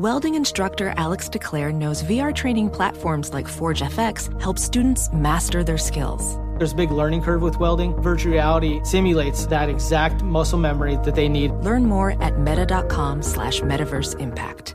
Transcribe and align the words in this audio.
Welding 0.00 0.34
instructor 0.34 0.94
Alex 0.96 1.28
DeClaire 1.28 1.74
knows 1.74 2.02
VR 2.04 2.34
training 2.34 2.70
platforms 2.70 3.34
like 3.34 3.46
Forge 3.46 3.82
FX 3.82 4.40
help 4.40 4.58
students 4.58 5.12
master 5.12 5.62
their 5.62 5.76
skills. 5.76 6.38
There's 6.56 6.72
a 6.72 6.74
big 6.74 6.90
learning 6.90 7.20
curve 7.20 7.42
with 7.42 7.60
welding. 7.60 7.92
Virtual 8.00 8.32
reality 8.32 8.80
simulates 8.82 9.44
that 9.48 9.68
exact 9.68 10.22
muscle 10.22 10.58
memory 10.58 10.96
that 11.04 11.14
they 11.14 11.28
need. 11.28 11.50
Learn 11.50 11.84
more 11.84 12.12
at 12.22 12.38
meta.com 12.38 13.20
slash 13.20 13.60
metaverse 13.60 14.18
impact. 14.18 14.74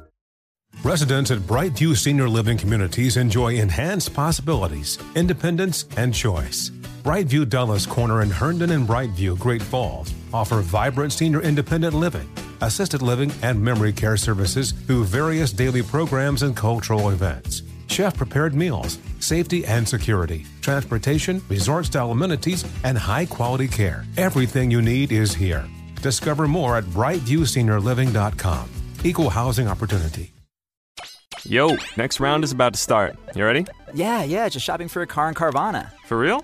Residents 0.83 1.32
at 1.32 1.39
Brightview 1.39 1.98
Senior 1.98 2.30
Living 2.30 2.60
Communities 2.60 3.18
enjoy 3.18 3.55
enhanced 3.55 4.14
possibilities, 4.14 5.00
independence, 5.16 5.86
and 5.98 6.14
choice. 6.14 6.70
Brightview 7.02 7.50
Dulles 7.50 7.88
Corner 7.88 8.21
in 8.21 8.30
Herndon 8.30 8.70
and 8.70 8.88
Brightview, 8.88 9.39
Great 9.39 9.64
Falls 9.64 10.14
offer 10.36 10.62
vibrant 10.62 11.14
senior 11.14 11.42
independent 11.42 11.96
living, 11.96 12.30
assisted 12.61 13.01
living, 13.01 13.31
and 13.41 13.61
memory 13.61 13.93
care 13.93 14.17
services 14.17 14.71
through 14.71 15.05
various 15.05 15.51
daily 15.51 15.81
programs 15.81 16.43
and 16.43 16.55
cultural 16.55 17.09
events. 17.09 17.63
Chef 17.87 18.15
prepared 18.18 18.54
meals, 18.54 18.97
safety 19.19 19.65
and 19.65 19.87
security, 19.87 20.46
transportation, 20.61 21.41
resort 21.49 21.86
style 21.86 22.11
amenities, 22.11 22.65
and 22.83 22.97
high 22.97 23.25
quality 23.25 23.68
care. 23.68 24.05
Everything 24.18 24.71
you 24.71 24.82
need 24.82 25.11
is 25.11 25.33
here. 25.33 25.65
Discover 26.01 26.47
more 26.47 26.77
at 26.77 26.83
brightviewseniorliving.com. 26.86 28.69
Equal 29.04 29.29
housing 29.29 29.68
opportunity. 29.68 30.33
Yo, 31.43 31.77
next 31.96 32.19
round 32.19 32.44
is 32.44 32.52
about 32.52 32.73
to 32.73 32.80
start. 32.80 33.16
You 33.35 33.45
ready? 33.45 33.67
Yeah, 33.94 34.23
yeah, 34.23 34.49
just 34.49 34.66
shopping 34.66 34.88
for 34.88 35.03
a 35.03 35.08
car 35.08 35.30
in 35.30 35.35
Carvana. 35.35 35.91
For 36.05 36.17
real? 36.17 36.44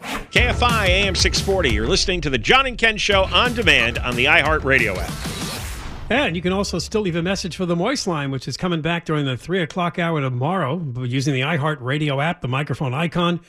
KFI 0.00 0.88
AM 0.88 1.14
640. 1.14 1.70
You're 1.70 1.88
listening 1.88 2.20
to 2.22 2.30
the 2.30 2.38
John 2.38 2.66
and 2.66 2.78
Ken 2.78 2.96
Show 2.96 3.24
on 3.24 3.54
demand 3.54 3.98
on 3.98 4.16
the 4.16 4.26
iHeartRadio 4.26 4.96
app. 4.96 6.10
And 6.10 6.36
you 6.36 6.42
can 6.42 6.52
also 6.52 6.78
still 6.78 7.02
leave 7.02 7.16
a 7.16 7.22
message 7.22 7.56
for 7.56 7.66
the 7.66 7.76
Moist 7.76 8.06
Line, 8.06 8.30
which 8.30 8.48
is 8.48 8.56
coming 8.56 8.80
back 8.80 9.04
during 9.04 9.26
the 9.26 9.36
3 9.36 9.60
o'clock 9.62 9.98
hour 9.98 10.20
tomorrow 10.20 10.82
using 11.02 11.34
the 11.34 11.40
iHeartRadio 11.40 12.22
app, 12.22 12.40
the 12.40 12.48
microphone 12.48 12.94
icon, 12.94 13.40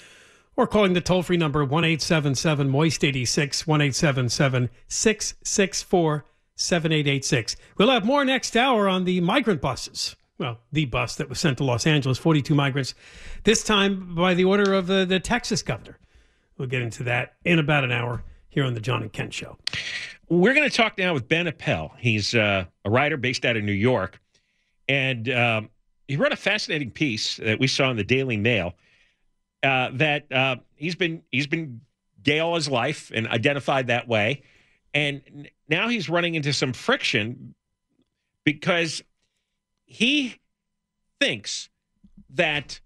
or 0.57 0.67
calling 0.67 0.93
the 0.93 1.01
toll 1.01 1.23
free 1.23 1.37
number 1.37 1.63
1 1.63 1.83
877 1.85 2.69
Moist 2.69 3.03
86 3.03 3.65
1 3.65 3.81
877 3.81 4.69
664 4.87 6.25
7886. 6.55 7.55
We'll 7.77 7.91
have 7.91 8.03
more 8.03 8.25
next 8.25 8.57
hour 8.57 8.89
on 8.89 9.05
the 9.05 9.21
migrant 9.21 9.61
buses. 9.61 10.17
Well, 10.37 10.59
the 10.71 10.85
bus 10.85 11.15
that 11.15 11.29
was 11.29 11.39
sent 11.39 11.57
to 11.59 11.63
Los 11.63 11.85
Angeles, 11.85 12.17
42 12.17 12.55
migrants, 12.55 12.93
this 13.43 13.63
time 13.63 14.15
by 14.15 14.33
the 14.33 14.45
order 14.45 14.73
of 14.73 14.87
the, 14.87 15.05
the 15.05 15.19
Texas 15.19 15.61
governor. 15.61 15.99
We'll 16.59 16.67
get 16.67 16.81
into 16.81 17.03
that 17.03 17.35
in 17.45 17.57
about 17.57 17.85
an 17.85 17.91
hour 17.93 18.21
here 18.49 18.65
on 18.65 18.73
the 18.73 18.81
John 18.81 19.01
and 19.01 19.11
Ken 19.11 19.31
Show. 19.31 19.57
We're 20.27 20.53
going 20.53 20.69
to 20.69 20.75
talk 20.75 20.97
now 20.97 21.13
with 21.13 21.27
Ben 21.29 21.47
Appel. 21.47 21.93
He's 21.97 22.35
uh, 22.35 22.65
a 22.83 22.89
writer 22.89 23.15
based 23.15 23.45
out 23.45 23.55
of 23.55 23.63
New 23.63 23.71
York, 23.71 24.19
and 24.89 25.29
um, 25.29 25.69
he 26.09 26.17
wrote 26.17 26.33
a 26.33 26.37
fascinating 26.37 26.91
piece 26.91 27.37
that 27.37 27.59
we 27.59 27.67
saw 27.67 27.89
in 27.89 27.97
the 27.97 28.03
Daily 28.03 28.35
Mail. 28.35 28.73
Uh, 29.63 29.89
that 29.93 30.31
uh, 30.31 30.57
he's 30.75 30.95
been 30.95 31.23
he's 31.31 31.47
been 31.47 31.79
gay 32.21 32.39
all 32.39 32.55
his 32.55 32.67
life 32.67 33.09
and 33.15 33.25
identified 33.29 33.87
that 33.87 34.09
way, 34.09 34.43
and 34.93 35.49
now 35.69 35.87
he's 35.87 36.09
running 36.09 36.35
into 36.35 36.51
some 36.51 36.73
friction 36.73 37.55
because 38.43 39.01
he 39.85 40.35
thinks 41.21 41.69
that 42.31 42.81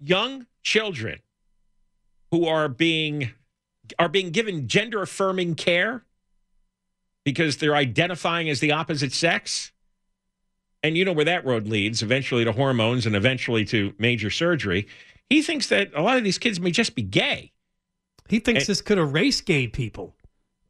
young 0.00 0.46
children 0.62 1.20
who 2.34 2.48
are 2.48 2.68
being 2.68 3.30
are 3.96 4.08
being 4.08 4.30
given 4.30 4.66
gender 4.66 5.02
affirming 5.02 5.54
care 5.54 6.04
because 7.24 7.58
they're 7.58 7.76
identifying 7.76 8.50
as 8.50 8.58
the 8.58 8.72
opposite 8.72 9.12
sex. 9.12 9.70
And 10.82 10.98
you 10.98 11.04
know 11.04 11.12
where 11.12 11.24
that 11.26 11.46
road 11.46 11.68
leads, 11.68 12.02
eventually 12.02 12.44
to 12.44 12.50
hormones 12.50 13.06
and 13.06 13.14
eventually 13.14 13.64
to 13.66 13.94
major 13.98 14.30
surgery. 14.30 14.88
He 15.30 15.42
thinks 15.42 15.68
that 15.68 15.92
a 15.94 16.02
lot 16.02 16.16
of 16.16 16.24
these 16.24 16.38
kids 16.38 16.58
may 16.58 16.72
just 16.72 16.96
be 16.96 17.02
gay. 17.02 17.52
He 18.28 18.40
thinks 18.40 18.62
and, 18.62 18.66
this 18.66 18.82
could 18.82 18.98
erase 18.98 19.40
gay 19.40 19.68
people. 19.68 20.16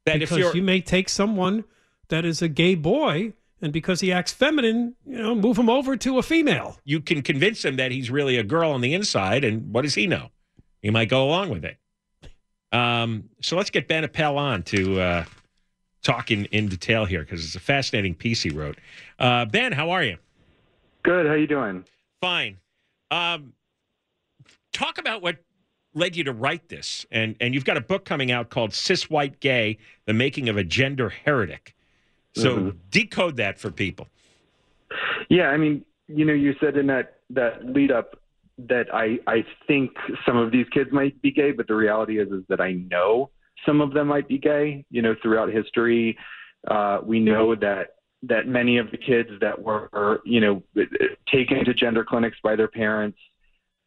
That 0.04 0.18
because 0.18 0.54
you 0.54 0.62
may 0.62 0.82
take 0.82 1.08
someone 1.08 1.64
that 2.08 2.26
is 2.26 2.42
a 2.42 2.48
gay 2.48 2.74
boy 2.74 3.32
and 3.62 3.72
because 3.72 4.00
he 4.00 4.12
acts 4.12 4.34
feminine, 4.34 4.96
you 5.06 5.16
know, 5.16 5.34
move 5.34 5.58
him 5.58 5.70
over 5.70 5.96
to 5.96 6.18
a 6.18 6.22
female. 6.22 6.78
You 6.84 7.00
can 7.00 7.22
convince 7.22 7.64
him 7.64 7.76
that 7.76 7.90
he's 7.90 8.10
really 8.10 8.36
a 8.36 8.42
girl 8.42 8.70
on 8.70 8.82
the 8.82 8.92
inside, 8.92 9.44
and 9.44 9.72
what 9.72 9.82
does 9.82 9.94
he 9.94 10.06
know? 10.06 10.28
He 10.84 10.90
might 10.90 11.08
go 11.08 11.24
along 11.24 11.48
with 11.48 11.64
it. 11.64 11.78
Um, 12.70 13.30
so 13.40 13.56
let's 13.56 13.70
get 13.70 13.88
Ben 13.88 14.04
Appel 14.04 14.36
on 14.36 14.62
to 14.64 15.00
uh, 15.00 15.24
talk 16.02 16.30
in, 16.30 16.44
in 16.46 16.68
detail 16.68 17.06
here 17.06 17.20
because 17.20 17.42
it's 17.42 17.54
a 17.54 17.60
fascinating 17.60 18.14
piece 18.14 18.42
he 18.42 18.50
wrote. 18.50 18.76
Uh, 19.18 19.46
ben, 19.46 19.72
how 19.72 19.92
are 19.92 20.02
you? 20.02 20.18
Good. 21.02 21.24
How 21.24 21.32
you 21.32 21.46
doing? 21.46 21.84
Fine. 22.20 22.58
Um, 23.10 23.54
talk 24.74 24.98
about 24.98 25.22
what 25.22 25.38
led 25.94 26.16
you 26.16 26.24
to 26.24 26.32
write 26.34 26.68
this, 26.68 27.06
and 27.10 27.34
and 27.40 27.54
you've 27.54 27.64
got 27.64 27.78
a 27.78 27.82
book 27.82 28.04
coming 28.04 28.30
out 28.30 28.50
called 28.50 28.74
"Cis 28.74 29.08
White 29.08 29.40
Gay: 29.40 29.78
The 30.04 30.12
Making 30.12 30.50
of 30.50 30.58
a 30.58 30.64
Gender 30.64 31.08
Heretic." 31.08 31.74
So 32.34 32.56
mm-hmm. 32.58 32.78
decode 32.90 33.38
that 33.38 33.58
for 33.58 33.70
people. 33.70 34.08
Yeah, 35.30 35.48
I 35.48 35.56
mean, 35.56 35.82
you 36.08 36.26
know, 36.26 36.34
you 36.34 36.54
said 36.60 36.76
in 36.76 36.88
that 36.88 37.20
that 37.30 37.64
lead 37.64 37.90
up 37.90 38.20
that 38.58 38.86
I 38.92 39.18
I 39.26 39.44
think 39.66 39.90
some 40.26 40.36
of 40.36 40.52
these 40.52 40.66
kids 40.72 40.90
might 40.92 41.20
be 41.22 41.30
gay, 41.30 41.52
but 41.52 41.66
the 41.66 41.74
reality 41.74 42.20
is 42.20 42.28
is 42.28 42.44
that 42.48 42.60
I 42.60 42.72
know 42.72 43.30
some 43.66 43.80
of 43.80 43.92
them 43.92 44.08
might 44.08 44.28
be 44.28 44.38
gay. 44.38 44.84
You 44.90 45.02
know, 45.02 45.14
throughout 45.22 45.50
history, 45.50 46.16
uh, 46.70 46.98
we 47.04 47.20
know 47.20 47.54
that 47.56 47.96
that 48.22 48.46
many 48.46 48.78
of 48.78 48.90
the 48.90 48.96
kids 48.96 49.30
that 49.40 49.60
were 49.60 50.20
you 50.24 50.40
know 50.40 50.62
taken 51.32 51.64
to 51.64 51.74
gender 51.74 52.04
clinics 52.04 52.38
by 52.42 52.56
their 52.56 52.68
parents, 52.68 53.18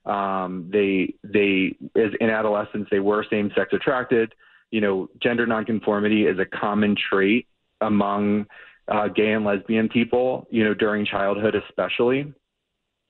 um, 0.06 0.70
they 0.72 1.14
they 1.24 1.76
as 1.96 2.12
in 2.20 2.30
adolescence 2.30 2.88
they 2.92 3.00
were 3.00 3.26
same 3.30 3.52
sex 3.56 3.74
attracted. 3.74 4.34
You 4.72 4.82
know, 4.82 5.08
gender 5.24 5.48
nonconformity 5.48 6.26
is 6.26 6.40
a 6.40 6.46
common 6.46 6.96
trait 7.10 7.48
among 7.80 8.48
uh, 8.90 9.08
gay 9.08 9.32
and 9.32 9.46
lesbian 9.46 9.88
people. 9.88 10.48
You 10.52 10.66
know, 10.66 10.74
during 10.74 11.06
childhood 11.06 11.56
especially. 11.56 12.34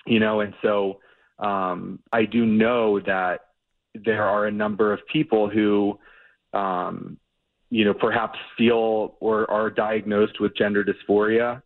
You 0.06 0.20
know, 0.22 0.40
and 0.40 0.54
so 0.62 1.00
um, 1.40 2.00
I 2.12 2.26
do 2.26 2.46
know 2.46 3.00
that 3.02 3.42
there 3.94 4.24
are 4.24 4.48
a 4.48 4.52
number 4.52 4.94
of 4.94 5.00
people 5.12 5.50
who, 5.50 6.00
um, 6.54 7.18
you 7.70 7.86
know, 7.86 7.94
perhaps 7.94 8.38
feel 8.58 9.16
or 9.20 9.50
are 9.52 9.70
diagnosed 9.70 10.40
with 10.40 10.56
gender 10.56 10.84
dysphoria 10.84 11.62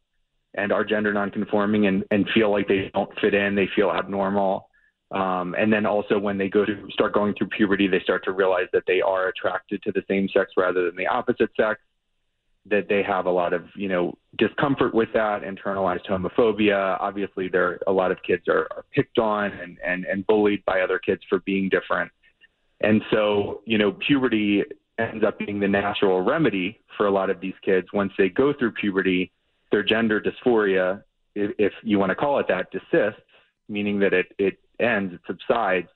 and 0.55 0.71
are 0.71 0.83
gender 0.83 1.13
nonconforming 1.13 1.87
and, 1.87 2.03
and 2.11 2.27
feel 2.33 2.51
like 2.51 2.67
they 2.67 2.91
don't 2.93 3.09
fit 3.19 3.33
in, 3.33 3.55
they 3.55 3.69
feel 3.75 3.91
abnormal. 3.91 4.67
Um, 5.11 5.55
and 5.57 5.71
then 5.71 5.85
also 5.85 6.17
when 6.17 6.37
they 6.37 6.49
go 6.49 6.65
to 6.65 6.87
start 6.91 7.13
going 7.13 7.33
through 7.35 7.47
puberty, 7.47 7.87
they 7.87 7.99
start 7.99 8.23
to 8.25 8.31
realize 8.31 8.67
that 8.73 8.83
they 8.87 9.01
are 9.01 9.27
attracted 9.27 9.83
to 9.83 9.91
the 9.91 10.03
same 10.09 10.27
sex 10.33 10.51
rather 10.57 10.85
than 10.85 10.95
the 10.95 11.07
opposite 11.07 11.49
sex 11.55 11.81
that 12.69 12.87
they 12.87 13.01
have 13.03 13.25
a 13.25 13.31
lot 13.31 13.53
of 13.53 13.65
you 13.75 13.87
know 13.87 14.13
discomfort 14.37 14.93
with 14.93 15.09
that 15.13 15.41
internalized 15.41 16.05
homophobia. 16.07 16.97
Obviously 16.99 17.47
there 17.47 17.79
a 17.87 17.91
lot 17.91 18.11
of 18.11 18.17
kids 18.23 18.47
are, 18.47 18.67
are 18.71 18.85
picked 18.93 19.17
on 19.17 19.51
and, 19.51 19.77
and 19.85 20.05
and 20.05 20.25
bullied 20.27 20.63
by 20.65 20.81
other 20.81 20.99
kids 20.99 21.21
for 21.29 21.39
being 21.39 21.69
different. 21.69 22.11
And 22.81 23.01
so 23.11 23.61
you 23.65 23.77
know 23.77 23.93
puberty 23.93 24.63
ends 24.99 25.23
up 25.25 25.39
being 25.39 25.59
the 25.59 25.67
natural 25.67 26.21
remedy 26.21 26.79
for 26.97 27.07
a 27.07 27.11
lot 27.11 27.29
of 27.29 27.41
these 27.41 27.55
kids. 27.63 27.87
Once 27.93 28.13
they 28.17 28.29
go 28.29 28.53
through 28.53 28.73
puberty 28.73 29.31
their 29.71 29.83
gender 29.83 30.21
dysphoria 30.21 31.01
if, 31.33 31.51
if 31.57 31.73
you 31.81 31.97
want 31.97 32.09
to 32.09 32.15
call 32.15 32.39
it 32.39 32.47
that 32.47 32.67
desists 32.71 33.21
meaning 33.69 33.99
that 33.99 34.13
it 34.13 34.27
it 34.37 34.59
ends 34.79 35.13
it 35.13 35.21
subsides 35.25 35.87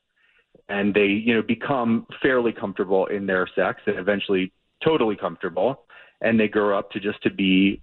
and 0.70 0.94
they 0.94 1.06
you 1.06 1.34
know 1.36 1.42
become 1.42 2.08
fairly 2.22 2.52
comfortable 2.52 3.06
in 3.08 3.26
their 3.26 3.48
sex 3.56 3.82
and 3.86 4.00
eventually 4.00 4.52
totally 4.84 5.16
comfortable, 5.16 5.84
and 6.22 6.40
they 6.40 6.48
grow 6.48 6.78
up 6.78 6.92
to 6.92 7.00
just 7.00 7.22
to 7.24 7.30
be 7.30 7.82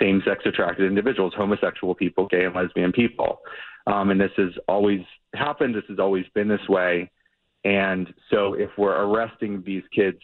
same-sex 0.00 0.42
attracted 0.46 0.86
individuals, 0.86 1.32
homosexual 1.36 1.94
people, 1.94 2.26
gay 2.26 2.44
and 2.44 2.54
lesbian 2.54 2.92
people. 2.92 3.40
Um, 3.86 4.10
and 4.10 4.20
this 4.20 4.30
has 4.36 4.50
always 4.68 5.00
happened. 5.34 5.74
This 5.74 5.84
has 5.88 5.98
always 5.98 6.24
been 6.34 6.48
this 6.48 6.68
way. 6.68 7.10
And 7.64 8.12
so, 8.30 8.54
if 8.54 8.70
we're 8.76 8.96
arresting 8.96 9.62
these 9.64 9.82
kids' 9.94 10.18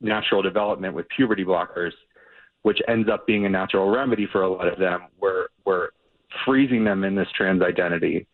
natural 0.00 0.42
development 0.42 0.94
with 0.94 1.06
puberty 1.08 1.44
blockers, 1.44 1.92
which 2.62 2.78
ends 2.88 3.08
up 3.10 3.26
being 3.26 3.46
a 3.46 3.48
natural 3.48 3.88
remedy 3.90 4.26
for 4.30 4.42
a 4.42 4.48
lot 4.48 4.68
of 4.68 4.78
them, 4.78 5.02
we're 5.20 5.46
we're 5.64 5.88
freezing 6.44 6.84
them 6.84 7.04
in 7.04 7.14
this 7.14 7.28
trans 7.36 7.62
identity, 7.62 8.26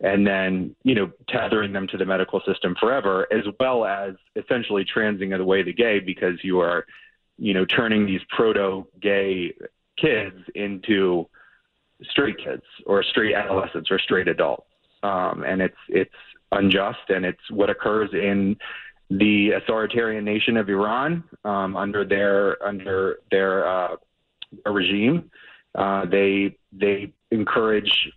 and 0.00 0.26
then 0.26 0.74
you 0.82 0.94
know 0.94 1.10
tethering 1.28 1.72
them 1.72 1.86
to 1.88 1.96
the 1.96 2.04
medical 2.04 2.40
system 2.46 2.74
forever, 2.80 3.26
as 3.32 3.44
well 3.60 3.84
as 3.84 4.14
essentially 4.34 4.84
transing 4.84 5.32
away 5.32 5.62
the 5.62 5.72
gay 5.72 6.00
because 6.00 6.38
you 6.42 6.58
are, 6.58 6.84
you 7.38 7.54
know, 7.54 7.64
turning 7.64 8.06
these 8.06 8.20
proto-gay 8.30 9.54
kids 9.98 10.36
into 10.54 11.28
straight 12.10 12.36
kids 12.38 12.62
or 12.86 13.02
straight 13.02 13.34
adolescents 13.34 13.90
or 13.90 13.98
straight 13.98 14.28
adults. 14.28 14.66
Um, 15.02 15.44
and 15.46 15.60
it's 15.60 15.76
it's 15.88 16.14
unjust 16.52 17.08
and 17.08 17.24
it's 17.24 17.50
what 17.50 17.70
occurs 17.70 18.10
in 18.12 18.56
the 19.10 19.52
authoritarian 19.52 20.24
nation 20.24 20.56
of 20.56 20.68
Iran 20.68 21.22
um, 21.44 21.76
under 21.76 22.04
their 22.04 22.62
under 22.66 23.18
their, 23.30 23.66
uh, 23.68 23.96
regime. 24.66 25.30
Uh, 25.74 26.06
they 26.06 26.56
they 26.72 27.12
encourage 27.30 28.10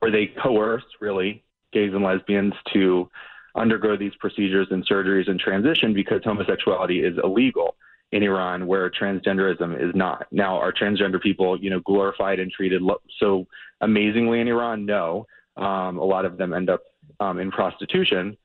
or 0.00 0.10
they 0.10 0.26
coerce 0.26 0.84
really 1.00 1.42
gays 1.72 1.92
and 1.92 2.04
lesbians 2.04 2.54
to 2.72 3.10
undergo 3.56 3.96
these 3.96 4.14
procedures 4.20 4.68
and 4.70 4.86
surgeries 4.86 5.28
and 5.28 5.38
transition 5.40 5.92
because 5.92 6.20
homosexuality 6.24 7.00
is 7.00 7.16
illegal 7.22 7.76
in 8.14 8.22
Iran 8.22 8.68
where 8.68 8.88
transgenderism 8.88 9.74
is 9.76 9.92
not. 9.92 10.28
Now, 10.30 10.56
are 10.56 10.72
transgender 10.72 11.20
people, 11.20 11.60
you 11.60 11.68
know, 11.68 11.80
glorified 11.80 12.38
and 12.38 12.50
treated 12.50 12.80
lo- 12.80 13.02
so 13.18 13.44
amazingly 13.80 14.40
in 14.40 14.46
Iran? 14.46 14.86
No. 14.86 15.26
Um, 15.56 15.98
a 15.98 16.04
lot 16.04 16.24
of 16.24 16.38
them 16.38 16.54
end 16.54 16.70
up 16.70 16.82
um, 17.18 17.40
in 17.40 17.50
prostitution, 17.50 18.36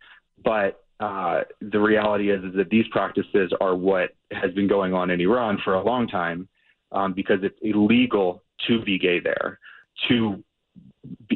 but 0.44 0.84
uh, 1.00 1.42
the 1.62 1.80
reality 1.80 2.32
is, 2.32 2.44
is 2.44 2.56
that 2.56 2.70
these 2.72 2.86
practices 2.92 3.54
are 3.62 3.76
what 3.76 4.10
has 4.32 4.52
been 4.54 4.68
going 4.68 4.94
on 4.94 5.12
in 5.12 5.22
Iran 5.22 5.60
for 5.64 5.76
a 5.76 5.84
long 5.84 6.08
time 6.08 6.48
um, 6.92 7.14
because 7.14 7.40
it's 7.44 7.58
illegal 7.62 8.44
to 8.68 8.82
be 8.84 8.98
gay 8.98 9.20
there, 9.20 9.60
to 10.08 10.44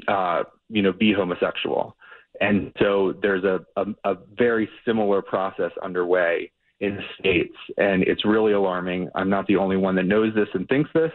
uh, 0.07 0.44
you 0.69 0.81
know 0.81 0.91
be 0.91 1.13
homosexual, 1.13 1.95
and 2.41 2.71
so 2.80 3.13
there's 3.21 3.44
a, 3.44 3.65
a, 3.77 3.85
a 4.03 4.15
very 4.38 4.68
similar 4.85 5.21
process 5.21 5.71
underway 5.83 6.51
in 6.79 6.99
states, 7.19 7.55
and 7.77 8.03
it's 8.03 8.25
really 8.25 8.53
alarming. 8.53 9.09
I'm 9.15 9.29
not 9.29 9.47
the 9.47 9.55
only 9.55 9.77
one 9.77 9.95
that 9.95 10.05
knows 10.05 10.33
this 10.35 10.49
and 10.53 10.67
thinks 10.67 10.89
this. 10.93 11.11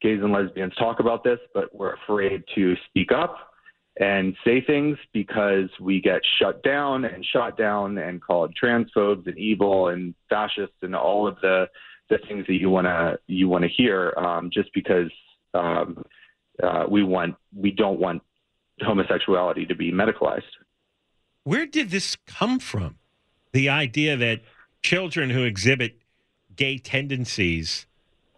Gays 0.00 0.20
and 0.22 0.32
lesbians 0.32 0.74
talk 0.76 1.00
about 1.00 1.24
this, 1.24 1.38
but 1.52 1.74
we're 1.74 1.94
afraid 1.94 2.44
to 2.54 2.74
speak 2.88 3.10
up 3.10 3.54
and 3.98 4.34
say 4.44 4.60
things 4.60 4.98
because 5.12 5.68
we 5.80 6.00
get 6.00 6.20
shut 6.38 6.62
down 6.62 7.04
and 7.04 7.24
shot 7.24 7.56
down 7.56 7.96
and 7.98 8.20
called 8.20 8.54
transphobes 8.60 9.26
and 9.26 9.38
evil 9.38 9.88
and 9.88 10.14
fascists 10.28 10.76
and 10.82 10.94
all 10.94 11.26
of 11.26 11.36
the 11.40 11.66
the 12.10 12.18
things 12.28 12.44
that 12.46 12.54
you 12.54 12.68
want 12.68 12.86
to 12.86 13.18
you 13.28 13.48
want 13.48 13.62
to 13.62 13.68
hear 13.68 14.12
um, 14.18 14.50
just 14.52 14.68
because 14.74 15.10
um, 15.54 16.04
uh, 16.62 16.84
we 16.88 17.02
want 17.02 17.34
we 17.54 17.70
don't 17.70 18.00
want 18.00 18.22
homosexuality 18.80 19.64
to 19.66 19.74
be 19.74 19.92
medicalized. 19.92 20.42
Where 21.44 21.66
did 21.66 21.90
this 21.90 22.16
come 22.26 22.58
from? 22.58 22.98
The 23.52 23.68
idea 23.68 24.16
that 24.16 24.40
children 24.84 25.30
who 25.30 25.42
exhibit 25.42 25.96
gay 26.54 26.78
tendencies 26.78 27.86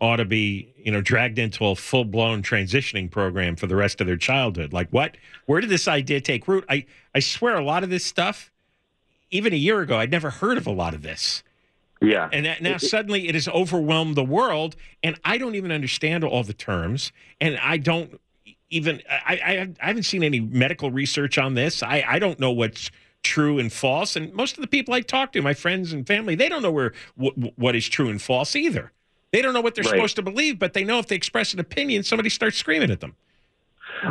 ought 0.00 0.16
to 0.16 0.24
be, 0.24 0.72
you 0.78 0.92
know, 0.92 1.00
dragged 1.00 1.38
into 1.38 1.66
a 1.66 1.74
full 1.74 2.04
blown 2.04 2.42
transitioning 2.42 3.10
program 3.10 3.56
for 3.56 3.66
the 3.66 3.76
rest 3.76 4.00
of 4.00 4.06
their 4.06 4.16
childhood. 4.16 4.72
Like 4.72 4.88
what? 4.90 5.16
Where 5.46 5.60
did 5.60 5.70
this 5.70 5.88
idea 5.88 6.20
take 6.20 6.46
root? 6.48 6.64
I, 6.70 6.86
I 7.14 7.20
swear 7.20 7.56
a 7.56 7.64
lot 7.64 7.82
of 7.82 7.90
this 7.90 8.06
stuff, 8.06 8.50
even 9.30 9.52
a 9.52 9.56
year 9.56 9.80
ago, 9.80 9.98
I'd 9.98 10.10
never 10.10 10.30
heard 10.30 10.56
of 10.56 10.66
a 10.66 10.72
lot 10.72 10.94
of 10.94 11.02
this. 11.02 11.42
Yeah. 12.00 12.28
And 12.32 12.46
that, 12.46 12.62
now 12.62 12.76
suddenly 12.76 13.26
it 13.26 13.34
has 13.34 13.48
overwhelmed 13.48 14.16
the 14.16 14.24
world, 14.24 14.76
and 15.02 15.18
I 15.24 15.38
don't 15.38 15.54
even 15.54 15.72
understand 15.72 16.24
all 16.24 16.44
the 16.44 16.52
terms, 16.52 17.10
and 17.40 17.58
I 17.58 17.78
don't 17.78 18.20
even 18.68 19.02
I, 19.08 19.40
I, 19.44 19.74
I 19.80 19.86
haven't 19.86 20.04
seen 20.04 20.22
any 20.22 20.40
medical 20.40 20.90
research 20.90 21.38
on 21.38 21.54
this. 21.54 21.82
I, 21.82 22.04
I 22.06 22.18
don't 22.18 22.38
know 22.38 22.50
what's 22.50 22.90
true 23.26 23.58
and 23.58 23.72
false. 23.72 24.16
And 24.16 24.32
most 24.32 24.56
of 24.56 24.62
the 24.62 24.66
people 24.66 24.94
I 24.94 25.00
talk 25.00 25.32
to, 25.32 25.42
my 25.42 25.54
friends 25.54 25.92
and 25.92 26.06
family, 26.06 26.34
they 26.34 26.48
don't 26.48 26.62
know 26.62 26.70
where 26.70 26.92
w- 27.18 27.52
what 27.56 27.74
is 27.74 27.88
true 27.88 28.08
and 28.08 28.22
false 28.22 28.54
either. 28.54 28.92
They 29.32 29.42
don't 29.42 29.52
know 29.52 29.60
what 29.60 29.74
they're 29.74 29.84
right. 29.84 29.90
supposed 29.90 30.16
to 30.16 30.22
believe, 30.22 30.58
but 30.58 30.72
they 30.72 30.84
know 30.84 30.98
if 30.98 31.08
they 31.08 31.16
express 31.16 31.52
an 31.52 31.60
opinion, 31.60 32.04
somebody 32.04 32.30
starts 32.30 32.56
screaming 32.56 32.90
at 32.90 33.00
them. 33.00 33.16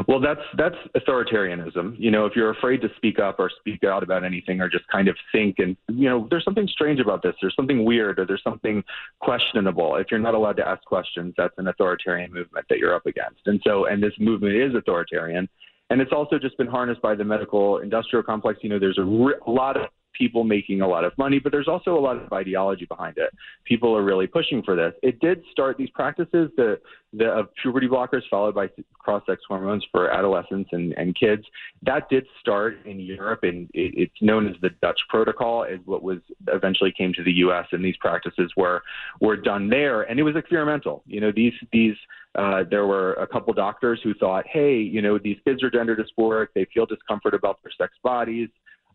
Well, 0.07 0.19
that's 0.19 0.41
that's 0.57 0.75
authoritarianism. 0.95 1.95
You 1.97 2.12
know, 2.12 2.25
if 2.25 2.35
you're 2.35 2.50
afraid 2.50 2.81
to 2.81 2.89
speak 2.95 3.19
up 3.19 3.39
or 3.39 3.50
speak 3.59 3.83
out 3.83 4.03
about 4.03 4.23
anything, 4.23 4.59
or 4.62 4.69
just 4.69 4.88
kind 4.88 5.07
of 5.07 5.15
think 5.31 5.59
and 5.59 5.77
you 5.88 6.09
know, 6.09 6.27
there's 6.29 6.44
something 6.44 6.68
strange 6.68 7.00
about 7.00 7.21
this. 7.21 7.35
There's 7.41 7.56
something 7.56 7.85
weird, 7.85 8.19
or 8.19 8.25
there's 8.25 8.44
something 8.44 8.83
questionable. 9.19 9.95
If 9.95 10.07
you're 10.11 10.19
not 10.19 10.33
allowed 10.33 10.57
to 10.57 10.68
ask 10.68 10.83
questions, 10.85 11.33
that's 11.38 11.53
an 11.57 11.68
authoritarian 11.68 12.33
movement 12.33 12.65
that 12.69 12.79
you're 12.79 12.95
up 12.95 13.06
against. 13.06 13.41
And 13.45 13.61
so, 13.65 13.85
and 13.85 14.01
this 14.01 14.13
movement 14.19 14.56
is 14.56 14.73
authoritarian. 14.75 15.47
And 15.89 16.01
it's 16.01 16.11
also 16.11 16.39
just 16.39 16.57
been 16.57 16.67
harnessed 16.67 17.01
by 17.01 17.15
the 17.15 17.23
medical 17.23 17.79
industrial 17.79 18.23
complex. 18.23 18.59
You 18.63 18.69
know, 18.69 18.79
there's 18.79 18.97
a, 18.97 19.03
re- 19.03 19.35
a 19.45 19.51
lot 19.51 19.77
of 19.77 19.87
people 20.17 20.44
making 20.44 20.81
a 20.81 20.88
lot 20.88 21.03
of 21.03 21.17
money, 21.17 21.39
but 21.39 21.51
there's 21.51 21.67
also 21.67 21.97
a 21.97 22.00
lot 22.00 22.17
of 22.17 22.31
ideology 22.33 22.85
behind 22.85 23.17
it. 23.17 23.29
People 23.65 23.95
are 23.95 24.03
really 24.03 24.27
pushing 24.27 24.62
for 24.63 24.75
this. 24.75 24.94
It 25.03 25.19
did 25.19 25.44
start 25.51 25.77
these 25.77 25.89
practices 25.91 26.50
the, 26.57 26.79
the 27.13 27.25
of 27.25 27.47
puberty 27.62 27.88
blockers 27.88 28.21
followed 28.29 28.56
by 28.56 28.69
cross-sex 29.00 29.41
hormones 29.47 29.85
for 29.91 30.12
adolescents 30.12 30.69
and, 30.73 30.94
and 30.94 31.15
kids. 31.17 31.44
That 31.83 32.09
did 32.09 32.25
start 32.39 32.77
in 32.85 33.00
Europe, 33.00 33.41
and 33.44 33.69
it, 33.73 33.94
it's 33.95 34.21
known 34.21 34.47
as 34.47 34.56
the 34.62 34.69
Dutch 34.81 35.00
Protocol, 35.09 35.63
is 35.63 35.79
what 35.85 36.03
was 36.03 36.19
eventually 36.47 36.94
came 36.97 37.13
to 37.13 37.23
the 37.23 37.31
U.S. 37.33 37.65
And 37.71 37.83
these 37.83 37.97
practices 37.97 38.51
were 38.57 38.81
were 39.21 39.38
done 39.38 39.69
there, 39.69 40.03
and 40.03 40.19
it 40.19 40.23
was 40.23 40.35
experimental. 40.35 41.03
You 41.06 41.21
know, 41.21 41.31
these 41.33 41.53
these 41.71 41.95
uh, 42.35 42.63
there 42.69 42.85
were 42.85 43.13
a 43.13 43.27
couple 43.27 43.53
doctors 43.53 44.00
who 44.03 44.13
thought, 44.13 44.45
hey, 44.47 44.75
you 44.77 45.01
know, 45.01 45.18
these 45.18 45.38
kids 45.45 45.63
are 45.63 45.69
gender 45.69 45.95
dysphoric. 45.95 46.47
They 46.53 46.68
feel 46.73 46.85
discomfort 46.85 47.33
about 47.33 47.59
their 47.63 47.71
sex 47.77 47.94
bodies. 48.03 48.50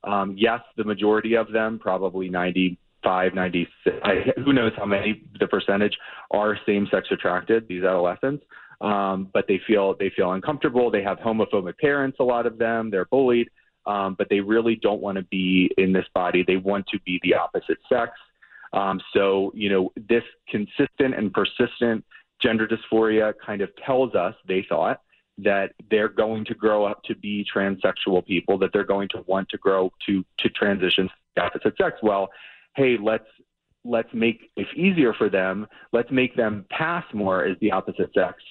Um, 0.05 0.35
yes, 0.37 0.61
the 0.77 0.85
majority 0.85 1.35
of 1.35 1.53
them, 1.53 1.79
probably 1.79 2.29
95, 2.29 3.35
96, 3.35 3.97
I, 4.03 4.33
who 4.45 4.53
knows 4.53 4.73
how 4.77 4.87
many, 4.87 5.23
the 5.39 5.47
percentage 5.47 5.97
are 6.31 6.59
same-sex 6.67 7.09
attracted, 7.11 7.69
these 7.69 7.85
adolescents. 7.85 8.45
Um, 8.81 9.29
but 9.35 9.45
they 9.47 9.61
feel 9.67 9.95
they 9.99 10.11
feel 10.17 10.33
uncomfortable. 10.33 10.91
They 10.91 11.03
have 11.03 11.19
homophobic 11.19 11.77
parents. 11.79 12.17
A 12.19 12.25
lot 12.25 12.47
of 12.47 12.57
them. 12.57 12.91
They're 12.91 13.05
bullied, 13.05 13.51
um, 13.87 14.15
but 14.17 14.29
they 14.31 14.41
really 14.41 14.77
don't 14.77 15.03
want 15.03 15.19
to 15.19 15.25
be 15.25 15.71
in 15.77 15.93
this 15.93 16.07
body. 16.15 16.43
They 16.47 16.57
want 16.57 16.87
to 16.87 16.99
be 17.05 17.21
the 17.23 17.35
opposite 17.35 17.77
sex. 17.91 18.13
Um, 18.73 18.99
so 19.13 19.53
you 19.55 19.69
know, 19.69 19.93
this 20.09 20.23
consistent 20.49 21.15
and 21.15 21.31
persistent 21.31 22.05
gender 22.41 22.67
dysphoria 22.67 23.35
kind 23.45 23.61
of 23.61 23.69
tells 23.85 24.15
us 24.15 24.35
they 24.49 24.65
thought 24.67 25.03
that 25.43 25.73
they're 25.91 26.09
going 26.09 26.45
to 26.47 26.55
grow 26.55 26.85
up 26.85 27.03
to 27.05 27.15
be 27.15 27.47
transsexual 27.55 28.25
people, 28.27 28.59
that 28.59 28.71
they're 28.73 28.85
going 28.85 29.09
to 29.11 29.25
want 29.27 29.49
to 29.51 29.59
grow 29.59 29.93
to 30.07 30.25
to 30.39 30.49
transition 30.51 31.09
to 31.37 31.43
opposite 31.43 31.77
sex. 31.77 31.97
Well, 32.03 32.29
hey, 32.77 32.97
let's 33.01 33.27
let's 33.85 34.09
make 34.13 34.51
it 34.57 34.67
easier 34.77 35.15
for 35.15 35.29
them. 35.29 35.67
Let's 35.93 36.11
make 36.11 36.37
them 36.37 36.67
pass 36.71 37.05
more 37.15 37.45
as 37.45 37.57
the 37.61 37.73
opposite 37.73 38.13
sex. 38.15 38.43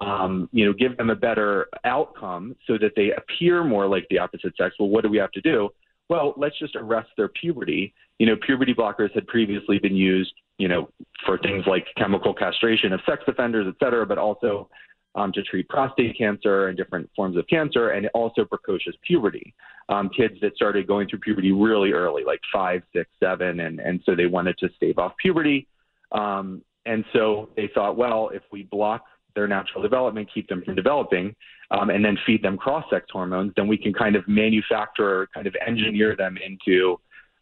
Um, 0.00 0.48
you 0.52 0.64
know, 0.64 0.72
give 0.72 0.96
them 0.96 1.10
a 1.10 1.14
better 1.14 1.66
outcome 1.84 2.56
so 2.66 2.78
that 2.78 2.92
they 2.96 3.12
appear 3.12 3.62
more 3.62 3.86
like 3.86 4.06
the 4.08 4.18
opposite 4.18 4.56
sex. 4.56 4.74
Well, 4.78 4.88
what 4.88 5.02
do 5.02 5.10
we 5.10 5.18
have 5.18 5.32
to 5.32 5.42
do? 5.42 5.68
Well, 6.08 6.32
let's 6.38 6.58
just 6.58 6.74
arrest 6.74 7.10
their 7.16 7.28
puberty. 7.28 7.92
You 8.18 8.26
know, 8.26 8.36
puberty 8.36 8.74
blockers 8.74 9.12
had 9.12 9.26
previously 9.26 9.78
been 9.78 9.94
used, 9.94 10.32
you 10.56 10.68
know, 10.68 10.88
for 11.26 11.36
things 11.38 11.64
like 11.66 11.86
chemical 11.96 12.32
castration 12.32 12.94
of 12.94 13.00
sex 13.04 13.22
offenders, 13.26 13.66
et 13.68 13.74
cetera, 13.78 14.06
but 14.06 14.18
also 14.18 14.70
um, 15.14 15.32
to 15.32 15.42
treat 15.42 15.68
prostate 15.68 16.16
cancer 16.16 16.68
and 16.68 16.76
different 16.76 17.10
forms 17.16 17.36
of 17.36 17.46
cancer, 17.48 17.90
and 17.90 18.08
also 18.14 18.44
precocious 18.44 18.94
puberty. 19.06 19.54
Um, 19.88 20.08
kids 20.08 20.34
that 20.40 20.54
started 20.54 20.86
going 20.86 21.08
through 21.08 21.18
puberty 21.20 21.50
really 21.50 21.92
early, 21.92 22.22
like 22.24 22.40
five, 22.52 22.82
six, 22.94 23.10
seven, 23.18 23.60
and, 23.60 23.80
and 23.80 24.00
so 24.06 24.14
they 24.14 24.26
wanted 24.26 24.56
to 24.58 24.68
stave 24.76 24.98
off 24.98 25.12
puberty. 25.20 25.66
Um, 26.12 26.62
and 26.86 27.04
so 27.12 27.48
they 27.56 27.68
thought, 27.74 27.96
well, 27.96 28.30
if 28.32 28.42
we 28.52 28.62
block 28.64 29.04
their 29.34 29.48
natural 29.48 29.82
development, 29.82 30.28
keep 30.32 30.48
them 30.48 30.62
from 30.64 30.74
developing, 30.74 31.34
um, 31.70 31.90
and 31.90 32.04
then 32.04 32.16
feed 32.26 32.42
them 32.42 32.56
cross 32.56 32.84
sex 32.90 33.06
hormones, 33.10 33.52
then 33.56 33.68
we 33.68 33.76
can 33.76 33.92
kind 33.92 34.16
of 34.16 34.26
manufacture, 34.28 35.28
kind 35.34 35.46
of 35.46 35.54
engineer 35.66 36.16
them 36.16 36.36
into 36.36 36.98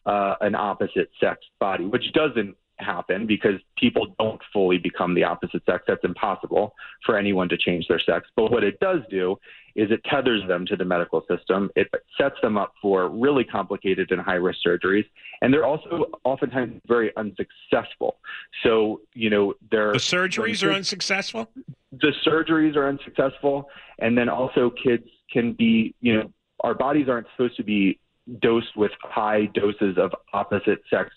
uh, 0.06 0.34
an 0.40 0.54
opposite 0.54 1.10
sex 1.20 1.40
body, 1.60 1.84
which 1.84 2.12
doesn't 2.12 2.56
happen 2.80 3.26
because 3.26 3.60
people 3.76 4.14
don't 4.18 4.40
fully 4.52 4.78
become 4.78 5.14
the 5.14 5.24
opposite 5.24 5.62
sex. 5.66 5.84
That's 5.86 6.04
impossible 6.04 6.74
for 7.04 7.16
anyone 7.16 7.48
to 7.48 7.56
change 7.56 7.86
their 7.88 8.00
sex. 8.00 8.28
But 8.36 8.50
what 8.50 8.64
it 8.64 8.78
does 8.80 9.00
do 9.10 9.36
is 9.74 9.90
it 9.90 10.02
tethers 10.04 10.42
them 10.48 10.66
to 10.66 10.76
the 10.76 10.84
medical 10.84 11.24
system. 11.28 11.70
It 11.76 11.88
sets 12.20 12.34
them 12.42 12.56
up 12.56 12.74
for 12.82 13.08
really 13.08 13.44
complicated 13.44 14.10
and 14.10 14.20
high 14.20 14.34
risk 14.34 14.58
surgeries. 14.66 15.04
And 15.40 15.52
they're 15.52 15.66
also 15.66 16.06
oftentimes 16.24 16.80
very 16.86 17.12
unsuccessful. 17.16 18.16
So, 18.64 19.02
you 19.14 19.30
know, 19.30 19.54
they're. 19.70 19.92
The 19.92 19.98
surgeries 19.98 20.66
are 20.66 20.72
unsuccessful? 20.72 21.48
The 21.92 22.12
surgeries 22.26 22.76
are 22.76 22.88
unsuccessful. 22.88 23.68
And 24.00 24.18
then 24.18 24.28
also, 24.28 24.70
kids 24.70 25.04
can 25.32 25.52
be, 25.52 25.94
you 26.00 26.14
know, 26.14 26.32
our 26.60 26.74
bodies 26.74 27.08
aren't 27.08 27.28
supposed 27.36 27.56
to 27.56 27.64
be 27.64 28.00
dosed 28.40 28.76
with 28.76 28.90
high 29.02 29.46
doses 29.46 29.96
of 29.96 30.12
opposite 30.32 30.82
sex 30.90 31.10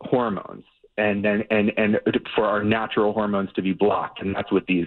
hormones 0.00 0.64
and 0.98 1.24
then 1.24 1.44
and 1.50 1.72
and 1.76 1.98
for 2.34 2.44
our 2.44 2.64
natural 2.64 3.12
hormones 3.12 3.52
to 3.54 3.62
be 3.62 3.72
blocked 3.72 4.20
and 4.20 4.34
that's 4.34 4.50
what 4.50 4.66
these 4.66 4.86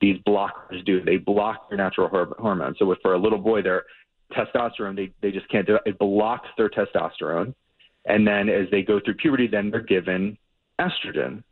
these 0.00 0.16
blockers 0.26 0.84
do. 0.86 1.02
They 1.04 1.18
block 1.18 1.66
your 1.70 1.76
natural 1.76 2.08
hormones. 2.38 2.76
So 2.78 2.94
for 3.02 3.14
a 3.14 3.18
little 3.18 3.38
boy 3.38 3.62
their 3.62 3.84
testosterone 4.32 4.96
they, 4.96 5.12
they 5.20 5.30
just 5.30 5.48
can't 5.50 5.66
do 5.66 5.76
it. 5.76 5.82
It 5.86 5.98
blocks 5.98 6.48
their 6.56 6.70
testosterone 6.70 7.54
and 8.06 8.26
then 8.26 8.48
as 8.48 8.70
they 8.70 8.82
go 8.82 9.00
through 9.04 9.14
puberty 9.14 9.46
then 9.46 9.70
they're 9.70 9.80
given 9.80 10.38
estrogen. 10.80 11.42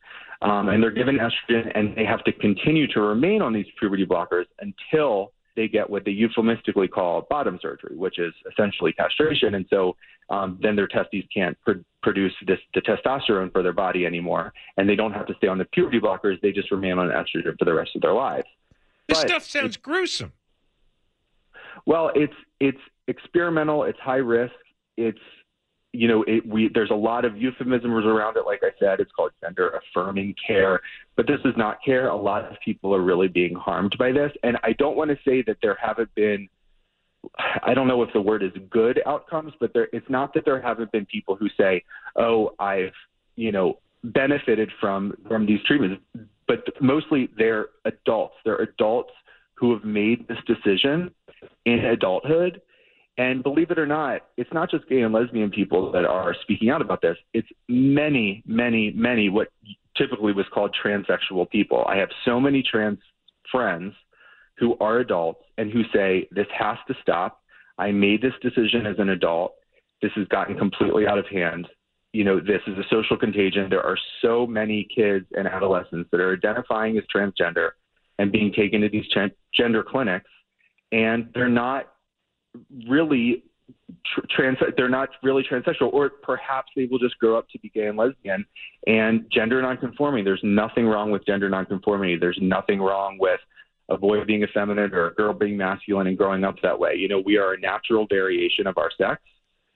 Um, 0.41 0.69
and 0.69 0.81
they're 0.81 0.93
given 0.93 1.19
estrogen 1.19 1.71
and 1.75 1.97
they 1.97 2.05
have 2.05 2.23
to 2.25 2.33
continue 2.33 2.87
to 2.93 3.01
remain 3.01 3.43
on 3.43 3.53
these 3.53 3.67
puberty 3.79 4.07
blockers 4.07 4.45
until 4.61 5.33
they 5.59 5.67
get 5.67 5.91
what 5.91 6.05
they 6.05 6.13
euphemistically 6.13 6.87
call 6.87 7.27
bottom 7.29 7.59
surgery, 7.61 7.97
which 7.97 8.21
is 8.21 8.33
essentially 8.51 8.93
castration. 8.93 9.57
And 9.57 9.67
so 9.69 9.97
um, 10.31 10.57
then 10.63 10.77
their 10.77 10.87
testes 10.87 11.25
can't 11.35 11.59
pr- 11.63 11.83
produce 12.01 12.33
this, 12.47 12.61
the 12.75 12.81
testosterone 12.81 13.53
for 13.53 13.65
their 13.65 13.73
body 13.73 14.07
anymore, 14.07 14.53
and 14.77 14.89
they 14.89 14.95
don't 14.95 15.13
have 15.13 15.27
to 15.27 15.35
stay 15.35 15.49
on 15.49 15.59
the 15.59 15.65
puberty 15.65 15.99
blockers. 15.99 16.41
They 16.43 16.53
just 16.53 16.71
remain 16.71 16.97
on 16.99 17.09
estrogen 17.09 17.59
for 17.59 17.65
the 17.65 17.75
rest 17.75 17.91
of 17.97 18.03
their 18.03 18.13
lives. 18.13 18.47
This 19.09 19.19
but 19.19 19.29
stuff 19.29 19.43
sounds 19.43 19.77
gruesome. 19.77 20.33
Well, 21.87 22.13
it's 22.15 22.35
it's 22.61 22.79
experimental. 23.09 23.83
It's 23.83 23.99
high 23.99 24.17
risk. 24.17 24.55
It's 24.97 25.19
you 25.93 26.07
know, 26.07 26.23
it, 26.27 26.47
we 26.47 26.71
there's 26.73 26.91
a 26.91 26.95
lot 26.95 27.25
of 27.25 27.37
euphemisms 27.37 28.05
around 28.05 28.37
it. 28.37 28.45
Like 28.45 28.61
I 28.63 28.71
said, 28.79 29.01
it's 29.01 29.11
called 29.13 29.33
gender 29.43 29.81
affirming 29.81 30.35
care, 30.47 30.81
but 31.17 31.27
this 31.27 31.41
is 31.45 31.55
not 31.57 31.79
care. 31.85 32.09
A 32.09 32.17
lot 32.17 32.45
of 32.45 32.57
people 32.65 32.95
are 32.95 33.03
really 33.03 33.29
being 33.29 33.55
harmed 33.55 33.97
by 33.99 34.13
this, 34.13 34.31
and 34.43 34.59
I 34.63 34.73
don't 34.75 34.97
want 34.97 35.11
to 35.11 35.17
say 35.25 35.43
that 35.47 35.57
there 35.63 35.77
haven't 35.81 36.15
been. 36.15 36.49
I 37.63 37.75
don't 37.75 37.89
know 37.89 38.03
if 38.03 38.13
the 38.13 38.21
word 38.21 38.43
is 38.43 38.53
good 38.71 39.01
outcomes, 39.07 39.53
but 39.61 39.73
there 39.73 39.89
it's 39.93 40.09
not 40.09 40.35
that 40.35 40.45
there 40.45 40.61
haven't 40.61 40.93
been 40.93 41.07
people 41.07 41.37
who 41.37 41.49
say, 41.59 41.83
"Oh, 42.17 42.55
I've 42.59 42.93
you 43.37 43.51
know 43.51 43.79
benefited 44.05 44.71
from 44.81 45.15
from 45.27 45.47
these 45.47 45.61
treatments," 45.67 46.03
but 46.47 46.65
mostly 46.83 47.31
they're 47.39 47.69
adults. 47.87 48.35
They're 48.45 48.63
adults 48.63 49.13
who 49.55 49.73
have 49.73 49.85
made 49.85 50.29
this 50.29 50.39
decision 50.47 51.13
in 51.65 51.79
adulthood 51.87 52.61
and 53.19 53.43
believe 53.43 53.73
it 53.73 53.81
or 53.81 53.87
not, 53.87 54.23
it's 54.37 54.53
not 54.53 54.71
just 54.71 54.89
gay 54.89 55.03
and 55.03 55.13
lesbian 55.13 55.51
people 55.51 55.91
that 55.91 56.05
are 56.05 56.35
speaking 56.43 56.71
out 56.71 56.81
about 56.81 57.03
this. 57.03 57.17
It's 57.35 57.49
many, 57.69 58.45
many, 58.47 58.93
many 58.93 59.29
what 59.29 59.49
typically 59.97 60.33
was 60.33 60.47
called 60.55 60.75
transsexual 60.83 61.51
people. 61.51 61.85
I 61.89 61.97
have 61.97 62.11
so 62.25 62.39
many 62.41 62.63
trans 62.63 62.99
friends 63.51 63.93
who 64.57 64.77
are 64.79 64.99
adults 64.99 65.43
and 65.59 65.71
who 65.73 65.83
say, 65.93 66.29
This 66.31 66.47
has 66.57 66.79
to 66.87 66.95
stop. 67.03 67.43
I 67.77 67.91
made 67.91 68.23
this 68.23 68.35
decision 68.41 68.87
as 68.87 68.97
an 68.99 69.09
adult. 69.09 69.55
This 70.01 70.13
has 70.15 70.29
gotten 70.29 70.57
completely 70.57 71.09
out 71.09 71.19
of 71.19 71.27
hand. 71.27 71.67
You 72.13 72.23
know, 72.23 72.39
this 72.39 72.63
is 72.69 72.79
a 72.79 72.85
social 72.89 73.17
contagion. 73.17 73.69
There 73.69 73.85
are 73.85 73.99
so 74.23 74.47
many 74.47 74.87
kids 74.95 75.27
and 75.37 75.49
adolescents 75.49 76.09
that 76.13 76.21
are 76.21 76.33
identifying 76.33 76.97
as 76.97 77.05
transgender 77.15 77.71
and 78.21 78.31
being 78.31 78.53
taken 78.53 78.81
to 78.83 78.89
these 78.89 79.05
gender 79.55 79.83
clinics, 79.83 80.31
and 80.93 81.29
they're 81.35 81.49
not 81.49 81.89
really 82.89 83.45
trans 84.35 84.59
they're 84.77 84.89
not 84.89 85.11
really 85.23 85.43
transsexual 85.43 85.93
or 85.93 86.09
perhaps 86.09 86.69
they 86.75 86.87
will 86.87 86.99
just 86.99 87.19
grow 87.19 87.37
up 87.37 87.49
to 87.51 87.59
be 87.59 87.69
gay 87.71 87.87
and 87.87 87.99
lesbian. 87.99 88.45
And 88.87 89.27
gender 89.31 89.61
nonconforming 89.61 90.25
there's 90.25 90.41
nothing 90.43 90.87
wrong 90.87 91.11
with 91.11 91.27
gender 91.27 91.49
nonconformity. 91.49 92.17
There's 92.17 92.39
nothing 92.41 92.81
wrong 92.81 93.19
with 93.21 93.41
a 93.91 93.97
boy 93.97 94.25
being 94.25 94.43
effeminate 94.43 94.93
or 94.93 95.09
a 95.09 95.15
girl 95.15 95.33
being 95.33 95.57
masculine 95.57 96.07
and 96.07 96.19
growing 96.19 96.45
up 96.45 96.57
that 96.63 96.79
way. 96.79 96.95
You 96.97 97.09
know 97.09 97.23
we 97.25 97.37
are 97.37 97.55
a 97.55 97.61
natural 97.61 98.07
variation 98.09 98.67
of 98.67 98.79
our 98.79 98.91
sex. 98.97 99.21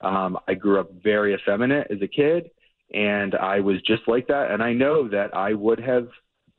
Um, 0.00 0.38
i 0.48 0.54
grew 0.54 0.80
up 0.80 0.90
very 1.02 1.34
effeminate 1.34 1.86
as 1.90 2.02
a 2.02 2.08
kid 2.08 2.50
and 2.92 3.36
i 3.36 3.60
was 3.60 3.80
just 3.82 4.02
like 4.06 4.26
that. 4.28 4.50
And 4.50 4.62
i 4.62 4.72
know 4.72 5.08
that 5.08 5.34
i 5.34 5.52
would 5.52 5.80
have 5.80 6.08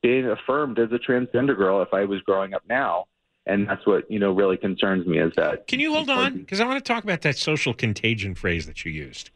been 0.02 0.30
affirmed 0.30 0.80
as 0.80 0.90
a 0.92 1.12
transgender 1.12 1.56
girl 1.58 1.82
if 1.82 1.94
i 1.94 2.06
was 2.06 2.22
growing 2.22 2.54
up 2.54 2.64
now 2.70 3.06
and 3.46 3.68
that's 3.68 3.86
what 3.86 4.10
you 4.10 4.20
know 4.20 4.32
really 4.32 4.58
concerns 4.58 5.06
me 5.06 5.20
is 5.20 5.34
that. 5.36 5.68
Can 5.68 5.80
you 5.80 5.94
hold 5.94 6.10
on? 6.10 6.38
Because 6.38 6.60
I 6.60 6.66
want 6.66 6.84
to 6.84 6.94
talk 6.94 7.04
about 7.04 7.22
that 7.22 7.38
social 7.38 7.74
contagion 7.74 8.36
phrase 8.36 8.66
that 8.66 8.86
you 8.86 8.92
used. 8.92 9.32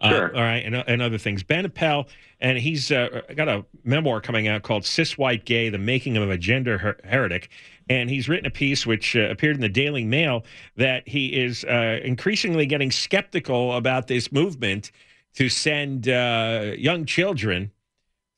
Uh, 0.00 0.08
sure. 0.08 0.34
Uh, 0.34 0.38
all 0.38 0.44
right, 0.44 0.64
and, 0.64 0.74
and 0.74 1.00
other 1.00 1.18
things. 1.18 1.42
Ben 1.42 1.64
Appel, 1.64 2.08
and 2.40 2.58
he's 2.58 2.90
uh, 2.90 3.22
got 3.36 3.48
a 3.48 3.64
memoir 3.84 4.20
coming 4.20 4.48
out 4.48 4.62
called 4.62 4.84
"Cis 4.84 5.16
White 5.16 5.44
Gay: 5.44 5.68
The 5.68 5.78
Making 5.78 6.16
of 6.16 6.28
a 6.28 6.36
Gender 6.36 6.78
Her- 6.78 6.98
Heretic," 7.04 7.50
and 7.88 8.10
he's 8.10 8.28
written 8.28 8.46
a 8.46 8.50
piece 8.50 8.84
which 8.84 9.14
uh, 9.14 9.30
appeared 9.30 9.54
in 9.54 9.62
the 9.62 9.68
Daily 9.68 10.04
Mail 10.04 10.44
that 10.76 11.06
he 11.06 11.28
is 11.28 11.64
uh, 11.64 12.00
increasingly 12.02 12.66
getting 12.66 12.90
skeptical 12.90 13.76
about 13.76 14.08
this 14.08 14.32
movement 14.32 14.90
to 15.34 15.48
send 15.48 16.08
uh, 16.08 16.72
young 16.76 17.06
children 17.06 17.70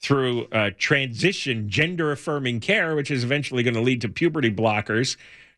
through 0.05 0.45
uh, 0.53 0.69
transition 0.79 1.71
gender 1.71 2.13
affirming 2.13 2.61
care, 2.61 2.95
which 2.95 3.11
is 3.11 3.25
eventually 3.25 3.63
going 3.63 3.75
to 3.75 3.81
lead 3.81 4.03
to 4.03 4.09
puberty 4.09 4.51
blockers 4.51 5.17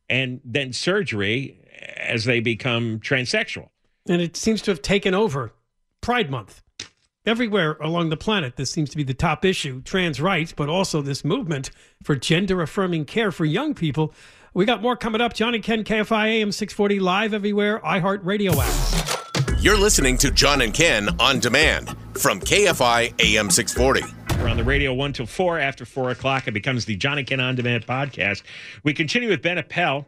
and 0.08 0.40
then 0.44 0.72
surgery 0.72 1.58
as 1.96 2.24
they 2.24 2.38
become 2.38 3.00
transsexual. 3.00 3.70
And 4.08 4.22
it 4.22 4.36
seems 4.36 4.62
to 4.62 4.70
have 4.70 4.82
taken 4.82 5.14
over 5.14 5.52
Pride 6.00 6.30
Month. 6.30 6.62
Everywhere 7.26 7.76
along 7.80 8.10
the 8.10 8.16
planet, 8.16 8.54
this 8.54 8.70
seems 8.70 8.88
to 8.90 8.96
be 8.96 9.02
the 9.02 9.14
top 9.14 9.44
issue 9.44 9.82
trans 9.82 10.20
rights, 10.20 10.52
but 10.52 10.68
also 10.68 11.02
this 11.02 11.24
movement 11.24 11.70
for 12.04 12.14
gender 12.14 12.62
affirming 12.62 13.04
care 13.04 13.32
for 13.32 13.44
young 13.44 13.74
people. 13.74 14.14
We 14.54 14.64
got 14.64 14.80
more 14.80 14.96
coming 14.96 15.20
up. 15.20 15.34
John 15.34 15.56
and 15.56 15.64
Ken, 15.64 15.82
KFI 15.82 16.26
AM 16.28 16.52
640, 16.52 17.00
live 17.00 17.34
everywhere, 17.34 17.80
iHeartRadio 17.80 18.54
app. 18.56 19.60
You're 19.60 19.76
listening 19.76 20.16
to 20.18 20.30
John 20.30 20.62
and 20.62 20.72
Ken 20.72 21.08
on 21.18 21.40
demand 21.40 21.96
from 22.14 22.38
KFI 22.38 23.20
AM 23.20 23.50
640. 23.50 24.25
We're 24.38 24.48
on 24.48 24.56
the 24.56 24.64
radio 24.64 24.92
1 24.92 25.12
till 25.14 25.26
4. 25.26 25.58
After 25.58 25.84
4 25.84 26.10
o'clock, 26.10 26.46
it 26.46 26.52
becomes 26.52 26.84
the 26.84 26.96
Johnny 26.96 27.24
Ken 27.24 27.40
On 27.40 27.54
Demand 27.54 27.86
podcast. 27.86 28.42
We 28.84 28.92
continue 28.92 29.28
with 29.28 29.42
Ben 29.42 29.58
Appel. 29.58 30.06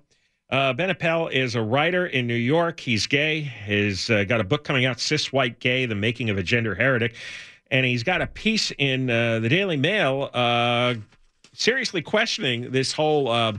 Uh, 0.51 0.73
ben 0.73 0.91
Appel 0.91 1.29
is 1.29 1.55
a 1.55 1.63
writer 1.63 2.07
in 2.07 2.27
New 2.27 2.35
York. 2.35 2.81
He's 2.81 3.07
gay. 3.07 3.41
He's 3.41 4.11
uh, 4.11 4.25
got 4.25 4.41
a 4.41 4.45
book 4.45 4.65
coming 4.65 4.85
out, 4.85 5.01
Cis 5.01 5.33
White 5.33 5.61
Gay, 5.61 5.87
The 5.87 5.95
Making 5.95 6.31
of 6.31 6.39
a 6.39 6.43
Gender 6.43 6.75
Heretic. 6.75 7.15
And 7.71 7.85
he's 7.85 8.03
got 8.03 8.23
a 8.23 8.27
piece 8.27 8.71
in 8.79 9.11
uh, 9.11 9.41
the 9.41 9.49
Daily 9.49 9.77
Mail 9.77 10.31
uh, 10.33 10.95
seriously 11.53 12.03
questioning 12.03 12.71
this 12.71 12.93
whole 12.93 13.29
uh, 13.29 13.53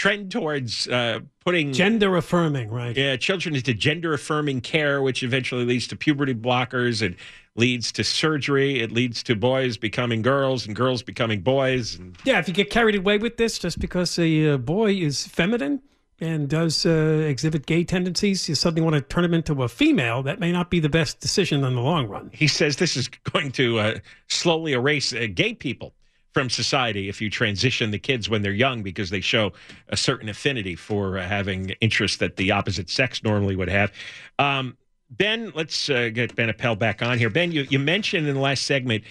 trend 0.00 0.30
towards 0.32 0.88
uh, 0.88 1.20
putting 1.44 1.74
gender 1.74 2.16
affirming, 2.16 2.70
right? 2.70 2.96
Yeah, 2.96 3.16
children 3.16 3.54
into 3.54 3.74
gender 3.74 4.14
affirming 4.14 4.62
care, 4.62 5.02
which 5.02 5.22
eventually 5.22 5.66
leads 5.66 5.86
to 5.88 5.96
puberty 5.96 6.32
blockers 6.32 7.04
and 7.04 7.14
leads 7.54 7.92
to 7.92 8.02
surgery. 8.02 8.80
It 8.80 8.92
leads 8.92 9.22
to 9.24 9.36
boys 9.36 9.76
becoming 9.76 10.22
girls 10.22 10.66
and 10.66 10.74
girls 10.74 11.02
becoming 11.02 11.42
boys. 11.42 11.98
And... 11.98 12.16
Yeah, 12.24 12.38
if 12.38 12.48
you 12.48 12.54
get 12.54 12.70
carried 12.70 12.96
away 12.96 13.18
with 13.18 13.36
this 13.36 13.58
just 13.58 13.78
because 13.78 14.18
a 14.18 14.54
uh, 14.54 14.56
boy 14.56 14.94
is 14.94 15.26
feminine 15.26 15.82
and 16.18 16.48
does 16.48 16.86
uh, 16.86 17.26
exhibit 17.28 17.66
gay 17.66 17.84
tendencies, 17.84 18.48
you 18.48 18.54
suddenly 18.54 18.80
want 18.80 18.94
to 18.94 19.02
turn 19.02 19.22
him 19.22 19.34
into 19.34 19.62
a 19.62 19.68
female. 19.68 20.22
That 20.22 20.40
may 20.40 20.50
not 20.50 20.70
be 20.70 20.80
the 20.80 20.88
best 20.88 21.20
decision 21.20 21.62
in 21.62 21.74
the 21.74 21.82
long 21.82 22.08
run. 22.08 22.30
He 22.32 22.46
says 22.46 22.76
this 22.76 22.96
is 22.96 23.08
going 23.08 23.52
to 23.52 23.78
uh, 23.78 23.98
slowly 24.28 24.72
erase 24.72 25.12
uh, 25.12 25.26
gay 25.34 25.52
people 25.52 25.92
from 26.32 26.48
society 26.48 27.08
if 27.08 27.20
you 27.20 27.28
transition 27.28 27.90
the 27.90 27.98
kids 27.98 28.28
when 28.28 28.42
they're 28.42 28.52
young 28.52 28.82
because 28.82 29.10
they 29.10 29.20
show 29.20 29.52
a 29.88 29.96
certain 29.96 30.28
affinity 30.28 30.76
for 30.76 31.18
uh, 31.18 31.26
having 31.26 31.70
interests 31.80 32.18
that 32.18 32.36
the 32.36 32.50
opposite 32.50 32.88
sex 32.88 33.22
normally 33.24 33.56
would 33.56 33.68
have. 33.68 33.92
Um, 34.38 34.76
Ben, 35.10 35.52
let's 35.56 35.90
uh, 35.90 36.10
get 36.12 36.36
Ben 36.36 36.48
Appel 36.48 36.76
back 36.76 37.02
on 37.02 37.18
here. 37.18 37.30
Ben, 37.30 37.50
you, 37.50 37.66
you 37.68 37.80
mentioned 37.80 38.28
in 38.28 38.34
the 38.34 38.40
last 38.40 38.62
segment 38.62 39.02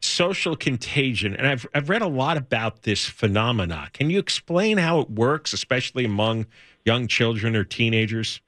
social 0.00 0.54
contagion, 0.54 1.34
and 1.34 1.46
I've, 1.46 1.66
I've 1.74 1.88
read 1.88 2.02
a 2.02 2.06
lot 2.06 2.36
about 2.36 2.82
this 2.82 3.06
phenomena. 3.06 3.88
Can 3.94 4.10
you 4.10 4.18
explain 4.18 4.76
how 4.76 5.00
it 5.00 5.10
works, 5.10 5.54
especially 5.54 6.04
among 6.04 6.46
young 6.84 7.08
children 7.08 7.56
or 7.56 7.64
teenagers? 7.64 8.40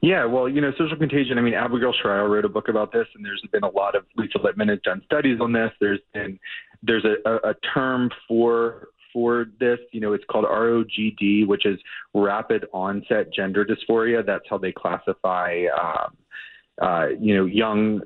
Yeah, 0.00 0.24
well, 0.24 0.48
you 0.48 0.60
know, 0.60 0.72
social 0.78 0.96
contagion. 0.96 1.38
I 1.38 1.40
mean, 1.40 1.54
Abigail 1.54 1.92
Shrier 1.92 2.28
wrote 2.28 2.44
a 2.44 2.48
book 2.48 2.68
about 2.68 2.92
this, 2.92 3.06
and 3.14 3.24
there's 3.24 3.42
been 3.52 3.64
a 3.64 3.70
lot 3.70 3.94
of 3.94 4.04
Lisa 4.16 4.38
Littman 4.38 4.68
has 4.68 4.80
done 4.82 5.02
studies 5.04 5.40
on 5.40 5.52
this. 5.52 5.70
There's 5.80 6.00
been 6.14 6.38
there's 6.82 7.04
a, 7.04 7.16
a, 7.28 7.50
a 7.50 7.54
term 7.74 8.10
for 8.26 8.88
for 9.12 9.46
this. 9.58 9.78
You 9.92 10.00
know, 10.00 10.12
it's 10.12 10.24
called 10.30 10.44
ROGD, 10.44 11.46
which 11.46 11.66
is 11.66 11.78
rapid 12.14 12.66
onset 12.72 13.32
gender 13.32 13.64
dysphoria. 13.64 14.24
That's 14.24 14.44
how 14.48 14.58
they 14.58 14.72
classify. 14.72 15.64
Um, 15.80 16.16
uh, 16.80 17.06
you 17.18 17.34
know, 17.36 17.44
young 17.44 18.00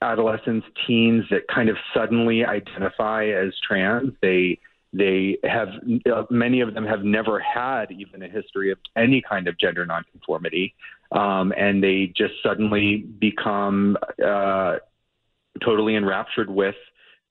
adolescents, 0.00 0.66
teens 0.86 1.24
that 1.30 1.46
kind 1.54 1.68
of 1.68 1.76
suddenly 1.92 2.44
identify 2.44 3.26
as 3.26 3.52
trans. 3.66 4.12
They 4.22 4.58
They 4.94 5.38
have 5.42 5.68
uh, 6.10 6.22
many 6.30 6.60
of 6.60 6.72
them 6.72 6.86
have 6.86 7.02
never 7.02 7.40
had 7.40 7.90
even 7.90 8.22
a 8.22 8.28
history 8.28 8.70
of 8.70 8.78
any 8.96 9.20
kind 9.20 9.48
of 9.48 9.58
gender 9.58 9.84
nonconformity, 9.84 10.72
um, 11.10 11.52
and 11.58 11.82
they 11.82 12.12
just 12.16 12.34
suddenly 12.42 13.04
become 13.18 13.96
uh, 14.24 14.76
totally 15.64 15.96
enraptured 15.96 16.48
with 16.48 16.76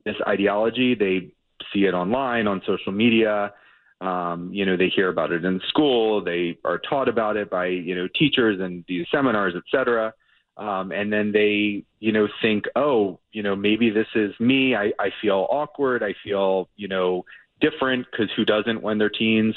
this 0.06 0.16
ideology. 0.28 0.96
They 0.96 1.32
see 1.74 1.86
it 1.86 1.94
online 1.94 2.48
on 2.48 2.62
social 2.66 2.92
media. 2.92 3.54
Um, 4.02 4.50
you 4.52 4.66
know, 4.66 4.76
they 4.76 4.90
hear 4.90 5.10
about 5.10 5.32
it 5.32 5.46
in 5.46 5.62
school. 5.70 6.24
They 6.24 6.58
are 6.66 6.78
taught 6.78 7.08
about 7.08 7.38
it 7.38 7.50
by 7.50 7.68
you 7.68 7.96
know 7.96 8.08
teachers 8.18 8.60
and 8.60 8.84
these 8.88 9.06
seminars, 9.12 9.54
et 9.56 9.64
cetera. 9.72 10.14
Um, 10.56 10.92
and 10.92 11.12
then 11.12 11.32
they, 11.32 11.84
you 12.00 12.12
know, 12.12 12.28
think, 12.42 12.66
oh, 12.76 13.20
you 13.32 13.42
know, 13.42 13.56
maybe 13.56 13.90
this 13.90 14.08
is 14.14 14.32
me. 14.40 14.76
I, 14.76 14.92
I 15.00 15.10
feel 15.20 15.48
awkward. 15.50 16.04
I 16.04 16.14
feel, 16.24 16.70
you 16.76 16.88
know, 16.88 17.26
different 17.60 18.06
because 18.12 18.30
who 18.36 18.46
doesn't 18.46 18.84
when 18.84 19.00
they're 19.00 19.10
teens 19.10 19.56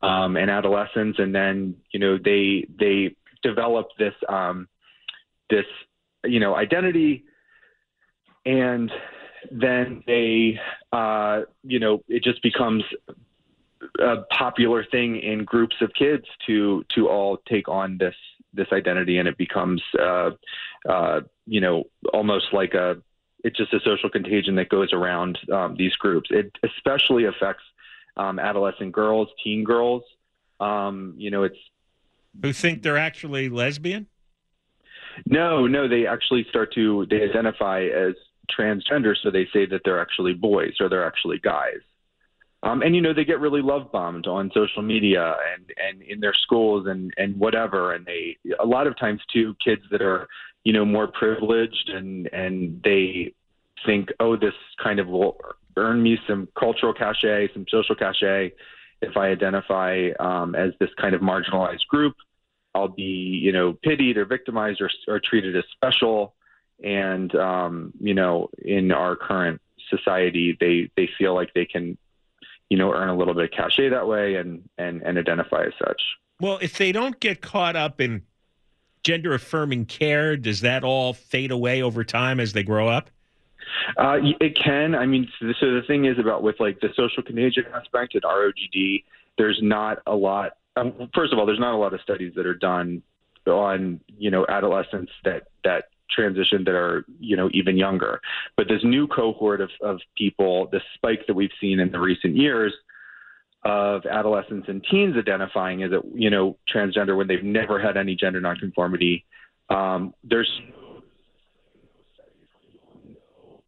um, 0.00 0.36
and 0.36 0.50
adolescents? 0.50 1.18
And 1.18 1.34
then, 1.34 1.76
you 1.90 2.00
know, 2.00 2.16
they 2.16 2.66
they 2.78 3.14
develop 3.42 3.88
this 3.98 4.14
um, 4.28 4.68
this, 5.50 5.66
you 6.24 6.40
know, 6.40 6.54
identity, 6.54 7.24
and 8.46 8.90
then 9.50 10.02
they, 10.06 10.58
uh, 10.92 11.42
you 11.62 11.78
know, 11.78 12.02
it 12.08 12.22
just 12.22 12.42
becomes 12.42 12.84
a 13.98 14.18
popular 14.30 14.84
thing 14.84 15.16
in 15.16 15.44
groups 15.44 15.76
of 15.80 15.92
kids 15.94 16.24
to 16.46 16.84
to 16.94 17.08
all 17.08 17.38
take 17.48 17.68
on 17.68 17.98
this 17.98 18.14
this 18.54 18.68
identity, 18.72 19.18
and 19.18 19.26
it 19.26 19.38
becomes, 19.38 19.82
uh, 19.98 20.30
uh, 20.88 21.20
you 21.46 21.60
know, 21.60 21.84
almost 22.12 22.46
like 22.52 22.74
a 22.74 22.96
it's 23.44 23.56
just 23.56 23.72
a 23.72 23.80
social 23.84 24.08
contagion 24.08 24.54
that 24.56 24.68
goes 24.68 24.92
around 24.92 25.38
um, 25.52 25.74
these 25.76 25.94
groups. 25.96 26.30
It 26.30 26.56
especially 26.62 27.24
affects 27.24 27.64
um, 28.16 28.38
adolescent 28.38 28.92
girls, 28.92 29.28
teen 29.42 29.64
girls. 29.64 30.02
Um, 30.60 31.14
you 31.16 31.30
know, 31.30 31.42
it's 31.42 31.58
who 32.40 32.52
think 32.52 32.82
they're 32.82 32.98
actually 32.98 33.48
lesbian. 33.48 34.06
No, 35.26 35.66
no, 35.66 35.88
they 35.88 36.06
actually 36.06 36.46
start 36.48 36.72
to 36.74 37.06
they 37.10 37.22
identify 37.22 37.82
as 37.84 38.14
transgender, 38.50 39.14
so 39.20 39.30
they 39.30 39.46
say 39.52 39.66
that 39.66 39.82
they're 39.84 40.00
actually 40.00 40.34
boys 40.34 40.74
or 40.80 40.88
they're 40.88 41.06
actually 41.06 41.38
guys. 41.38 41.80
Um, 42.64 42.82
and 42.82 42.94
you 42.94 43.00
know 43.00 43.12
they 43.12 43.24
get 43.24 43.40
really 43.40 43.60
love 43.60 43.90
bombed 43.90 44.26
on 44.26 44.50
social 44.54 44.82
media 44.82 45.36
and 45.52 45.72
and 45.76 46.02
in 46.02 46.20
their 46.20 46.34
schools 46.34 46.86
and 46.86 47.12
and 47.16 47.36
whatever. 47.36 47.92
And 47.92 48.06
they 48.06 48.36
a 48.60 48.66
lot 48.66 48.86
of 48.86 48.96
times 48.96 49.20
too 49.32 49.56
kids 49.64 49.82
that 49.90 50.00
are 50.00 50.28
you 50.62 50.72
know 50.72 50.84
more 50.84 51.08
privileged 51.08 51.88
and 51.88 52.28
and 52.32 52.80
they 52.84 53.34
think 53.84 54.10
oh 54.20 54.36
this 54.36 54.54
kind 54.80 55.00
of 55.00 55.08
will 55.08 55.38
earn 55.76 56.02
me 56.02 56.18
some 56.28 56.48
cultural 56.56 56.94
cachet, 56.94 57.48
some 57.52 57.64
social 57.68 57.96
cachet 57.96 58.52
if 59.00 59.16
I 59.16 59.28
identify 59.28 60.10
um, 60.20 60.54
as 60.54 60.72
this 60.78 60.90
kind 61.00 61.14
of 61.14 61.20
marginalized 61.20 61.86
group. 61.88 62.14
I'll 62.74 62.88
be 62.88 63.40
you 63.42 63.50
know 63.50 63.72
pitied 63.82 64.16
or 64.16 64.24
victimized 64.24 64.80
or, 64.80 64.90
or 65.08 65.20
treated 65.20 65.56
as 65.56 65.64
special. 65.72 66.34
And 66.82 67.34
um, 67.34 67.92
you 68.00 68.14
know 68.14 68.50
in 68.58 68.92
our 68.92 69.16
current 69.16 69.60
society 69.88 70.56
they 70.58 70.90
they 70.96 71.08
feel 71.18 71.34
like 71.34 71.52
they 71.54 71.64
can 71.64 71.98
you 72.72 72.78
know, 72.78 72.90
earn 72.90 73.10
a 73.10 73.14
little 73.14 73.34
bit 73.34 73.44
of 73.44 73.50
cachet 73.50 73.90
that 73.90 74.08
way 74.08 74.36
and 74.36 74.66
and 74.78 75.02
and 75.02 75.18
identify 75.18 75.64
as 75.64 75.74
such. 75.78 76.00
Well, 76.40 76.58
if 76.62 76.78
they 76.78 76.90
don't 76.90 77.20
get 77.20 77.42
caught 77.42 77.76
up 77.76 78.00
in 78.00 78.22
gender 79.04 79.34
affirming 79.34 79.84
care, 79.84 80.38
does 80.38 80.62
that 80.62 80.82
all 80.82 81.12
fade 81.12 81.50
away 81.50 81.82
over 81.82 82.02
time 82.02 82.40
as 82.40 82.54
they 82.54 82.62
grow 82.62 82.88
up? 82.88 83.10
Uh, 83.98 84.16
it 84.40 84.56
can. 84.56 84.94
I 84.94 85.04
mean, 85.04 85.28
so 85.38 85.74
the 85.74 85.82
thing 85.86 86.06
is 86.06 86.18
about 86.18 86.42
with 86.42 86.60
like 86.60 86.80
the 86.80 86.88
social 86.96 87.22
contagion 87.22 87.66
aspect 87.74 88.16
at 88.16 88.22
ROGD, 88.22 89.04
there's 89.36 89.58
not 89.60 89.98
a 90.06 90.16
lot. 90.16 90.52
Um, 90.74 91.10
first 91.14 91.34
of 91.34 91.38
all, 91.38 91.44
there's 91.44 91.60
not 91.60 91.74
a 91.74 91.76
lot 91.76 91.92
of 91.92 92.00
studies 92.00 92.32
that 92.36 92.46
are 92.46 92.54
done 92.54 93.02
on 93.46 94.00
you 94.16 94.30
know 94.30 94.46
adolescents 94.48 95.12
that 95.24 95.48
that 95.62 95.90
transition 96.14 96.64
that 96.64 96.74
are 96.74 97.04
you 97.20 97.36
know 97.36 97.48
even 97.52 97.76
younger. 97.76 98.20
But 98.56 98.68
this 98.68 98.82
new 98.84 99.06
cohort 99.06 99.60
of, 99.60 99.70
of 99.80 100.00
people, 100.16 100.68
the 100.70 100.80
spike 100.94 101.26
that 101.26 101.34
we've 101.34 101.50
seen 101.60 101.80
in 101.80 101.90
the 101.90 102.00
recent 102.00 102.36
years 102.36 102.72
of 103.64 104.04
adolescents 104.06 104.68
and 104.68 104.84
teens 104.90 105.16
identifying 105.16 105.82
as 105.82 105.92
a 105.92 106.00
you 106.14 106.30
know 106.30 106.56
transgender 106.72 107.16
when 107.16 107.28
they've 107.28 107.44
never 107.44 107.80
had 107.80 107.96
any 107.96 108.14
gender 108.14 108.40
nonconformity. 108.40 109.24
Um, 109.68 110.14
there's 110.24 110.60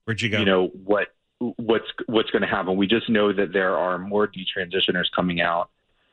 where'd 0.04 0.20
you 0.20 0.28
go? 0.28 0.38
You 0.38 0.44
know 0.44 0.68
what 0.68 1.08
what's 1.56 1.86
what's 2.06 2.30
going 2.30 2.42
to 2.42 2.48
happen. 2.48 2.76
We 2.76 2.86
just 2.86 3.08
know 3.08 3.32
that 3.32 3.52
there 3.52 3.76
are 3.76 3.98
more 3.98 4.28
detransitioners 4.28 5.06
coming 5.14 5.40
out 5.40 5.70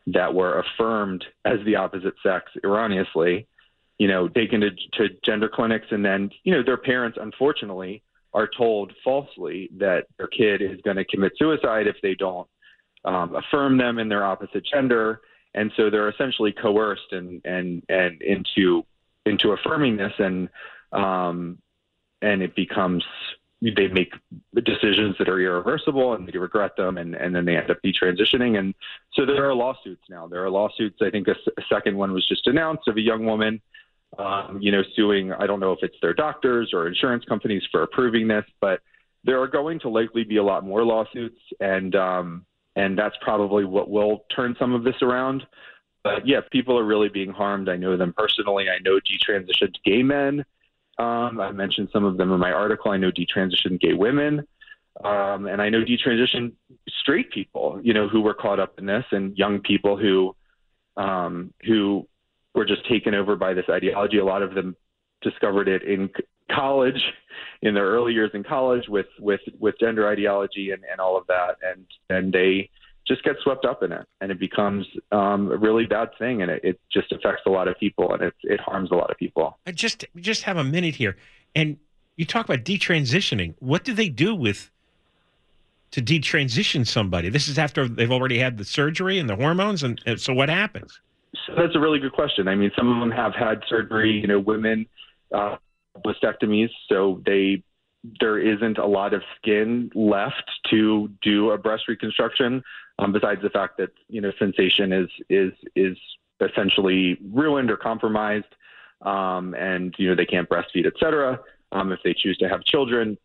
that 0.08 0.34
were 0.34 0.60
affirmed 0.60 1.24
as 1.46 1.60
the 1.66 1.76
opposite 1.76 2.16
sex 2.24 2.52
erroneously 2.64 3.48
you 4.02 4.08
know, 4.08 4.28
taken 4.28 4.62
to, 4.62 4.72
to 4.94 5.10
gender 5.24 5.48
clinics, 5.48 5.86
and 5.92 6.04
then, 6.04 6.32
you 6.44 6.52
know, 6.52 6.64
their 6.64 6.76
parents, 6.76 7.20
unfortunately, 7.22 8.02
are 8.34 8.50
told 8.58 8.92
falsely 9.04 9.70
that 9.78 10.08
their 10.18 10.26
kid 10.26 10.60
is 10.60 10.82
going 10.84 10.98
to 10.98 11.06
commit 11.06 11.34
suicide 11.38 11.86
if 11.86 11.98
they 12.02 12.16
don't 12.16 12.48
um, 13.06 13.36
affirm 13.36 13.78
them 13.78 14.00
in 14.00 14.10
their 14.10 14.26
opposite 14.26 14.66
gender, 14.66 15.22
and 15.54 15.72
so 15.78 15.92
they're 15.92 16.10
essentially 16.10 16.52
coerced 16.52 17.12
and 17.12 17.46
and 17.46 17.84
and 17.90 18.20
into 18.24 18.84
into 19.28 19.52
affirming 19.52 19.98
this, 19.98 20.14
and 20.18 20.50
um, 20.92 21.60
and 22.24 22.42
it 22.42 22.56
becomes 22.56 23.04
they 23.62 23.88
make 23.88 24.14
decisions 24.66 25.16
that 25.20 25.30
are 25.30 25.40
irreversible 25.40 26.16
and 26.16 26.28
they 26.28 26.40
regret 26.40 26.76
them 26.76 26.98
and, 26.98 27.14
and 27.14 27.36
then 27.36 27.46
they 27.46 27.56
end 27.56 27.70
up 27.70 27.78
detransitioning. 27.86 28.58
And 28.58 28.74
so 29.14 29.24
there 29.24 29.48
are 29.48 29.54
lawsuits 29.54 30.02
now. 30.10 30.28
There 30.28 30.44
are 30.44 30.50
lawsuits. 30.50 30.98
I 31.00 31.12
think 31.12 31.28
a, 31.28 31.36
a 31.60 31.64
second 31.72 31.96
one 31.96 32.12
was 32.12 32.28
just 32.28 32.48
announced 32.48 32.88
of 32.88 32.98
a 32.98 33.02
young 33.02 33.24
woman 33.24 33.62
um, 34.18 34.60
you 34.62 34.72
know, 34.72 34.84
suing, 34.96 35.32
I 35.32 35.48
don't 35.48 35.60
know 35.60 35.72
if 35.72 35.80
it's 35.82 35.96
their 36.02 36.14
doctors 36.14 36.72
or 36.74 36.88
insurance 36.88 37.24
companies 37.26 37.64
for 37.72 37.84
approving 37.84 38.28
this, 38.28 38.46
but 38.60 38.82
there 39.24 39.42
are 39.42 39.48
going 39.48 39.80
to 39.82 39.90
likely 39.90 40.24
be 40.24 40.38
a 40.38 40.44
lot 40.44 40.66
more 40.66 40.84
lawsuits, 40.84 41.40
and 41.60 41.96
um, 41.96 42.46
and 42.76 42.98
that's 42.98 43.16
probably 43.22 43.66
what 43.66 43.90
will 43.90 44.26
turn 44.36 44.56
some 44.60 44.74
of 44.74 44.84
this 44.84 44.96
around. 45.02 45.46
But 46.04 46.28
yeah, 46.28 46.42
people 46.52 46.78
are 46.80 46.84
really 46.84 47.10
being 47.10 47.32
harmed. 47.32 47.70
I 47.70 47.78
know 47.78 47.96
them 47.96 48.14
personally. 48.18 48.66
I 48.70 48.80
know 48.80 49.00
detransitioned 49.00 49.76
gay 49.86 50.02
men. 50.02 50.44
Um, 50.98 51.40
I 51.40 51.52
mentioned 51.52 51.90
some 51.94 52.04
of 52.04 52.18
them 52.18 52.32
in 52.32 52.40
my 52.40 52.52
article. 52.52 52.92
I 52.92 52.98
know 52.98 53.12
detransitioned 53.12 53.80
gay 53.80 53.94
women. 53.94 54.48
Um, 55.04 55.48
and 55.48 55.62
I 55.62 55.70
know 55.70 55.84
detransitioned 55.84 56.54
straight 57.02 57.32
people, 57.32 57.80
you 57.84 57.94
know, 57.94 58.08
who 58.08 58.22
were 58.22 58.34
caught 58.34 58.60
up 58.60 58.78
in 58.78 58.86
this, 58.86 59.06
and 59.12 59.38
young 59.38 59.60
people 59.60 59.98
who 59.98 60.36
um, 60.98 61.54
who 61.64 62.08
were 62.54 62.66
just 62.66 62.88
taken 62.90 63.14
over 63.14 63.36
by 63.36 63.54
this 63.54 63.66
ideology. 63.70 64.18
A 64.18 64.26
lot 64.26 64.44
of 64.44 64.54
them 64.54 64.76
discovered 65.22 65.68
it 65.68 65.84
in 65.84 66.10
college, 66.52 67.02
in 67.62 67.74
their 67.74 67.86
early 67.86 68.14
years 68.14 68.32
in 68.34 68.44
college, 68.44 68.88
with 68.88 69.08
with 69.20 69.42
with 69.60 69.76
gender 69.80 70.08
ideology 70.08 70.72
and, 70.72 70.84
and 70.90 71.00
all 71.00 71.18
of 71.18 71.28
that, 71.28 71.58
and 71.64 71.86
and 72.10 72.34
they 72.34 72.70
just 73.08 73.24
get 73.24 73.36
swept 73.44 73.66
up 73.66 73.84
in 73.84 73.92
it, 73.92 74.06
and 74.20 74.32
it 74.32 74.40
becomes 74.40 74.86
um, 75.12 75.52
a 75.52 75.58
really 75.58 75.86
bad 75.86 76.10
thing, 76.20 76.42
and 76.42 76.52
it, 76.52 76.64
it 76.64 76.80
just 76.92 77.12
affects 77.12 77.42
a 77.46 77.50
lot 77.50 77.68
of 77.68 77.78
people, 77.80 78.14
and 78.14 78.22
it 78.22 78.34
it 78.44 78.60
harms 78.60 78.92
a 78.92 78.96
lot 78.96 79.10
of 79.10 79.18
people. 79.18 79.58
I 79.66 79.72
just 79.72 80.06
just 80.18 80.44
have 80.44 80.58
a 80.58 80.64
minute 80.64 80.96
here, 80.96 81.18
and 81.56 81.78
you 82.16 82.26
talk 82.26 82.46
about 82.46 82.64
detransitioning. 82.64 83.56
What 83.60 83.84
do 83.84 83.94
they 83.94 84.10
do 84.10 84.36
with 84.36 84.70
to 85.92 86.02
detransition 86.02 86.88
somebody? 86.88 87.30
This 87.30 87.48
is 87.48 87.58
after 87.58 87.88
they've 87.88 88.12
already 88.12 88.40
had 88.40 88.58
the 88.58 88.66
surgery 88.66 89.20
and 89.20 89.30
the 89.30 89.36
hormones, 89.36 89.84
and, 89.84 90.02
and 90.06 90.20
so 90.20 90.34
what 90.34 90.50
happens? 90.50 91.02
So 91.46 91.54
that's 91.56 91.76
a 91.76 91.80
really 91.80 92.00
good 92.00 92.14
question. 92.14 92.48
I 92.48 92.56
mean, 92.56 92.72
some 92.78 92.92
of 92.92 93.00
them 93.00 93.12
have 93.12 93.34
had 93.34 93.62
surgery. 93.68 94.12
You 94.12 94.28
know, 94.28 94.40
women 94.40 94.86
uh, 95.34 95.58
mastectomies, 96.06 96.70
so 96.90 97.22
they 97.26 97.64
there 98.20 98.40
isn't 98.40 98.80
a 98.80 98.86
lot 98.86 99.14
of 99.14 99.22
skin 99.38 99.92
left 99.94 100.50
to 100.72 101.10
do 101.22 101.52
a 101.52 101.58
breast 101.58 101.84
reconstruction. 101.88 102.64
Um, 102.98 103.12
besides 103.12 103.42
the 103.42 103.50
fact 103.50 103.78
that 103.78 103.90
you 104.08 104.22
know 104.22 104.32
sensation 104.40 104.92
is 104.94 105.10
is 105.30 105.54
is 105.76 105.98
essentially 106.40 107.18
ruined 107.32 107.72
or 107.72 107.78
compromised, 107.78 108.54
um, 109.02 109.54
and 109.56 109.94
you 109.98 110.10
know 110.10 110.16
they 110.16 110.26
can't 110.26 110.50
breastfeed, 110.50 110.86
et 110.86 110.94
cetera. 111.00 111.40
Um, 111.72 111.92
if 111.92 112.00
they 112.04 112.14
choose 112.14 112.38
to 112.40 112.50
have 112.50 112.64
children, 112.64 113.18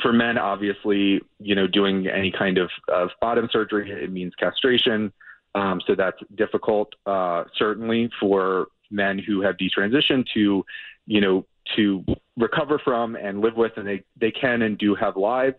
for 0.00 0.12
men, 0.12 0.38
obviously, 0.38 1.20
you 1.38 1.54
know, 1.54 1.66
doing 1.66 2.06
any 2.06 2.30
kind 2.30 2.58
of, 2.58 2.70
of 2.88 3.10
bottom 3.20 3.48
surgery, 3.52 3.90
it 3.90 4.10
means 4.10 4.34
castration. 4.38 5.12
Um, 5.54 5.80
so 5.86 5.94
that's 5.94 6.18
difficult, 6.36 6.92
uh, 7.06 7.44
certainly 7.56 8.10
for 8.18 8.68
men 8.90 9.18
who 9.18 9.42
have 9.42 9.56
detransitioned 9.56 10.26
to, 10.34 10.64
you 11.06 11.20
know, 11.20 11.46
to 11.76 12.04
recover 12.36 12.80
from 12.82 13.16
and 13.16 13.40
live 13.40 13.56
with, 13.56 13.72
and 13.76 13.86
they, 13.86 14.02
they 14.20 14.30
can 14.30 14.62
and 14.62 14.78
do 14.78 14.94
have 14.94 15.16
lives. 15.16 15.56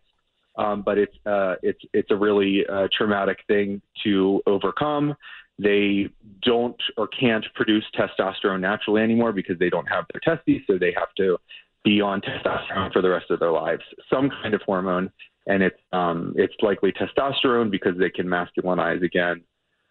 Um, 0.56 0.84
but 0.84 1.00
it's 1.00 1.16
uh, 1.26 1.56
it's 1.64 1.80
it's 1.94 2.12
a 2.12 2.16
really 2.16 2.64
uh, 2.72 2.88
traumatic 2.96 3.40
thing 3.48 3.82
to 4.04 4.40
overcome. 4.46 5.16
They 5.58 6.10
don't 6.44 6.80
or 6.96 7.08
can't 7.08 7.46
produce 7.56 7.84
testosterone 7.98 8.60
naturally 8.60 9.02
anymore 9.02 9.32
because 9.34 9.58
they 9.58 9.72
don't 9.72 9.88
have 9.88 10.06
their 10.14 10.22
testes, 10.36 10.62
so 10.68 10.78
they 10.78 10.94
have 10.96 11.14
to 11.18 11.38
be 11.84 12.02
on 12.02 12.22
testosterone 12.22 12.94
for 12.94 13.02
the 13.02 13.10
rest 13.10 13.32
of 13.32 13.40
their 13.40 13.52
lives, 13.52 13.82
some 14.12 14.30
kind 14.30 14.54
of 14.54 14.62
hormone. 14.62 15.12
and 15.48 15.64
it's 15.64 15.80
um, 15.92 16.34
it's 16.36 16.54
likely 16.62 16.92
testosterone 16.92 17.70
because 17.70 17.98
they 17.98 18.10
can 18.10 18.28
masculinize 18.28 19.04
again, 19.04 19.42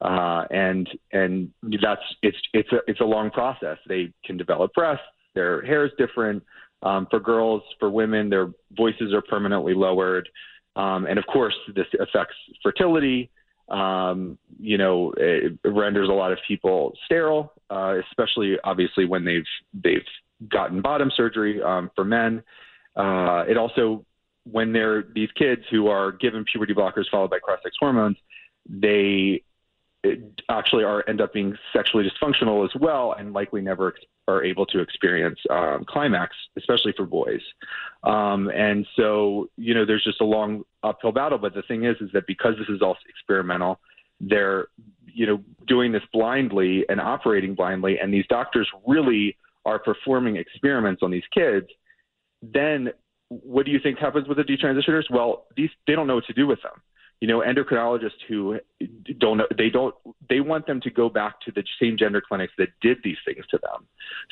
uh, 0.03 0.45
and 0.51 0.89
and 1.13 1.51
that's 1.83 2.03
it's 2.23 2.37
it's 2.53 2.71
a 2.73 2.79
it's 2.87 3.01
a 3.01 3.05
long 3.05 3.31
process. 3.31 3.79
They 3.87 4.13
can 4.25 4.37
develop 4.37 4.73
breasts, 4.75 5.05
their 5.35 5.63
hair 5.63 5.85
is 5.85 5.93
different. 5.99 6.43
Um, 6.83 7.07
for 7.11 7.21
girls, 7.21 7.63
for 7.79 7.89
women, 7.89 8.29
their 8.29 8.51
voices 8.77 9.15
are 9.15 9.23
permanently 9.23 9.73
lowered, 9.73 10.29
um, 10.75 11.07
and 11.07 11.19
of 11.19 11.25
course, 11.27 11.55
this 11.75 11.87
affects 12.01 12.35
fertility. 12.63 13.31
Um, 13.69 14.37
you 14.59 14.77
know, 14.77 15.15
it 15.17 15.57
renders 15.65 16.09
a 16.09 16.13
lot 16.13 16.33
of 16.33 16.39
people 16.49 16.93
sterile, 17.07 17.53
uh, 17.71 17.95
especially 18.11 18.57
obviously 18.65 19.05
when 19.05 19.25
they've 19.25 19.45
they've 19.73 20.05
gotten 20.51 20.83
bottom 20.83 21.13
surgery 21.17 21.63
um, 21.63 21.91
for 21.95 22.05
men. 22.05 22.43
Uh, 22.97 23.45
it 23.49 23.57
also 23.57 24.05
when 24.51 24.73
they're 24.73 25.05
these 25.15 25.31
kids 25.37 25.63
who 25.71 25.87
are 25.87 26.11
given 26.11 26.45
puberty 26.51 26.75
blockers 26.75 27.05
followed 27.13 27.31
by 27.31 27.39
cross-sex 27.39 27.77
hormones, 27.79 28.17
they 28.69 29.43
actually 30.49 30.85
are 30.85 31.05
end 31.09 31.21
up 31.21 31.33
being 31.33 31.57
sexually 31.73 32.09
dysfunctional 32.09 32.65
as 32.65 32.71
well, 32.81 33.15
and 33.19 33.33
likely 33.33 33.61
never 33.61 33.95
are 34.29 34.45
able 34.45 34.67
to 34.67 34.81
experience 34.81 35.39
um, 35.51 35.85
climax, 35.89 36.35
especially 36.57 36.93
for 36.97 37.07
boys. 37.07 37.41
Um, 38.03 38.49
and 38.49 38.87
so, 38.97 39.49
you 39.57 39.75
know, 39.75 39.85
there's 39.85 40.05
just 40.05 40.21
a 40.21 40.25
long 40.25 40.63
uphill 40.83 41.13
battle. 41.13 41.39
But 41.39 41.55
the 41.55 41.63
thing 41.63 41.85
is, 41.85 41.97
is 42.01 42.11
that 42.13 42.27
because 42.27 42.55
this 42.59 42.69
is 42.69 42.83
all 42.83 42.97
experimental, 43.09 43.81
they're, 44.21 44.69
you 45.07 45.27
know, 45.27 45.43
doing 45.67 45.93
this 45.93 46.03
blindly 46.13 46.85
and 46.89 47.01
operating 47.01 47.55
blindly, 47.55 47.99
and 47.99 48.13
these 48.13 48.27
doctors 48.29 48.69
really 48.87 49.37
are 49.65 49.79
performing 49.79 50.37
experiments 50.37 51.03
on 51.03 51.11
these 51.11 51.23
kids. 51.33 51.67
Then 52.43 52.93
what 53.29 53.65
do 53.67 53.73
you 53.73 53.79
think 53.81 53.99
happens 53.99 54.29
with 54.29 54.37
the 54.37 54.45
detransitioners? 54.45 55.05
Well, 55.11 55.47
these 55.57 55.71
they 55.87 55.95
don't 55.95 56.07
know 56.07 56.17
what 56.17 56.27
to 56.27 56.33
do 56.33 56.47
with 56.47 56.61
them. 56.63 56.83
You 57.23 57.29
know, 57.29 57.39
endocrinologists 57.41 58.21
who 58.27 58.59
don't 59.21 59.41
they 59.57 59.71
don't 59.71 59.95
they 60.29 60.41
want 60.41 60.67
them 60.67 60.81
to 60.81 60.91
go 60.91 61.09
back 61.09 61.41
to 61.43 61.53
the 61.53 61.63
same 61.81 61.97
gender 61.97 62.21
clinics 62.21 62.53
that 62.59 62.71
did 62.81 62.99
these 63.05 63.17
things 63.25 63.47
to 63.53 63.59
them. 63.59 63.87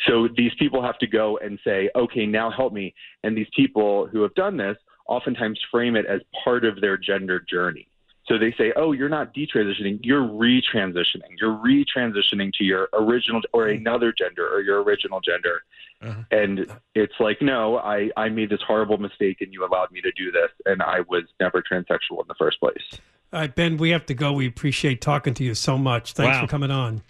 So 0.09 0.27
these 0.37 0.51
people 0.59 0.83
have 0.83 0.99
to 0.99 1.07
go 1.07 1.39
and 1.39 1.61
say, 1.65 1.89
okay, 1.95 2.27
now 2.27 2.51
help 2.51 2.73
me. 2.73 2.93
And 3.23 3.37
these 3.37 3.47
people 3.55 4.09
who 4.09 4.23
have 4.23 4.35
done 4.35 4.57
this 4.57 4.77
oftentimes 5.07 5.61
frame 5.71 5.95
it 5.95 6.05
as 6.07 6.21
part 6.43 6.65
of 6.65 6.81
their 6.81 6.99
gender 6.99 7.39
journey. 7.49 7.87
So 8.31 8.39
they 8.39 8.55
say, 8.57 8.73
oh, 8.77 8.93
you're 8.93 9.09
not 9.09 9.35
detransitioning, 9.35 9.99
you're 10.03 10.23
retransitioning. 10.23 11.33
You're 11.41 11.57
retransitioning 11.57 12.53
to 12.53 12.65
your 12.65 12.89
original 12.93 13.41
or 13.53 13.67
another 13.67 14.15
gender 14.17 14.49
or 14.49 14.61
your 14.61 14.85
original 14.85 15.21
gender. 15.21 15.65
Uh-huh. 16.01 16.23
And 16.31 16.73
it's 16.95 17.15
like, 17.19 17.43
no, 17.43 17.79
I, 17.79 18.09
I 18.17 18.29
made 18.29 18.51
this 18.51 18.61
horrible 18.65 18.99
mistake 18.99 19.39
and 19.41 19.53
you 19.53 19.67
allowed 19.67 19.91
me 19.91 20.01
to 20.03 20.13
do 20.13 20.31
this. 20.31 20.49
And 20.65 20.81
I 20.81 21.01
was 21.09 21.25
never 21.41 21.61
transsexual 21.61 22.21
in 22.21 22.29
the 22.29 22.37
first 22.39 22.61
place. 22.61 23.01
All 23.33 23.41
right, 23.41 23.53
Ben, 23.53 23.79
we 23.79 23.91
have 23.91 24.07
to 24.07 24.15
go. 24.15 24.33
We 24.33 24.47
appreciate 24.47 25.01
talking 25.01 25.35
to 25.35 25.43
you 25.43 25.57
so 25.57 25.77
much. 25.77 26.13
Thanks 26.13 26.37
wow. 26.37 26.43
for 26.43 26.47
coming 26.47 26.71
on. 26.71 27.03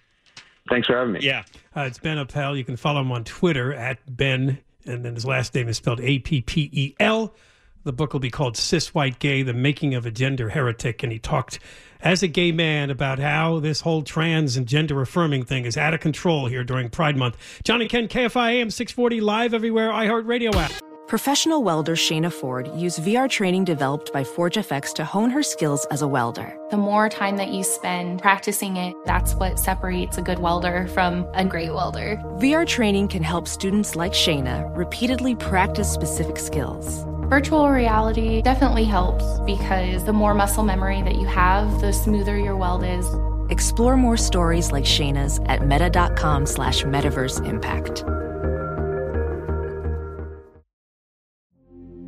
Thanks 0.71 0.87
for 0.87 0.97
having 0.97 1.13
me. 1.13 1.21
Yeah. 1.21 1.43
Uh, 1.77 1.83
it's 1.83 1.99
Ben 1.99 2.17
Appel. 2.17 2.57
You 2.57 2.65
can 2.65 2.77
follow 2.77 3.03
him 3.03 3.13
on 3.13 3.25
Twitter 3.25 3.75
at 3.75 3.99
Ben, 4.17 4.57
and 4.87 5.05
then 5.05 5.15
his 5.15 5.27
last 5.27 5.55
name 5.55 5.69
is 5.69 5.77
spelled 5.77 6.01
A 6.01 6.19
P 6.21 6.41
P 6.41 6.71
E 6.73 6.95
L. 6.99 7.35
The 7.83 7.95
book 7.95 8.13
will 8.13 8.21
be 8.21 8.31
called 8.31 8.59
Cis 8.59 8.95
White 8.95 9.19
Gay 9.21 9.43
The 9.43 9.55
Making 9.55 9.95
of 9.95 10.05
a 10.05 10.11
Gender 10.11 10.51
Heretic. 10.51 11.03
And 11.03 11.11
he 11.11 11.19
talked 11.19 11.59
as 12.03 12.23
a 12.23 12.29
gay 12.29 12.53
man 12.53 12.91
about 12.91 13.19
how 13.19 13.59
this 13.59 13.81
whole 13.81 14.03
trans 14.03 14.59
and 14.59 14.67
gender 14.67 15.01
affirming 15.01 15.45
thing 15.45 15.65
is 15.65 15.79
out 15.79 15.95
of 15.95 16.01
control 16.01 16.47
here 16.47 16.63
during 16.63 16.91
Pride 16.91 17.17
Month. 17.17 17.39
John 17.65 17.81
and 17.81 17.89
Ken, 17.89 18.07
KFI 18.07 18.57
AM 18.57 18.71
640, 18.71 19.23
live 19.23 19.55
everywhere, 19.55 19.89
iHeartRadio 19.89 20.55
app. 20.57 20.73
Professional 21.09 21.65
welder 21.65 21.97
Shayna 21.97 22.31
Ford 22.31 22.71
used 22.77 23.01
VR 23.01 23.29
training 23.29 23.65
developed 23.65 24.13
by 24.13 24.25
ForgeFX 24.25 24.95
to 24.95 25.05
hone 25.05 25.31
her 25.31 25.43
skills 25.43 25.87
as 25.87 26.03
a 26.03 26.07
welder. 26.07 26.57
The 26.71 26.77
more 26.77 27.09
time 27.09 27.39
that 27.39 27.49
you 27.49 27.65
spend 27.65 28.21
practicing 28.21 28.77
it, 28.77 28.95
that's 29.07 29.35
what 29.35 29.59
separates 29.59 30.19
a 30.19 30.23
good 30.23 30.39
welder 30.39 30.87
from 30.89 31.27
a 31.33 31.45
great 31.47 31.73
welder. 31.73 32.17
VR 32.37 32.67
training 32.67 33.09
can 33.09 33.23
help 33.23 33.49
students 33.49 33.97
like 33.97 34.13
Shayna 34.13 34.71
repeatedly 34.77 35.35
practice 35.35 35.91
specific 35.91 36.39
skills. 36.39 37.05
Virtual 37.31 37.71
reality 37.71 38.43
definitely 38.43 38.83
helps 38.83 39.39
because 39.47 40.05
the 40.05 40.13
more 40.13 40.35
muscle 40.35 40.65
memory 40.65 41.01
that 41.03 41.15
you 41.15 41.27
have, 41.27 41.81
the 41.81 41.93
smoother 41.93 42.37
your 42.37 42.57
weld 42.57 42.83
is. 42.83 43.07
Explore 43.51 43.97
more 43.97 44.17
stories 44.17 44.73
like 44.73 44.83
Shayna's 44.83 45.39
at 45.47 45.65
meta.com 45.65 46.45
slash 46.45 46.83
metaverse 46.83 47.39
impact. 47.49 48.03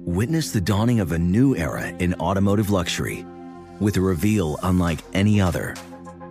Witness 0.04 0.50
the 0.50 0.60
dawning 0.60 0.98
of 0.98 1.12
a 1.12 1.18
new 1.20 1.54
era 1.54 1.86
in 2.00 2.14
automotive 2.14 2.70
luxury 2.70 3.24
with 3.78 3.96
a 3.96 4.00
reveal 4.00 4.58
unlike 4.64 4.98
any 5.14 5.40
other 5.40 5.76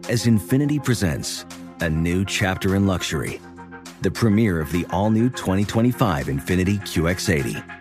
as 0.09 0.25
Infiniti 0.25 0.83
presents 0.83 1.45
a 1.79 1.89
new 1.89 2.25
chapter 2.25 2.75
in 2.75 2.87
luxury, 2.87 3.39
the 4.01 4.11
premiere 4.11 4.59
of 4.59 4.69
the 4.73 4.85
all-new 4.89 5.29
2025 5.29 6.25
Infiniti 6.25 6.81
QX80 6.81 7.80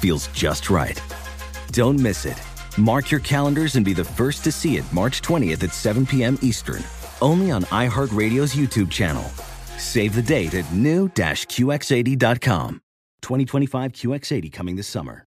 feels 0.00 0.28
just 0.28 0.70
right. 0.70 1.00
Don't 1.72 2.00
miss 2.00 2.24
it. 2.24 2.40
Mark 2.78 3.10
your 3.10 3.20
calendars 3.20 3.76
and 3.76 3.84
be 3.84 3.92
the 3.92 4.04
first 4.04 4.42
to 4.44 4.52
see 4.52 4.76
it 4.76 4.84
March 4.92 5.22
20th 5.22 5.62
at 5.62 5.72
7 5.72 6.06
p.m. 6.06 6.38
Eastern, 6.42 6.82
only 7.20 7.50
on 7.50 7.62
iHeartRadio's 7.64 8.54
YouTube 8.54 8.90
channel. 8.90 9.24
Save 9.78 10.14
the 10.14 10.22
date 10.22 10.54
at 10.54 10.70
new-QX80.com. 10.72 12.80
2025 13.22 13.92
QX80 13.92 14.52
coming 14.52 14.76
this 14.76 14.88
summer. 14.88 15.24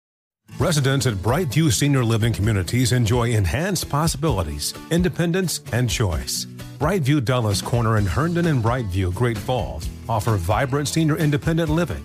Residents 0.59 1.07
at 1.07 1.15
Brightview 1.15 1.73
Senior 1.73 2.05
Living 2.05 2.33
Communities 2.33 2.93
enjoy 2.93 3.31
enhanced 3.31 3.89
possibilities, 3.89 4.75
independence, 4.91 5.61
and 5.73 5.89
choice. 5.89 6.47
Brightview 6.79 7.25
Dulles 7.25 7.63
Corner 7.63 7.99
in 7.99 8.07
Herndon 8.07 8.47
and 8.47 8.63
Brightview, 8.63 9.15
Great 9.15 9.39
Falls 9.39 9.89
offer 10.09 10.37
vibrant 10.37 10.89
senior 10.89 11.17
independent 11.17 11.71
living, 11.71 12.05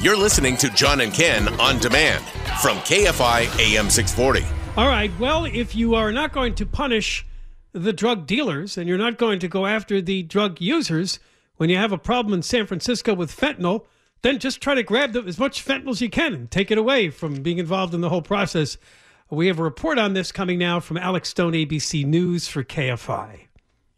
You're 0.00 0.16
listening 0.16 0.56
to 0.58 0.68
John 0.70 1.00
and 1.00 1.12
Ken 1.12 1.48
on 1.60 1.78
demand 1.78 2.24
from 2.60 2.78
KFI 2.78 3.58
AM 3.58 3.88
640. 3.88 4.44
All 4.76 4.88
right. 4.88 5.10
Well, 5.18 5.44
if 5.44 5.74
you 5.74 5.94
are 5.94 6.12
not 6.12 6.32
going 6.32 6.54
to 6.56 6.66
punish 6.66 7.26
the 7.72 7.92
drug 7.92 8.26
dealers 8.26 8.76
and 8.76 8.88
you're 8.88 8.98
not 8.98 9.18
going 9.18 9.38
to 9.40 9.48
go 9.48 9.66
after 9.66 10.00
the 10.00 10.22
drug 10.22 10.60
users 10.60 11.18
when 11.56 11.70
you 11.70 11.76
have 11.76 11.92
a 11.92 11.98
problem 11.98 12.34
in 12.34 12.42
San 12.42 12.66
Francisco 12.66 13.14
with 13.14 13.34
fentanyl, 13.34 13.84
then 14.22 14.38
just 14.38 14.60
try 14.60 14.74
to 14.74 14.82
grab 14.82 15.12
the, 15.12 15.22
as 15.22 15.38
much 15.38 15.64
fentanyl 15.64 15.90
as 15.90 16.00
you 16.00 16.10
can 16.10 16.34
and 16.34 16.50
take 16.50 16.70
it 16.70 16.78
away 16.78 17.10
from 17.10 17.42
being 17.42 17.58
involved 17.58 17.94
in 17.94 18.00
the 18.00 18.08
whole 18.08 18.22
process. 18.22 18.76
We 19.30 19.46
have 19.48 19.58
a 19.58 19.62
report 19.62 19.98
on 19.98 20.14
this 20.14 20.32
coming 20.32 20.58
now 20.58 20.80
from 20.80 20.96
Alex 20.96 21.28
Stone, 21.28 21.52
ABC 21.52 22.04
News 22.04 22.48
for 22.48 22.62
KFI. 22.62 23.46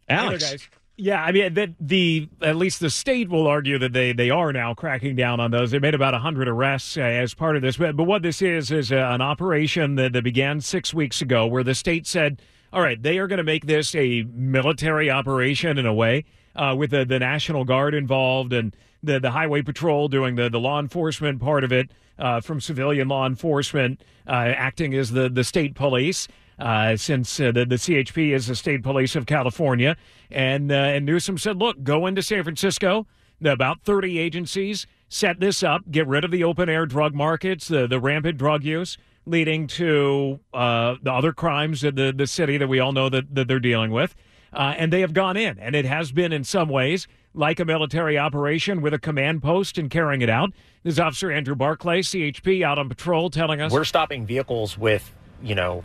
Alex. 0.09 0.43
Hey 0.43 0.51
guys. 0.51 0.69
Yeah, 0.99 1.23
I 1.23 1.31
mean, 1.31 1.53
the, 1.53 1.75
the 1.79 2.27
at 2.41 2.55
least 2.55 2.79
the 2.79 2.89
state 2.89 3.29
will 3.29 3.45
argue 3.45 3.77
that 3.77 3.93
they, 3.93 4.13
they 4.13 4.31
are 4.31 4.51
now 4.51 4.73
cracking 4.73 5.15
down 5.15 5.39
on 5.39 5.51
those. 5.51 5.69
They 5.69 5.77
made 5.77 5.93
about 5.93 6.13
100 6.13 6.47
arrests 6.47 6.97
uh, 6.97 7.01
as 7.01 7.35
part 7.35 7.55
of 7.55 7.61
this. 7.61 7.77
But, 7.77 7.95
but 7.95 8.05
what 8.05 8.23
this 8.23 8.41
is, 8.41 8.71
is 8.71 8.91
uh, 8.91 8.95
an 8.95 9.21
operation 9.21 9.93
that, 9.95 10.13
that 10.13 10.23
began 10.23 10.59
six 10.59 10.95
weeks 10.95 11.21
ago 11.21 11.45
where 11.45 11.63
the 11.63 11.75
state 11.75 12.07
said, 12.07 12.41
all 12.73 12.81
right, 12.81 13.01
they 13.01 13.19
are 13.19 13.27
going 13.27 13.37
to 13.37 13.43
make 13.43 13.67
this 13.67 13.93
a 13.93 14.23
military 14.33 15.11
operation 15.11 15.77
in 15.77 15.85
a 15.85 15.93
way 15.93 16.25
uh, 16.55 16.73
with 16.75 16.89
the, 16.89 17.05
the 17.05 17.19
National 17.19 17.63
Guard 17.63 17.93
involved 17.93 18.51
and 18.51 18.75
the, 19.03 19.19
the 19.19 19.31
Highway 19.31 19.61
Patrol 19.61 20.07
doing 20.07 20.35
the, 20.35 20.49
the 20.49 20.59
law 20.59 20.79
enforcement 20.79 21.39
part 21.39 21.63
of 21.63 21.71
it 21.71 21.91
uh, 22.17 22.41
from 22.41 22.59
civilian 22.59 23.07
law 23.07 23.27
enforcement 23.27 24.01
uh, 24.27 24.31
acting 24.31 24.95
as 24.95 25.11
the, 25.11 25.29
the 25.29 25.43
state 25.43 25.75
police 25.75 26.27
uh, 26.59 26.95
since 26.95 27.39
uh, 27.39 27.51
the, 27.51 27.65
the 27.65 27.75
CHP 27.75 28.33
is 28.33 28.47
the 28.47 28.55
state 28.55 28.83
police 28.83 29.15
of 29.15 29.25
California. 29.25 29.95
And, 30.31 30.71
uh, 30.71 30.75
and 30.75 31.05
Newsom 31.05 31.37
said, 31.37 31.57
look, 31.57 31.83
go 31.83 32.05
into 32.05 32.21
San 32.21 32.43
Francisco. 32.43 33.07
About 33.43 33.81
30 33.83 34.17
agencies 34.17 34.87
set 35.09 35.39
this 35.39 35.61
up, 35.61 35.91
get 35.91 36.07
rid 36.07 36.23
of 36.23 36.31
the 36.31 36.43
open 36.43 36.69
air 36.69 36.85
drug 36.85 37.13
markets, 37.13 37.67
the, 37.67 37.85
the 37.87 37.99
rampant 37.99 38.37
drug 38.37 38.63
use, 38.63 38.97
leading 39.27 39.67
to 39.67 40.39
uh, 40.53 40.95
the 41.03 41.11
other 41.11 41.33
crimes 41.33 41.83
in 41.83 41.95
the, 41.95 42.11
the 42.11 42.25
city 42.25 42.57
that 42.57 42.67
we 42.67 42.79
all 42.79 42.93
know 42.93 43.09
that, 43.09 43.35
that 43.35 43.47
they're 43.47 43.59
dealing 43.59 43.91
with. 43.91 44.15
Uh, 44.53 44.73
and 44.77 44.91
they 44.91 45.01
have 45.01 45.13
gone 45.13 45.37
in, 45.37 45.59
and 45.59 45.75
it 45.75 45.85
has 45.85 46.11
been 46.11 46.31
in 46.31 46.43
some 46.43 46.69
ways 46.69 47.07
like 47.33 47.59
a 47.59 47.65
military 47.65 48.17
operation 48.17 48.81
with 48.81 48.93
a 48.93 48.99
command 48.99 49.43
post 49.43 49.77
and 49.77 49.91
carrying 49.91 50.21
it 50.21 50.29
out. 50.29 50.51
This 50.83 50.93
is 50.93 50.99
Officer 50.99 51.31
Andrew 51.31 51.53
Barclay, 51.53 52.01
CHP, 52.01 52.63
out 52.63 52.79
on 52.79 52.89
patrol, 52.89 53.29
telling 53.29 53.61
us 53.61 53.71
we're 53.71 53.83
stopping 53.83 54.25
vehicles 54.25 54.77
with, 54.77 55.13
you 55.43 55.53
know, 55.53 55.83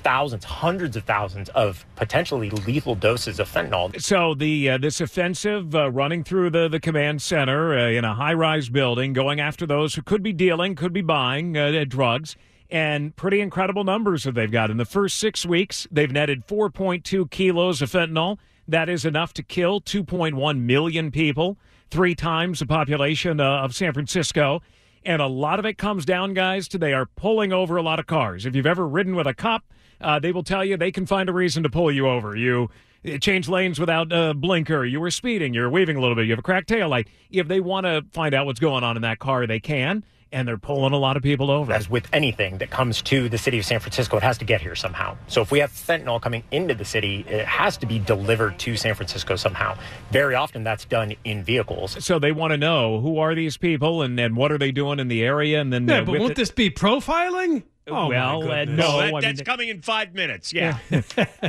thousands, 0.00 0.44
hundreds 0.44 0.96
of 0.96 1.04
thousands 1.04 1.48
of 1.50 1.84
potentially 1.96 2.50
lethal 2.50 2.94
doses 2.94 3.38
of 3.38 3.48
fentanyl. 3.48 4.00
So 4.00 4.34
the 4.34 4.70
uh, 4.70 4.78
this 4.78 5.00
offensive 5.00 5.74
uh, 5.74 5.90
running 5.90 6.24
through 6.24 6.50
the 6.50 6.68
the 6.68 6.80
command 6.80 7.22
center 7.22 7.78
uh, 7.78 7.90
in 7.90 8.04
a 8.04 8.14
high 8.14 8.34
rise 8.34 8.68
building, 8.68 9.12
going 9.12 9.40
after 9.40 9.66
those 9.66 9.94
who 9.94 10.02
could 10.02 10.22
be 10.22 10.32
dealing, 10.32 10.74
could 10.74 10.92
be 10.92 11.02
buying 11.02 11.56
uh, 11.56 11.84
drugs. 11.86 12.36
And 12.72 13.16
pretty 13.16 13.40
incredible 13.40 13.82
numbers 13.82 14.22
that 14.22 14.36
they've 14.36 14.50
got. 14.50 14.70
In 14.70 14.76
the 14.76 14.84
first 14.84 15.18
six 15.18 15.44
weeks, 15.44 15.88
they've 15.90 16.10
netted 16.10 16.46
4.2 16.46 17.28
kilos 17.28 17.82
of 17.82 17.90
fentanyl. 17.90 18.38
That 18.68 18.88
is 18.88 19.04
enough 19.04 19.32
to 19.34 19.42
kill 19.42 19.80
2.1 19.80 20.60
million 20.60 21.10
people, 21.10 21.58
three 21.90 22.14
times 22.14 22.60
the 22.60 22.66
population 22.66 23.40
uh, 23.40 23.62
of 23.62 23.74
San 23.74 23.92
Francisco. 23.92 24.62
And 25.04 25.22
a 25.22 25.26
lot 25.26 25.58
of 25.58 25.64
it 25.64 25.78
comes 25.78 26.04
down, 26.04 26.34
guys, 26.34 26.68
to 26.68 26.78
they 26.78 26.92
are 26.92 27.06
pulling 27.06 27.52
over 27.52 27.76
a 27.76 27.82
lot 27.82 27.98
of 27.98 28.06
cars. 28.06 28.44
If 28.44 28.54
you've 28.54 28.66
ever 28.66 28.86
ridden 28.86 29.16
with 29.16 29.26
a 29.26 29.34
cop, 29.34 29.64
uh, 30.00 30.18
they 30.18 30.32
will 30.32 30.42
tell 30.44 30.64
you 30.64 30.76
they 30.76 30.92
can 30.92 31.06
find 31.06 31.28
a 31.28 31.32
reason 31.32 31.62
to 31.62 31.70
pull 31.70 31.90
you 31.90 32.08
over. 32.08 32.36
You 32.36 32.70
uh, 33.06 33.18
change 33.18 33.48
lanes 33.48 33.78
without 33.80 34.12
a 34.12 34.34
blinker. 34.34 34.84
You 34.84 35.00
were 35.00 35.10
speeding. 35.10 35.54
You're 35.54 35.70
weaving 35.70 35.96
a 35.96 36.00
little 36.00 36.16
bit. 36.16 36.24
You 36.26 36.32
have 36.32 36.38
a 36.38 36.42
cracked 36.42 36.68
tail 36.68 36.88
light. 36.88 37.08
If 37.30 37.48
they 37.48 37.60
want 37.60 37.86
to 37.86 38.04
find 38.12 38.34
out 38.34 38.46
what's 38.46 38.60
going 38.60 38.84
on 38.84 38.96
in 38.96 39.02
that 39.02 39.18
car, 39.18 39.46
they 39.46 39.60
can. 39.60 40.04
And 40.32 40.46
they're 40.46 40.58
pulling 40.58 40.92
a 40.92 40.96
lot 40.96 41.16
of 41.16 41.24
people 41.24 41.50
over. 41.50 41.72
As 41.72 41.90
with 41.90 42.06
anything 42.12 42.58
that 42.58 42.70
comes 42.70 43.02
to 43.02 43.28
the 43.28 43.36
city 43.36 43.58
of 43.58 43.64
San 43.64 43.80
Francisco, 43.80 44.16
it 44.16 44.22
has 44.22 44.38
to 44.38 44.44
get 44.44 44.60
here 44.60 44.76
somehow. 44.76 45.16
So 45.26 45.42
if 45.42 45.50
we 45.50 45.58
have 45.58 45.72
fentanyl 45.72 46.22
coming 46.22 46.44
into 46.52 46.72
the 46.72 46.84
city, 46.84 47.24
it 47.28 47.44
has 47.46 47.76
to 47.78 47.86
be 47.86 47.98
delivered 47.98 48.56
to 48.60 48.76
San 48.76 48.94
Francisco 48.94 49.34
somehow. 49.34 49.76
Very 50.12 50.36
often 50.36 50.62
that's 50.62 50.84
done 50.84 51.16
in 51.24 51.42
vehicles. 51.42 51.96
So 52.04 52.20
they 52.20 52.30
want 52.30 52.52
to 52.52 52.56
know 52.58 53.00
who 53.00 53.18
are 53.18 53.34
these 53.34 53.56
people 53.56 54.02
and, 54.02 54.20
and 54.20 54.36
what 54.36 54.52
are 54.52 54.58
they 54.58 54.70
doing 54.70 55.00
in 55.00 55.08
the 55.08 55.24
area? 55.24 55.60
And 55.60 55.72
then 55.72 55.88
Yeah, 55.88 56.02
uh, 56.02 56.04
but 56.04 56.20
won't 56.20 56.30
it- 56.30 56.36
this 56.36 56.52
be 56.52 56.70
profiling? 56.70 57.64
Oh, 57.88 58.08
well, 58.08 58.42
uh, 58.50 58.64
no, 58.66 58.98
that- 58.98 59.08
I 59.08 59.10
mean, 59.10 59.20
that's 59.20 59.42
coming 59.42 59.68
in 59.68 59.82
five 59.82 60.14
minutes. 60.14 60.52
Yeah. 60.52 60.78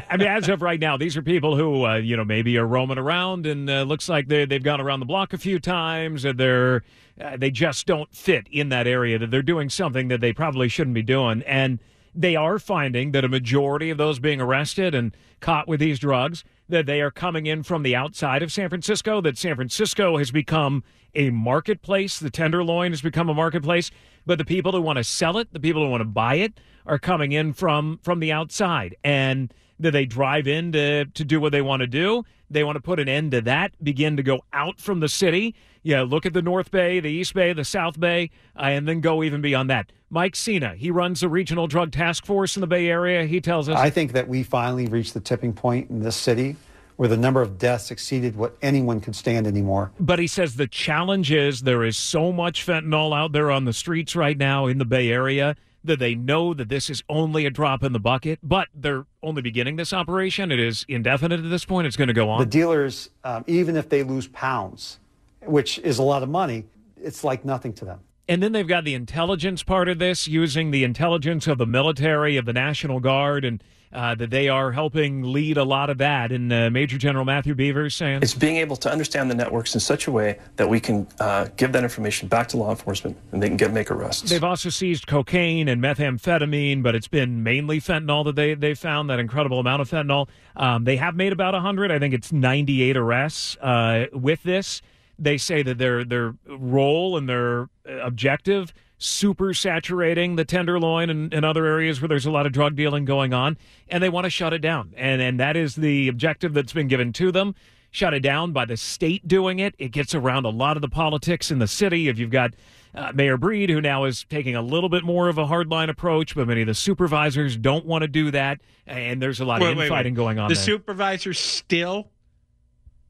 I 0.09 0.17
mean, 0.17 0.27
as 0.27 0.49
of 0.49 0.61
right 0.61 0.79
now, 0.79 0.97
these 0.97 1.15
are 1.17 1.21
people 1.21 1.55
who, 1.55 1.85
uh, 1.85 1.95
you 1.97 2.17
know, 2.17 2.23
maybe 2.25 2.57
are 2.57 2.65
roaming 2.65 2.97
around 2.97 3.45
and 3.45 3.69
uh, 3.69 3.83
looks 3.83 4.09
like 4.09 4.27
they 4.27 4.45
they've 4.45 4.63
gone 4.63 4.81
around 4.81 5.01
the 5.01 5.05
block 5.05 5.33
a 5.33 5.37
few 5.37 5.59
times, 5.59 6.25
and 6.25 6.39
they're 6.39 6.83
uh, 7.19 7.37
they 7.37 7.51
just 7.51 7.85
don't 7.85 8.13
fit 8.15 8.47
in 8.51 8.69
that 8.69 8.87
area. 8.87 9.19
That 9.19 9.29
they're 9.29 9.41
doing 9.41 9.69
something 9.69 10.07
that 10.07 10.21
they 10.21 10.33
probably 10.33 10.67
shouldn't 10.67 10.95
be 10.95 11.03
doing, 11.03 11.43
and 11.43 11.79
they 12.15 12.35
are 12.35 12.59
finding 12.59 13.11
that 13.11 13.23
a 13.23 13.29
majority 13.29 13.89
of 13.89 13.97
those 13.97 14.19
being 14.19 14.41
arrested 14.41 14.95
and 14.95 15.15
caught 15.41 15.67
with 15.67 15.79
these 15.79 15.99
drugs 15.99 16.43
that 16.71 16.85
they 16.85 17.01
are 17.01 17.11
coming 17.11 17.45
in 17.45 17.63
from 17.63 17.83
the 17.83 17.95
outside 17.95 18.41
of 18.41 18.51
San 18.51 18.69
Francisco. 18.69 19.21
That 19.21 19.37
San 19.37 19.55
Francisco 19.55 20.17
has 20.17 20.31
become 20.31 20.83
a 21.13 21.29
marketplace. 21.29 22.19
The 22.19 22.29
Tenderloin 22.29 22.91
has 22.91 23.01
become 23.01 23.29
a 23.29 23.33
marketplace, 23.33 23.91
but 24.25 24.37
the 24.37 24.45
people 24.45 24.71
who 24.71 24.81
want 24.81 24.97
to 24.97 25.03
sell 25.03 25.37
it, 25.37 25.53
the 25.53 25.59
people 25.59 25.83
who 25.83 25.89
want 25.89 26.01
to 26.01 26.05
buy 26.05 26.35
it, 26.35 26.59
are 26.85 26.97
coming 26.97 27.31
in 27.31 27.53
from 27.53 27.99
from 28.01 28.19
the 28.19 28.31
outside, 28.31 28.95
and 29.03 29.53
that 29.81 29.91
they 29.91 30.05
drive 30.05 30.47
in 30.47 30.71
to 30.71 31.05
to 31.05 31.23
do 31.23 31.39
what 31.39 31.51
they 31.51 31.61
want 31.61 31.81
to 31.81 31.87
do. 31.87 32.23
They 32.49 32.63
want 32.63 32.75
to 32.75 32.81
put 32.81 32.99
an 32.99 33.07
end 33.07 33.31
to 33.31 33.41
that. 33.41 33.71
Begin 33.83 34.17
to 34.17 34.23
go 34.23 34.41
out 34.53 34.79
from 34.79 34.99
the 34.99 35.09
city. 35.09 35.55
Yeah, 35.83 36.01
look 36.01 36.25
at 36.25 36.33
the 36.33 36.41
North 36.41 36.69
Bay, 36.69 36.99
the 36.99 37.09
East 37.09 37.33
Bay, 37.33 37.53
the 37.53 37.65
South 37.65 37.99
Bay, 37.99 38.29
uh, 38.55 38.63
and 38.63 38.87
then 38.87 39.01
go 39.01 39.23
even 39.23 39.41
beyond 39.41 39.69
that. 39.71 39.91
Mike 40.11 40.35
Sena, 40.35 40.75
he 40.75 40.91
runs 40.91 41.21
the 41.21 41.29
Regional 41.29 41.65
Drug 41.67 41.91
Task 41.91 42.25
Force 42.25 42.55
in 42.55 42.61
the 42.61 42.67
Bay 42.67 42.87
Area. 42.87 43.25
He 43.25 43.41
tells 43.41 43.69
us 43.69 43.77
I 43.77 43.89
think 43.89 44.11
that 44.11 44.27
we 44.27 44.43
finally 44.43 44.87
reached 44.87 45.13
the 45.13 45.21
tipping 45.21 45.53
point 45.53 45.89
in 45.89 46.01
this 46.01 46.15
city 46.15 46.55
where 46.97 47.07
the 47.07 47.17
number 47.17 47.41
of 47.41 47.57
deaths 47.57 47.89
exceeded 47.89 48.35
what 48.35 48.55
anyone 48.61 49.01
could 49.01 49.15
stand 49.15 49.47
anymore. 49.47 49.91
But 49.99 50.19
he 50.19 50.27
says 50.27 50.55
the 50.55 50.67
challenge 50.67 51.31
is 51.31 51.61
there 51.61 51.83
is 51.83 51.97
so 51.97 52.31
much 52.31 52.63
fentanyl 52.63 53.17
out 53.17 53.31
there 53.31 53.49
on 53.49 53.65
the 53.65 53.73
streets 53.73 54.15
right 54.15 54.37
now 54.37 54.67
in 54.67 54.77
the 54.77 54.85
Bay 54.85 55.09
Area 55.09 55.55
that 55.83 55.99
they 55.99 56.15
know 56.15 56.53
that 56.53 56.69
this 56.69 56.89
is 56.89 57.03
only 57.09 57.45
a 57.45 57.49
drop 57.49 57.83
in 57.83 57.93
the 57.93 57.99
bucket, 57.99 58.39
but 58.43 58.67
they're 58.73 59.05
only 59.23 59.41
beginning 59.41 59.75
this 59.75 59.93
operation. 59.93 60.51
It 60.51 60.59
is 60.59 60.85
indefinite 60.87 61.39
at 61.39 61.49
this 61.49 61.65
point. 61.65 61.87
It's 61.87 61.97
going 61.97 62.07
to 62.07 62.13
go 62.13 62.29
on. 62.29 62.39
The 62.39 62.45
dealers, 62.45 63.09
um, 63.23 63.43
even 63.47 63.75
if 63.75 63.89
they 63.89 64.03
lose 64.03 64.27
pounds, 64.27 64.99
which 65.41 65.79
is 65.79 65.97
a 65.97 66.03
lot 66.03 66.23
of 66.23 66.29
money, 66.29 66.65
it's 67.01 67.23
like 67.23 67.43
nothing 67.45 67.73
to 67.73 67.85
them. 67.85 67.99
And 68.27 68.41
then 68.41 68.51
they've 68.51 68.67
got 68.67 68.85
the 68.85 68.93
intelligence 68.93 69.63
part 69.63 69.89
of 69.89 69.99
this, 69.99 70.27
using 70.27 70.71
the 70.71 70.83
intelligence 70.83 71.47
of 71.47 71.57
the 71.57 71.65
military, 71.65 72.37
of 72.37 72.45
the 72.45 72.53
National 72.53 72.99
Guard, 72.99 73.43
and 73.43 73.61
uh, 73.93 74.15
that 74.15 74.29
they 74.29 74.47
are 74.47 74.71
helping 74.71 75.21
lead 75.21 75.57
a 75.57 75.63
lot 75.63 75.89
of 75.89 75.97
that. 75.97 76.31
And 76.31 76.51
uh, 76.51 76.69
Major 76.69 76.97
General 76.97 77.25
Matthew 77.25 77.53
Beevers 77.53 77.93
saying, 77.93 78.21
It's 78.21 78.33
being 78.33 78.57
able 78.57 78.75
to 78.77 78.91
understand 78.91 79.29
the 79.29 79.35
networks 79.35 79.73
in 79.73 79.79
such 79.79 80.07
a 80.07 80.11
way 80.11 80.39
that 80.55 80.69
we 80.69 80.79
can 80.79 81.07
uh, 81.19 81.47
give 81.57 81.71
that 81.73 81.83
information 81.83 82.27
back 82.27 82.47
to 82.49 82.57
law 82.57 82.69
enforcement 82.69 83.17
and 83.31 83.43
they 83.43 83.47
can 83.47 83.57
get 83.57 83.73
make 83.73 83.91
arrests. 83.91 84.29
They've 84.29 84.43
also 84.43 84.69
seized 84.69 85.07
cocaine 85.07 85.67
and 85.67 85.81
methamphetamine, 85.81 86.83
but 86.83 86.95
it's 86.95 87.07
been 87.07 87.43
mainly 87.43 87.81
fentanyl 87.81 88.23
that 88.25 88.35
they 88.35 88.53
they 88.53 88.73
found 88.73 89.09
that 89.09 89.19
incredible 89.19 89.59
amount 89.59 89.81
of 89.81 89.89
fentanyl. 89.89 90.29
Um, 90.55 90.85
they 90.85 90.95
have 90.97 91.15
made 91.15 91.33
about 91.33 91.53
hundred. 91.53 91.91
I 91.91 91.99
think 91.99 92.13
it's 92.13 92.31
ninety 92.31 92.83
eight 92.83 92.95
arrests 92.95 93.57
uh, 93.57 94.05
with 94.13 94.43
this. 94.43 94.81
They 95.21 95.37
say 95.37 95.61
that 95.63 95.77
their 95.77 96.03
their 96.03 96.35
role 96.47 97.15
and 97.15 97.29
their 97.29 97.69
uh, 97.87 97.97
objective 98.03 98.73
super 98.97 99.51
saturating 99.51 100.35
the 100.35 100.45
tenderloin 100.45 101.09
and, 101.09 101.33
and 101.33 101.43
other 101.43 101.65
areas 101.65 101.99
where 101.99 102.07
there's 102.07 102.27
a 102.27 102.31
lot 102.31 102.45
of 102.45 102.51
drug 102.51 102.75
dealing 102.75 103.03
going 103.03 103.33
on, 103.33 103.57
and 103.89 104.03
they 104.03 104.09
want 104.09 104.25
to 104.25 104.29
shut 104.29 104.53
it 104.53 104.59
down. 104.59 104.93
And 104.97 105.21
and 105.21 105.39
that 105.39 105.55
is 105.55 105.75
the 105.75 106.07
objective 106.07 106.53
that's 106.53 106.73
been 106.73 106.87
given 106.87 107.13
to 107.13 107.31
them. 107.31 107.55
Shut 107.93 108.13
it 108.13 108.21
down 108.21 108.53
by 108.53 108.63
the 108.65 108.77
state 108.77 109.27
doing 109.27 109.59
it. 109.59 109.75
It 109.77 109.89
gets 109.91 110.15
around 110.15 110.45
a 110.45 110.49
lot 110.49 110.77
of 110.77 110.81
the 110.81 110.87
politics 110.87 111.51
in 111.51 111.59
the 111.59 111.67
city. 111.67 112.07
If 112.07 112.17
you've 112.17 112.31
got 112.31 112.53
uh, 112.95 113.11
Mayor 113.13 113.35
Breed, 113.37 113.69
who 113.69 113.81
now 113.81 114.05
is 114.05 114.25
taking 114.29 114.55
a 114.55 114.61
little 114.61 114.87
bit 114.87 115.03
more 115.03 115.27
of 115.27 115.37
a 115.37 115.45
hardline 115.45 115.89
approach, 115.89 116.33
but 116.33 116.47
many 116.47 116.61
of 116.61 116.67
the 116.67 116.73
supervisors 116.73 117.57
don't 117.57 117.85
want 117.85 118.03
to 118.03 118.07
do 118.07 118.31
that, 118.31 118.61
and 118.87 119.21
there's 119.21 119.41
a 119.41 119.45
lot 119.45 119.59
Wait, 119.61 119.71
of 119.71 119.77
wait, 119.77 119.85
infighting 119.85 120.13
wait. 120.13 120.17
going 120.17 120.39
on 120.39 120.47
The 120.47 120.55
there. 120.55 120.63
supervisors 120.63 121.37
still 121.39 122.07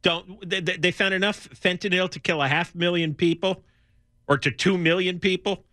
don't. 0.02 0.50
They, 0.50 0.60
they 0.62 0.92
found 0.92 1.14
enough 1.14 1.50
fentanyl 1.50 2.10
to 2.12 2.20
kill 2.20 2.42
a 2.42 2.48
half 2.48 2.74
million 2.76 3.14
people, 3.14 3.64
or 4.28 4.38
to 4.38 4.52
two 4.52 4.78
million 4.78 5.20
people. 5.20 5.64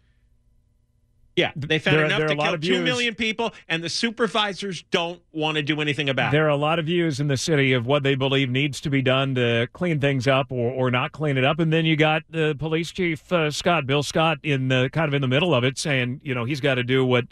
Yeah, 1.36 1.52
they 1.54 1.78
found 1.78 1.98
There- 1.98 2.04
enough 2.06 2.18
there 2.18 2.28
to 2.28 2.36
kill 2.36 2.52
two 2.54 2.58
views- 2.58 2.84
million 2.84 3.14
people, 3.14 3.54
and 3.68 3.82
the 3.84 3.88
supervisors 3.88 4.82
don't 4.90 5.20
want 5.30 5.56
to 5.56 5.62
do 5.62 5.80
anything 5.80 6.08
about 6.08 6.30
it. 6.30 6.32
There 6.32 6.46
are 6.46 6.50
a 6.50 6.56
lot 6.56 6.80
of 6.80 6.86
views 6.86 7.20
in 7.20 7.28
the 7.28 7.36
city 7.36 7.72
of 7.72 7.86
what 7.86 8.02
they 8.02 8.16
believe 8.16 8.50
needs 8.50 8.80
to 8.80 8.90
be 8.90 9.02
done 9.02 9.36
to 9.36 9.68
clean 9.72 10.00
things 10.00 10.26
up 10.26 10.50
or, 10.50 10.72
or 10.72 10.90
not 10.90 11.12
clean 11.12 11.36
it 11.36 11.44
up. 11.44 11.60
And 11.60 11.72
then 11.72 11.84
you 11.84 11.94
got 11.94 12.24
the 12.28 12.56
police 12.58 12.90
chief, 12.90 13.32
uh, 13.32 13.52
Scott, 13.52 13.86
Bill 13.86 14.02
Scott, 14.02 14.38
in 14.42 14.66
the 14.66 14.90
kind 14.92 15.06
of 15.06 15.14
in 15.14 15.22
the 15.22 15.28
middle 15.28 15.54
of 15.54 15.62
it 15.62 15.78
saying, 15.78 16.20
you 16.24 16.34
know, 16.34 16.44
he's 16.44 16.60
got 16.60 16.74
to 16.74 16.82
do 16.82 17.04
what 17.04 17.26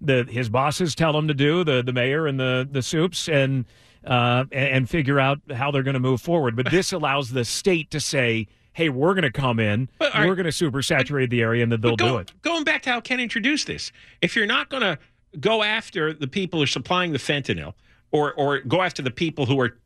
the 0.00 0.22
his 0.30 0.48
bosses 0.48 0.94
tell 0.94 1.18
him 1.18 1.26
to 1.26 1.34
do, 1.34 1.64
the, 1.64 1.82
the 1.82 1.92
mayor 1.92 2.28
and 2.28 2.38
the, 2.38 2.68
the 2.70 2.80
soups, 2.82 3.28
and, 3.28 3.64
uh, 4.04 4.44
and, 4.52 4.68
and 4.68 4.90
figure 4.90 5.18
out 5.20 5.38
how 5.54 5.70
they're 5.70 5.82
going 5.82 5.94
to 5.94 6.00
move 6.00 6.20
forward. 6.20 6.56
But 6.56 6.70
this 6.70 6.92
allows 6.92 7.30
the 7.30 7.44
state 7.44 7.90
to 7.92 8.00
say, 8.00 8.46
hey, 8.72 8.88
we're 8.88 9.14
going 9.14 9.22
to 9.22 9.30
come 9.32 9.58
in, 9.58 9.88
But, 9.98 10.14
we're 10.14 10.34
going 10.36 10.46
to 10.46 10.52
super 10.52 10.82
saturate 10.82 11.30
the 11.30 11.42
area, 11.42 11.62
and 11.62 11.72
that 11.72 11.82
they'll 11.82 11.96
go- 11.96 12.08
do 12.12 12.18
it. 12.18 12.32
Going 12.42 12.64
back 12.64 12.82
to 12.82 12.90
how 12.90 13.00
Ken 13.00 13.20
introduced 13.20 13.66
this, 13.66 13.90
if 14.22 14.36
you're 14.36 14.46
not 14.46 14.68
going 14.68 14.82
to 14.82 14.98
go 15.40 15.62
after 15.62 16.12
the 16.12 16.28
people 16.28 16.60
who 16.60 16.64
are 16.64 16.66
supplying 16.68 17.12
the 17.12 17.18
fentanyl, 17.18 17.74
or 18.10 18.32
or 18.34 18.60
go 18.60 18.80
after 18.82 19.02
the 19.02 19.10
people 19.10 19.44
who 19.46 19.60
are 19.60 19.76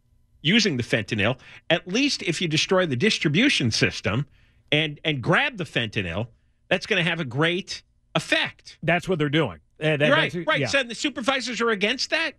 using 0.42 0.76
the 0.76 0.82
fentanyl, 0.82 1.36
at 1.70 1.88
least 1.88 2.22
if 2.22 2.40
you 2.40 2.46
destroy 2.48 2.86
the 2.86 2.96
distribution 2.96 3.70
system 3.70 4.26
and 4.70 5.00
and 5.04 5.20
grab 5.22 5.56
the 5.56 5.64
fentanyl, 5.64 6.28
that's 6.68 6.86
going 6.86 7.02
to 7.02 7.08
have 7.08 7.18
a 7.18 7.24
great 7.24 7.82
effect. 8.14 8.78
That's 8.82 9.08
what 9.08 9.18
they're 9.18 9.28
doing. 9.28 9.58
Uh, 9.82 9.96
that- 9.96 10.10
right, 10.12 10.34
right. 10.46 10.60
yeah. 10.60 10.66
So 10.68 10.82
the 10.84 10.94
supervisors 10.94 11.60
are 11.60 11.70
against 11.70 12.10
that. 12.10 12.32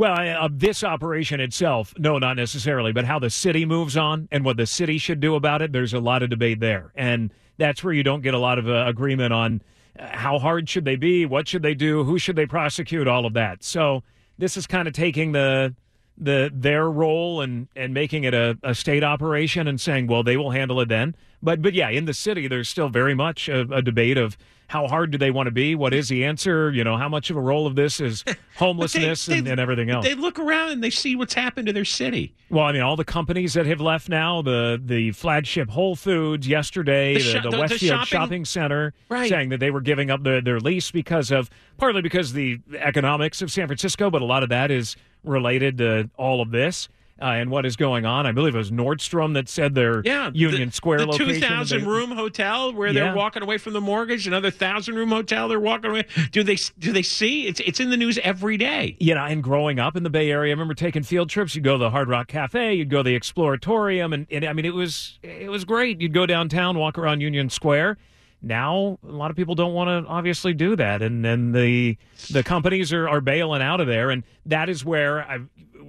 Well, 0.00 0.14
uh, 0.18 0.48
this 0.50 0.82
operation 0.82 1.40
itself, 1.40 1.92
no, 1.98 2.16
not 2.16 2.38
necessarily, 2.38 2.90
but 2.90 3.04
how 3.04 3.18
the 3.18 3.28
city 3.28 3.66
moves 3.66 3.98
on 3.98 4.28
and 4.32 4.46
what 4.46 4.56
the 4.56 4.64
city 4.64 4.96
should 4.96 5.20
do 5.20 5.34
about 5.34 5.60
it, 5.60 5.72
there's 5.72 5.92
a 5.92 6.00
lot 6.00 6.22
of 6.22 6.30
debate 6.30 6.58
there. 6.58 6.90
And 6.94 7.30
that's 7.58 7.84
where 7.84 7.92
you 7.92 8.02
don't 8.02 8.22
get 8.22 8.32
a 8.32 8.38
lot 8.38 8.58
of 8.58 8.66
uh, 8.66 8.84
agreement 8.86 9.34
on 9.34 9.60
uh, 9.98 10.08
how 10.10 10.38
hard 10.38 10.70
should 10.70 10.86
they 10.86 10.96
be, 10.96 11.26
what 11.26 11.48
should 11.48 11.62
they 11.62 11.74
do, 11.74 12.02
who 12.04 12.18
should 12.18 12.34
they 12.34 12.46
prosecute, 12.46 13.06
all 13.08 13.26
of 13.26 13.34
that. 13.34 13.62
So 13.62 14.02
this 14.38 14.56
is 14.56 14.66
kind 14.66 14.88
of 14.88 14.94
taking 14.94 15.32
the 15.32 15.74
the 16.16 16.50
their 16.50 16.90
role 16.90 17.42
and 17.42 17.68
and 17.76 17.92
making 17.92 18.24
it 18.24 18.32
a, 18.32 18.56
a 18.62 18.74
state 18.74 19.04
operation 19.04 19.68
and 19.68 19.78
saying, 19.78 20.06
well, 20.06 20.22
they 20.22 20.38
will 20.38 20.52
handle 20.52 20.80
it 20.80 20.88
then. 20.88 21.14
But 21.42 21.60
but 21.60 21.74
yeah, 21.74 21.90
in 21.90 22.06
the 22.06 22.14
city, 22.14 22.48
there's 22.48 22.70
still 22.70 22.88
very 22.88 23.14
much 23.14 23.50
a, 23.50 23.70
a 23.70 23.82
debate 23.82 24.16
of 24.16 24.38
how 24.70 24.86
hard 24.86 25.10
do 25.10 25.18
they 25.18 25.32
want 25.32 25.48
to 25.48 25.50
be? 25.50 25.74
What 25.74 25.92
is 25.92 26.08
the 26.08 26.24
answer? 26.24 26.70
You 26.70 26.84
know, 26.84 26.96
how 26.96 27.08
much 27.08 27.28
of 27.28 27.36
a 27.36 27.40
role 27.40 27.66
of 27.66 27.74
this 27.74 27.98
is 28.00 28.24
homelessness 28.56 29.26
they- 29.26 29.38
and, 29.38 29.48
and 29.48 29.58
everything 29.58 29.90
else? 29.90 30.06
They 30.06 30.14
look 30.14 30.38
around 30.38 30.70
and 30.70 30.84
they 30.84 30.90
see 30.90 31.16
what's 31.16 31.34
happened 31.34 31.66
to 31.66 31.72
their 31.72 31.84
city. 31.84 32.34
Well, 32.50 32.64
I 32.66 32.70
mean, 32.72 32.80
all 32.82 32.94
the 32.94 33.04
companies 33.04 33.54
that 33.54 33.66
have 33.66 33.80
left 33.80 34.08
now, 34.08 34.42
the 34.42 34.80
the 34.82 35.10
flagship 35.10 35.70
Whole 35.70 35.96
Foods 35.96 36.46
yesterday, 36.46 37.14
The 37.14 37.18
the, 37.20 37.32
the, 37.32 37.40
the- 37.40 37.50
the 37.50 37.58
Westfield 37.58 37.80
shopping- 37.90 38.06
Shopping 38.06 38.44
Center, 38.44 38.94
Right. 39.08 39.28
saying 39.28 39.48
that 39.48 39.58
they 39.58 39.72
were 39.72 39.80
giving 39.80 40.08
up 40.08 40.22
their, 40.22 40.40
their 40.40 40.60
lease 40.60 40.92
because 40.92 41.32
of 41.32 41.50
partly 41.76 42.00
because 42.00 42.32
the 42.32 42.60
economics 42.78 43.42
of 43.42 43.50
San 43.50 43.66
Francisco, 43.66 44.08
but 44.08 44.22
a 44.22 44.24
lot 44.24 44.44
of 44.44 44.50
that 44.50 44.70
is 44.70 44.94
related 45.24 45.78
to 45.78 46.08
all 46.16 46.40
of 46.40 46.52
this. 46.52 46.88
Uh, 47.20 47.24
and 47.26 47.50
what 47.50 47.66
is 47.66 47.76
going 47.76 48.06
on? 48.06 48.26
I 48.26 48.32
believe 48.32 48.54
it 48.54 48.58
was 48.58 48.70
Nordstrom 48.70 49.34
that 49.34 49.48
said 49.48 49.74
their 49.74 50.00
Yeah, 50.04 50.30
Union 50.32 50.70
the, 50.70 50.74
Square 50.74 50.98
the 51.00 51.06
location. 51.08 51.34
two 51.34 51.40
that 51.40 51.48
thousand 51.48 51.80
they- 51.82 51.86
room 51.86 52.12
hotel 52.12 52.72
where 52.72 52.88
Yeah. 52.88 52.92
they're 53.04 53.14
walking 53.14 53.42
away 53.42 53.58
from 53.58 53.74
the 53.74 53.80
mortgage, 53.80 54.26
another 54.26 54.50
thousand 54.50 54.94
room 54.94 55.10
hotel 55.10 55.48
they're 55.48 55.60
walking 55.60 55.90
away. 55.90 56.04
Do 56.32 56.42
they 56.42 56.56
do 56.78 56.92
they 56.92 57.02
see? 57.02 57.46
It's 57.46 57.60
it's 57.60 57.78
in 57.80 57.90
the 57.90 57.96
news 57.96 58.18
every 58.22 58.56
day. 58.56 58.96
you 58.98 59.14
know, 59.14 59.24
and 59.24 59.42
growing 59.42 59.78
up 59.78 59.96
in 59.96 60.02
the 60.02 60.10
Bay 60.10 60.30
Area, 60.30 60.50
I 60.50 60.54
remember 60.54 60.74
taking 60.74 61.02
field 61.02 61.28
trips. 61.28 61.54
You'd 61.54 61.64
go 61.64 61.72
to 61.74 61.78
the 61.78 61.90
Hard 61.90 62.08
Rock 62.08 62.28
Cafe, 62.28 62.74
you'd 62.74 62.88
go 62.90 62.98
to 63.02 63.10
the 63.10 63.18
Exploratorium, 63.18 64.14
and, 64.14 64.26
and 64.30 64.44
I 64.44 64.52
mean, 64.52 64.64
it 64.64 64.74
was 64.74 65.18
it 65.22 65.50
was 65.50 65.64
great. 65.64 66.00
You'd 66.00 66.14
go 66.14 66.26
downtown, 66.26 66.78
walk 66.78 66.96
around 66.98 67.20
Union 67.20 67.50
Square. 67.50 67.98
Now, 68.42 68.98
a 69.06 69.12
lot 69.12 69.30
of 69.30 69.36
people 69.36 69.54
don't 69.54 69.74
want 69.74 69.88
to 69.88 70.10
obviously 70.10 70.54
do 70.54 70.74
that, 70.76 71.02
and 71.02 71.26
and 71.26 71.54
the 71.54 71.98
the 72.30 72.42
companies 72.42 72.92
are, 72.92 73.08
are 73.08 73.20
bailing 73.20 73.60
out 73.60 73.80
of 73.80 73.86
there, 73.86 74.10
and 74.10 74.24
that 74.46 74.70
is 74.70 74.82
where 74.84 75.22
I, 75.22 75.40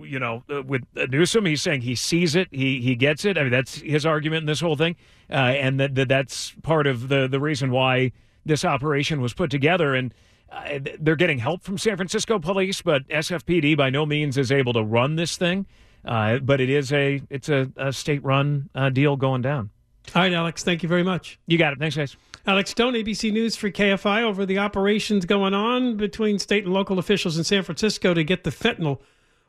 you 0.03 0.19
know, 0.19 0.43
uh, 0.49 0.61
with 0.63 0.83
Newsom, 0.95 1.45
he's 1.45 1.61
saying 1.61 1.81
he 1.81 1.95
sees 1.95 2.35
it, 2.35 2.49
he 2.51 2.81
he 2.81 2.95
gets 2.95 3.23
it. 3.23 3.37
I 3.37 3.43
mean, 3.43 3.51
that's 3.51 3.75
his 3.75 4.05
argument 4.05 4.41
in 4.41 4.47
this 4.47 4.59
whole 4.59 4.75
thing, 4.75 4.97
uh, 5.29 5.35
and 5.35 5.79
that, 5.79 5.95
that 5.95 6.09
that's 6.09 6.53
part 6.61 6.87
of 6.87 7.07
the 7.07 7.27
the 7.27 7.39
reason 7.39 7.71
why 7.71 8.11
this 8.45 8.65
operation 8.65 9.21
was 9.21 9.33
put 9.33 9.49
together, 9.49 9.95
and 9.95 10.13
uh, 10.51 10.79
they're 10.99 11.15
getting 11.15 11.37
help 11.37 11.63
from 11.63 11.77
San 11.77 11.95
Francisco 11.95 12.37
police, 12.37 12.81
but 12.81 13.07
SFPD 13.07 13.77
by 13.77 13.89
no 13.89 14.05
means 14.05 14.37
is 14.37 14.51
able 14.51 14.73
to 14.73 14.83
run 14.83 15.15
this 15.15 15.37
thing. 15.37 15.65
Uh, 16.03 16.39
but 16.39 16.59
it 16.59 16.69
is 16.69 16.91
a 16.91 17.21
it's 17.29 17.47
a, 17.47 17.71
a 17.77 17.93
state 17.93 18.23
run 18.23 18.69
uh, 18.75 18.89
deal 18.89 19.15
going 19.15 19.41
down. 19.41 19.69
All 20.13 20.21
right, 20.21 20.34
Alex, 20.34 20.63
thank 20.63 20.84
you 20.84 20.89
very 20.89 21.04
much. 21.04 21.39
You 21.47 21.58
got 21.58 21.74
it. 21.74 21.80
Thanks, 21.80 21.95
guys. 21.95 22.17
Alex 22.45 22.71
Stone, 22.71 22.93
ABC 22.93 23.32
News 23.32 23.56
for 23.56 23.69
KFI, 23.69 24.24
over 24.24 24.45
the 24.45 24.58
operations 24.58 25.26
going 25.26 25.54
on 25.54 25.95
between 25.95 26.39
state 26.39 26.65
and 26.65 26.74
local 26.74 27.00
officials 27.00 27.38
in 27.38 27.43
San 27.43 27.63
Francisco 27.63 28.13
to 28.13 28.24
get 28.24 28.43
the 28.43 28.50
fentanyl 28.50 29.00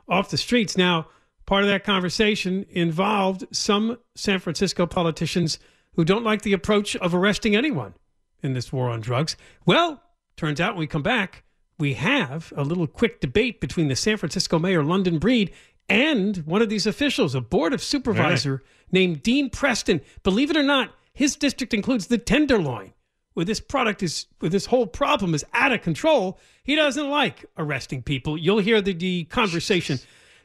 off 0.09 0.31
the 0.31 0.37
streets. 0.37 0.77
Now, 0.77 1.09
part 1.47 1.65
of 1.65 1.69
that 1.71 1.85
conversation 1.85 2.67
involved 2.69 3.47
some 3.51 3.99
San 4.15 4.39
Francisco 4.39 4.87
politicians 4.87 5.59
who 5.95 6.05
don't 6.05 6.25
like 6.25 6.43
the 6.43 6.53
approach 6.53 6.95
of 6.97 7.15
arresting 7.15 7.57
anyone 7.57 7.95
in 8.43 8.53
this 8.53 8.73
war 8.73 8.91
on 8.91 9.01
drugs. 9.01 9.37
Well, 9.67 10.03
turns 10.37 10.61
out 10.61 10.75
when 10.75 10.81
we 10.81 10.87
come 10.87 11.03
back, 11.03 11.45
we 11.79 11.95
have 11.95 12.53
a 12.57 12.63
little 12.63 12.87
quick 12.87 13.21
debate 13.21 13.61
between 13.61 13.89
the 13.89 13.97
San 13.97 14.17
Francisco 14.17 14.59
mayor, 14.59 14.85
London 14.85 15.19
Breed, 15.19 15.51
and 15.89 16.39
one 16.39 16.63
of 16.63 16.69
these 16.69 16.87
officials, 16.87 17.35
a 17.35 17.41
board 17.41 17.73
of 17.73 17.83
supervisor 17.83 18.63
named 18.91 19.23
Dean 19.23 19.51
Preston. 19.51 20.01
Believe 20.23 20.51
it 20.51 20.57
or 20.57 20.63
not, 20.63 20.95
his 21.13 21.37
district 21.37 21.75
includes 21.75 22.07
the 22.07 22.19
Tenderloin, 22.19 22.93
where 23.35 23.45
this 23.45 23.61
product 23.61 24.03
is, 24.03 24.27
where 24.39 24.51
this 24.51 24.67
whole 24.67 24.87
problem 24.87 25.35
is 25.35 25.45
out 25.53 25.73
of 25.73 25.83
control. 25.83 26.39
He 26.63 26.75
doesn't 26.75 27.11
like 27.11 27.45
arresting 27.59 28.03
people. 28.03 28.39
You'll 28.39 28.59
hear 28.59 28.81
the, 28.81 28.93
the 28.93 29.25
conversation. 29.25 29.99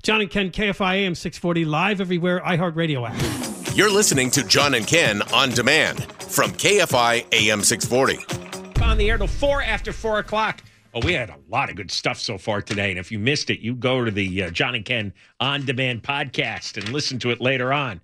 John 0.03 0.21
and 0.21 0.29
Ken, 0.29 0.51
KFI 0.51 0.95
AM 0.95 1.15
640, 1.15 1.65
live 1.65 2.01
everywhere, 2.01 2.39
iHeartRadio 2.41 3.09
app. 3.09 3.75
You're 3.75 3.91
listening 3.91 4.31
to 4.31 4.43
John 4.43 4.73
and 4.73 4.87
Ken 4.87 5.21
on 5.33 5.51
demand 5.51 6.11
from 6.21 6.51
KFI 6.51 7.25
AM 7.31 7.61
640. 7.63 8.83
On 8.83 8.97
the 8.97 9.09
air 9.09 9.17
till 9.17 9.27
four 9.27 9.61
after 9.61 9.93
four 9.93 10.19
o'clock. 10.19 10.63
Oh, 10.97 11.05
we 11.05 11.13
had 11.13 11.29
a 11.29 11.37
lot 11.47 11.69
of 11.69 11.75
good 11.75 11.91
stuff 11.91 12.17
so 12.17 12.39
far 12.39 12.59
today, 12.59 12.89
and 12.89 12.97
if 12.97 13.11
you 13.11 13.19
missed 13.19 13.51
it, 13.51 13.59
you 13.59 13.75
go 13.75 14.03
to 14.03 14.09
the 14.09 14.43
uh, 14.45 14.49
John 14.49 14.73
and 14.73 14.83
Ken 14.83 15.13
on 15.39 15.63
demand 15.63 16.01
podcast 16.01 16.75
and 16.75 16.89
listen 16.89 17.19
to 17.19 17.29
it 17.29 17.39
later 17.39 17.71
on. 17.71 18.01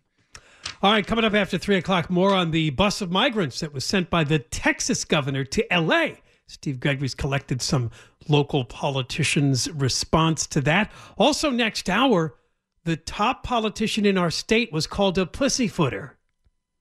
All 0.84 0.92
right, 0.92 1.06
coming 1.06 1.26
up 1.26 1.34
after 1.34 1.58
three 1.58 1.78
o'clock, 1.78 2.12
more 2.12 2.36
on 2.36 2.52
the 2.52 2.70
bus 2.70 3.02
of 3.02 3.10
migrants 3.10 3.62
that 3.62 3.74
was 3.74 3.84
sent 3.84 4.12
by 4.12 4.24
the 4.24 4.38
Texas 4.38 5.06
governor 5.06 5.44
to 5.44 5.74
L.A. 5.74 6.22
Steve 6.46 6.80
Gregory's 6.80 7.16
collected 7.16 7.64
some 7.64 7.90
local 8.28 8.64
politicians' 8.64 9.72
response 9.72 10.46
to 10.46 10.62
that. 10.62 10.92
Also, 11.18 11.50
next 11.50 11.90
hour, 11.90 12.36
the 12.84 12.96
top 12.96 13.42
politician 13.44 14.06
in 14.06 14.20
our 14.20 14.30
state 14.30 14.72
was 14.72 14.86
called 14.86 15.18
a 15.18 15.26
pussyfooter. 15.26 16.16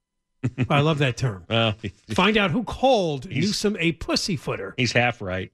I 0.69 0.81
love 0.81 0.99
that 0.99 1.17
term. 1.17 1.47
Well, 1.49 1.75
Find 2.11 2.37
out 2.37 2.51
who 2.51 2.65
called 2.65 3.31
Newsom 3.31 3.79
a 3.81 3.93
pussyfooter. 3.93 4.75
he's 4.77 4.93
half 4.93 5.23
right. 5.23 5.51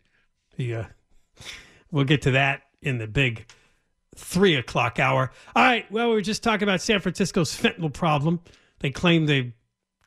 Yeah. 0.58 0.88
We'll 1.90 2.04
get 2.04 2.20
to 2.22 2.32
that 2.32 2.62
in 2.82 2.98
the 2.98 3.06
big 3.06 3.46
three 4.16 4.56
o'clock 4.56 4.98
hour. 4.98 5.30
All 5.56 5.62
right. 5.64 5.90
Well, 5.90 6.08
we 6.08 6.14
were 6.16 6.20
just 6.20 6.42
talking 6.42 6.64
about 6.68 6.80
San 6.82 7.00
Francisco's 7.00 7.56
fentanyl 7.56 7.92
problem. 7.92 8.40
They 8.80 8.90
claim 8.90 9.24
they 9.26 9.54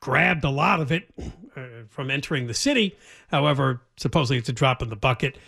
grabbed 0.00 0.44
a 0.44 0.50
lot 0.50 0.80
of 0.80 0.92
it 0.92 1.08
uh, 1.56 1.62
from 1.88 2.10
entering 2.10 2.46
the 2.46 2.54
city. 2.54 2.96
However, 3.28 3.82
supposedly 3.96 4.38
it's 4.38 4.48
a 4.48 4.52
drop 4.52 4.82
in 4.82 4.88
the 4.90 4.96
bucket. 4.96 5.38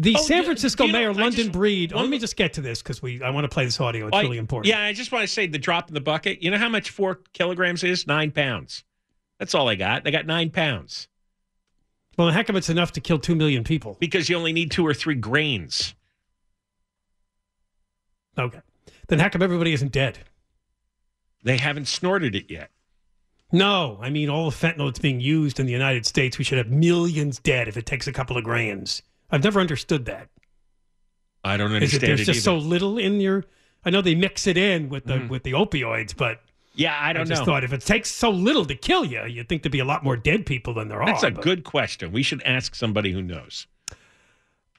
The 0.00 0.14
Oh, 0.16 0.22
San 0.22 0.44
Francisco 0.44 0.84
you 0.84 0.92
know, 0.92 0.98
mayor, 0.98 1.08
I 1.10 1.12
London 1.12 1.32
just- 1.32 1.52
Breed. 1.52 1.92
one- 1.92 2.02
let 2.04 2.10
me 2.10 2.18
just 2.18 2.36
get 2.36 2.52
to 2.54 2.60
this 2.60 2.82
because 2.82 3.02
we 3.02 3.20
I 3.22 3.30
want 3.30 3.44
to 3.44 3.48
play 3.48 3.64
this 3.64 3.80
audio. 3.80 4.06
It's 4.08 4.16
I- 4.16 4.22
really 4.22 4.38
important. 4.38 4.68
Yeah, 4.68 4.82
I 4.82 4.92
just 4.92 5.10
want 5.10 5.22
to 5.22 5.28
say 5.28 5.46
the 5.46 5.58
drop 5.58 5.88
in 5.88 5.94
the 5.94 6.00
bucket. 6.00 6.42
You 6.42 6.50
know 6.50 6.58
how 6.58 6.68
much 6.68 6.90
four 6.90 7.20
kilograms 7.32 7.82
is? 7.82 8.06
Nine 8.06 8.30
pounds. 8.30 8.84
That's 9.38 9.54
all 9.54 9.68
I 9.68 9.74
got. 9.74 10.04
They 10.04 10.10
got 10.10 10.26
nine 10.26 10.50
pounds 10.50 11.08
Well, 12.18 12.30
heck 12.30 12.48
of 12.48 12.56
it's 12.56 12.68
enough 12.68 12.92
to 12.92 13.00
kill 13.00 13.20
two 13.20 13.36
million 13.36 13.62
people. 13.62 13.96
because 14.00 14.28
you 14.28 14.36
only 14.36 14.52
need 14.52 14.72
two 14.72 14.84
or 14.84 14.92
three 14.92 15.14
grains. 15.14 15.94
Okay. 18.36 18.60
Then 19.06 19.20
how 19.20 19.28
come 19.28 19.40
everybody 19.40 19.72
isn't 19.72 19.92
dead? 19.92 20.18
They 21.44 21.56
haven't 21.56 21.86
snorted 21.86 22.34
it 22.34 22.50
yet. 22.50 22.70
No, 23.52 23.98
I 24.02 24.10
mean 24.10 24.28
all 24.28 24.50
the 24.50 24.56
fentanyl 24.56 24.88
that's 24.88 24.98
being 24.98 25.20
used 25.20 25.58
in 25.58 25.66
the 25.66 25.72
United 25.72 26.04
States, 26.04 26.36
we 26.36 26.44
should 26.44 26.58
have 26.58 26.68
millions 26.68 27.38
dead 27.38 27.68
if 27.68 27.76
it 27.76 27.86
takes 27.86 28.06
a 28.06 28.12
couple 28.12 28.36
of 28.36 28.44
grains. 28.44 29.00
I've 29.30 29.44
never 29.44 29.60
understood 29.60 30.04
that. 30.06 30.28
I 31.44 31.56
don't 31.56 31.70
Is 31.70 31.74
understand 31.74 32.02
it 32.02 32.06
there's 32.06 32.20
it 32.20 32.32
just 32.32 32.44
so 32.44 32.56
little 32.56 32.98
in 32.98 33.20
your? 33.20 33.44
I 33.84 33.90
know 33.90 34.02
they 34.02 34.16
mix 34.16 34.46
it 34.46 34.58
in 34.58 34.88
with 34.88 35.04
the 35.04 35.14
mm-hmm. 35.14 35.28
with 35.28 35.44
the 35.44 35.52
opioids, 35.52 36.14
but 36.14 36.40
yeah, 36.78 36.96
I 36.98 37.12
don't 37.12 37.24
know. 37.28 37.34
just 37.34 37.42
know. 37.42 37.46
thought 37.46 37.64
if 37.64 37.72
it 37.72 37.80
takes 37.82 38.10
so 38.10 38.30
little 38.30 38.64
to 38.64 38.74
kill 38.74 39.04
you, 39.04 39.24
you'd 39.26 39.48
think 39.48 39.62
there'd 39.62 39.72
be 39.72 39.80
a 39.80 39.84
lot 39.84 40.04
more 40.04 40.16
dead 40.16 40.46
people 40.46 40.72
than 40.74 40.88
there 40.88 40.98
That's 41.04 41.24
are. 41.24 41.30
That's 41.30 41.32
a 41.32 41.34
but- 41.34 41.44
good 41.44 41.64
question. 41.64 42.12
We 42.12 42.22
should 42.22 42.42
ask 42.44 42.74
somebody 42.74 43.12
who 43.12 43.20
knows. 43.20 43.66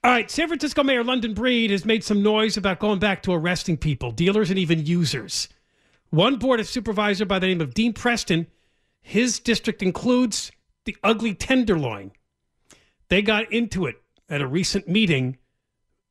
All 0.01 0.11
right, 0.11 0.31
San 0.31 0.47
Francisco 0.47 0.81
Mayor 0.81 1.03
London 1.03 1.33
Breed 1.33 1.71
has 1.71 1.83
made 1.83 2.05
some 2.05 2.23
noise 2.23 2.55
about 2.55 2.79
going 2.79 2.99
back 2.99 3.21
to 3.23 3.33
arresting 3.33 3.75
people, 3.75 4.11
dealers, 4.11 4.49
and 4.49 4.57
even 4.57 4.85
users. 4.85 5.49
One 6.09 6.37
board 6.37 6.61
of 6.61 6.67
supervisor 6.67 7.25
by 7.25 7.37
the 7.37 7.47
name 7.47 7.59
of 7.59 7.73
Dean 7.73 7.91
Preston, 7.91 8.47
his 9.01 9.39
district 9.39 9.83
includes 9.83 10.53
the 10.85 10.95
ugly 11.03 11.33
tenderloin. 11.35 12.11
They 13.09 13.21
got 13.21 13.51
into 13.51 13.85
it 13.87 14.01
at 14.29 14.39
a 14.41 14.47
recent 14.47 14.87
meeting 14.87 15.37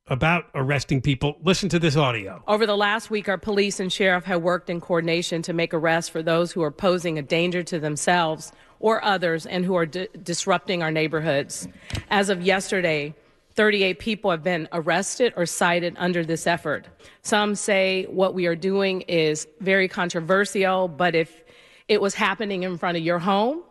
about 0.09 0.45
arresting 0.55 1.01
people. 1.01 1.37
Listen 1.43 1.69
to 1.69 1.79
this 1.79 1.95
audio. 1.95 2.43
Over 2.47 2.65
the 2.65 2.75
last 2.77 3.09
week, 3.09 3.29
our 3.29 3.37
police 3.37 3.79
and 3.79 3.91
sheriff 3.91 4.25
have 4.25 4.41
worked 4.41 4.69
in 4.69 4.81
coordination 4.81 5.41
to 5.43 5.53
make 5.53 5.73
arrests 5.73 6.09
for 6.09 6.23
those 6.23 6.51
who 6.51 6.63
are 6.63 6.71
posing 6.71 7.17
a 7.17 7.21
danger 7.21 7.63
to 7.63 7.79
themselves 7.79 8.51
or 8.79 9.03
others 9.03 9.45
and 9.45 9.65
who 9.65 9.75
are 9.75 9.85
di- 9.85 10.07
disrupting 10.23 10.81
our 10.81 10.91
neighborhoods. 10.91 11.67
As 12.09 12.29
of 12.29 12.41
yesterday, 12.41 13.13
38 13.55 13.99
people 13.99 14.31
have 14.31 14.43
been 14.43 14.67
arrested 14.71 15.33
or 15.35 15.45
cited 15.45 15.95
under 15.97 16.23
this 16.23 16.47
effort. 16.47 16.87
Some 17.21 17.55
say 17.55 18.05
what 18.05 18.33
we 18.33 18.45
are 18.45 18.55
doing 18.55 19.01
is 19.01 19.47
very 19.59 19.87
controversial, 19.87 20.87
but 20.87 21.13
if 21.13 21.43
it 21.87 21.99
was 22.01 22.13
happening 22.13 22.63
in 22.63 22.77
front 22.77 22.97
of 22.97 23.03
your 23.03 23.19
home, 23.19 23.63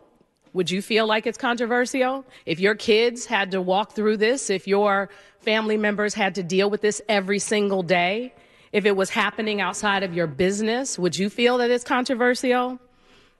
would 0.53 0.71
you 0.71 0.81
feel 0.81 1.05
like 1.07 1.27
it's 1.27 1.37
controversial? 1.37 2.25
If 2.45 2.59
your 2.59 2.75
kids 2.75 3.25
had 3.25 3.51
to 3.51 3.61
walk 3.61 3.93
through 3.93 4.17
this, 4.17 4.49
if 4.49 4.67
your 4.67 5.09
family 5.39 5.77
members 5.77 6.13
had 6.13 6.35
to 6.35 6.43
deal 6.43 6.69
with 6.69 6.81
this 6.81 7.01
every 7.07 7.39
single 7.39 7.83
day, 7.83 8.33
if 8.71 8.85
it 8.85 8.95
was 8.95 9.09
happening 9.09 9.61
outside 9.61 10.03
of 10.03 10.13
your 10.13 10.27
business, 10.27 10.99
would 10.99 11.17
you 11.17 11.29
feel 11.29 11.57
that 11.57 11.71
it's 11.71 11.83
controversial? 11.83 12.79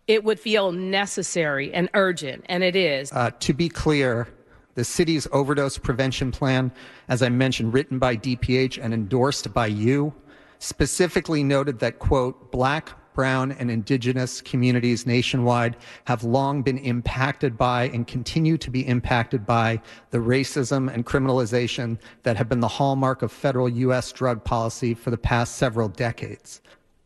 It 0.08 0.24
would 0.24 0.40
feel 0.40 0.72
necessary 0.72 1.72
and 1.74 1.90
urgent, 1.94 2.46
and 2.50 2.64
it 2.64 2.76
is. 2.76 3.12
Uh, 3.12 3.32
to 3.40 3.54
be 3.54 3.70
clear, 3.70 4.28
The 4.76 4.86
city's 4.86 5.28
overdose 5.34 5.78
prevention 5.78 6.32
plan, 6.32 6.72
as 7.10 7.22
I 7.22 7.28
mentioned, 7.30 7.74
written 7.74 8.00
by 8.00 8.16
DPH 8.16 8.80
and 8.82 8.94
endorsed 8.94 9.54
by 9.54 9.68
you, 9.68 10.14
specifically 10.60 11.44
noted 11.44 11.80
that, 11.80 12.00
quote, 12.00 12.50
black, 12.52 12.92
brown, 13.14 13.52
and 13.54 13.70
indigenous 13.70 14.42
communities 14.42 15.06
nationwide 15.06 15.78
have 16.06 16.24
long 16.24 16.62
been 16.62 16.78
impacted 16.78 17.58
by 17.58 17.86
and 17.90 18.08
continue 18.08 18.58
to 18.58 18.70
be 18.70 18.88
impacted 18.88 19.46
by 19.46 19.82
the 20.12 20.18
racism 20.18 20.94
and 20.94 21.06
criminalization 21.06 21.98
that 22.24 22.38
have 22.38 22.50
been 22.50 22.60
the 22.60 22.68
hallmark 22.68 23.22
of 23.22 23.32
federal 23.32 23.70
U.S. 23.70 24.12
drug 24.12 24.44
policy 24.44 24.94
for 24.94 25.12
the 25.12 25.18
past 25.18 25.56
several 25.56 25.90
decades. 25.90 26.62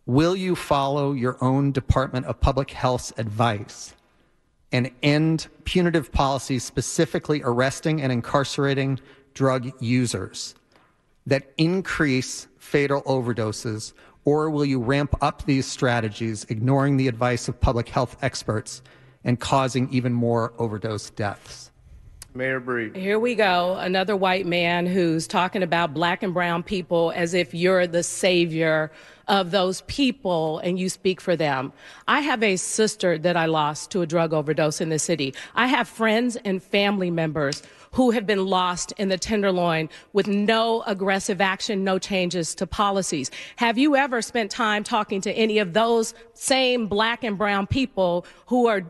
Will 0.05 0.35
you 0.35 0.55
follow 0.55 1.13
your 1.13 1.37
own 1.41 1.71
Department 1.71 2.25
of 2.25 2.39
Public 2.39 2.71
Health's 2.71 3.13
advice 3.17 3.93
and 4.73 4.91
end 5.01 5.47
punitive 5.63 6.11
policies 6.11 6.63
specifically 6.63 7.41
arresting 7.43 8.01
and 8.01 8.11
incarcerating 8.11 8.99
drug 9.33 9.71
users 9.81 10.55
that 11.25 11.53
increase 11.57 12.47
fatal 12.57 13.01
overdoses 13.03 13.93
or 14.25 14.49
will 14.49 14.65
you 14.65 14.79
ramp 14.79 15.15
up 15.21 15.45
these 15.45 15.65
strategies, 15.65 16.45
ignoring 16.45 16.97
the 16.97 17.07
advice 17.07 17.47
of 17.47 17.59
public 17.59 17.89
health 17.89 18.17
experts 18.21 18.81
and 19.23 19.39
causing 19.39 19.89
even 19.91 20.13
more 20.13 20.53
overdose 20.57 21.09
deaths? 21.11 21.71
Mayor 22.35 22.59
Breed. 22.59 22.95
Here 22.95 23.19
we 23.19 23.35
go. 23.35 23.75
Another 23.75 24.15
white 24.15 24.47
man 24.47 24.87
who's 24.87 25.27
talking 25.27 25.61
about 25.61 25.93
black 25.93 26.23
and 26.23 26.33
brown 26.33 26.63
people 26.63 27.13
as 27.15 27.35
if 27.35 27.53
you're 27.53 27.85
the 27.85 28.01
savior 28.01 28.91
of 29.27 29.51
those 29.51 29.81
people 29.81 30.57
and 30.59 30.79
you 30.79 30.89
speak 30.89 31.21
for 31.21 31.35
them. 31.35 31.71
I 32.07 32.21
have 32.21 32.41
a 32.41 32.55
sister 32.55 33.19
that 33.19 33.37
I 33.37 33.45
lost 33.45 33.91
to 33.91 34.01
a 34.01 34.07
drug 34.07 34.33
overdose 34.33 34.81
in 34.81 34.89
the 34.89 34.99
city. 34.99 35.35
I 35.53 35.67
have 35.67 35.87
friends 35.87 36.35
and 36.37 36.61
family 36.61 37.11
members 37.11 37.61
who 37.93 38.11
have 38.11 38.25
been 38.25 38.45
lost 38.45 38.91
in 38.97 39.09
the 39.09 39.17
Tenderloin 39.17 39.89
with 40.11 40.27
no 40.27 40.83
aggressive 40.85 41.39
action, 41.39 41.83
no 41.83 41.97
changes 41.97 42.53
to 42.55 42.67
policies. 42.67 43.31
Have 43.55 43.77
you 43.77 43.95
ever 43.95 44.21
spent 44.21 44.51
time 44.51 44.83
talking 44.83 45.21
to 45.21 45.31
any 45.31 45.59
of 45.59 45.73
those 45.73 46.13
same 46.33 46.87
black 46.87 47.23
and 47.23 47.37
brown 47.37 47.67
people 47.67 48.25
who 48.47 48.67
are 48.67 48.83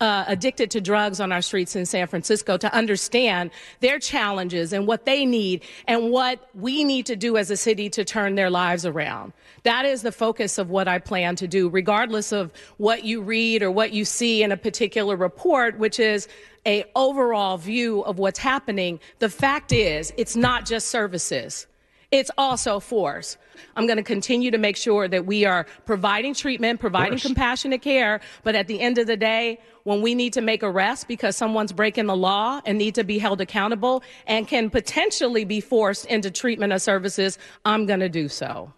uh, 0.00 0.24
addicted 0.26 0.70
to 0.70 0.80
drugs 0.80 1.20
on 1.20 1.32
our 1.32 1.42
streets 1.42 1.76
in 1.76 1.84
San 1.86 2.06
Francisco 2.06 2.56
to 2.56 2.72
understand 2.74 3.50
their 3.80 3.98
challenges 3.98 4.72
and 4.72 4.86
what 4.86 5.04
they 5.04 5.26
need 5.26 5.62
and 5.86 6.10
what 6.10 6.48
we 6.54 6.84
need 6.84 7.06
to 7.06 7.16
do 7.16 7.36
as 7.36 7.50
a 7.50 7.56
city 7.56 7.90
to 7.90 8.04
turn 8.04 8.34
their 8.34 8.50
lives 8.50 8.86
around? 8.86 9.32
That 9.64 9.84
is 9.84 10.02
the 10.02 10.12
focus 10.12 10.58
of 10.58 10.70
what 10.70 10.88
I 10.88 10.98
plan 10.98 11.36
to 11.36 11.46
do, 11.48 11.68
regardless 11.68 12.32
of 12.32 12.52
what 12.78 13.04
you 13.04 13.20
read 13.20 13.62
or 13.62 13.70
what 13.70 13.92
you 13.92 14.04
see 14.04 14.42
in 14.42 14.52
a 14.52 14.56
particular 14.56 15.16
report, 15.16 15.78
which 15.78 16.00
is 16.00 16.28
a 16.66 16.84
overall 16.94 17.56
view 17.56 18.02
of 18.02 18.18
what's 18.18 18.38
happening, 18.38 19.00
the 19.20 19.28
fact 19.28 19.72
is 19.72 20.12
it's 20.16 20.36
not 20.36 20.66
just 20.66 20.88
services. 20.88 21.66
It's 22.12 22.30
also 22.38 22.78
force. 22.78 23.36
I'm 23.74 23.86
going 23.86 23.96
to 23.96 24.02
continue 24.02 24.50
to 24.50 24.58
make 24.58 24.76
sure 24.76 25.08
that 25.08 25.26
we 25.26 25.44
are 25.44 25.66
providing 25.86 26.34
treatment, 26.34 26.78
providing 26.78 27.18
compassionate 27.18 27.82
care, 27.82 28.20
but 28.44 28.54
at 28.54 28.68
the 28.68 28.80
end 28.80 28.98
of 28.98 29.06
the 29.06 29.16
day, 29.16 29.58
when 29.82 30.02
we 30.02 30.14
need 30.14 30.32
to 30.34 30.40
make 30.40 30.62
arrests 30.62 31.04
because 31.04 31.36
someone's 31.36 31.72
breaking 31.72 32.06
the 32.06 32.16
law 32.16 32.60
and 32.64 32.78
need 32.78 32.94
to 32.94 33.04
be 33.04 33.18
held 33.18 33.40
accountable 33.40 34.02
and 34.26 34.46
can 34.46 34.70
potentially 34.70 35.44
be 35.44 35.60
forced 35.60 36.06
into 36.06 36.30
treatment 36.30 36.72
or 36.72 36.78
services, 36.78 37.38
I'm 37.64 37.86
going 37.86 38.00
to 38.00 38.08
do 38.08 38.28
so. 38.28 38.72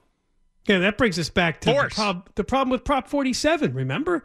Yeah, 0.67 0.79
that 0.79 0.99
brings 0.99 1.19
us 1.19 1.31
back 1.31 1.61
to 1.63 1.71
the, 1.71 1.89
prob- 1.91 2.31
the 2.35 2.45
problem 2.45 2.71
with 2.71 2.85
Prop 2.85 3.09
47, 3.09 3.75
remember? 3.75 4.25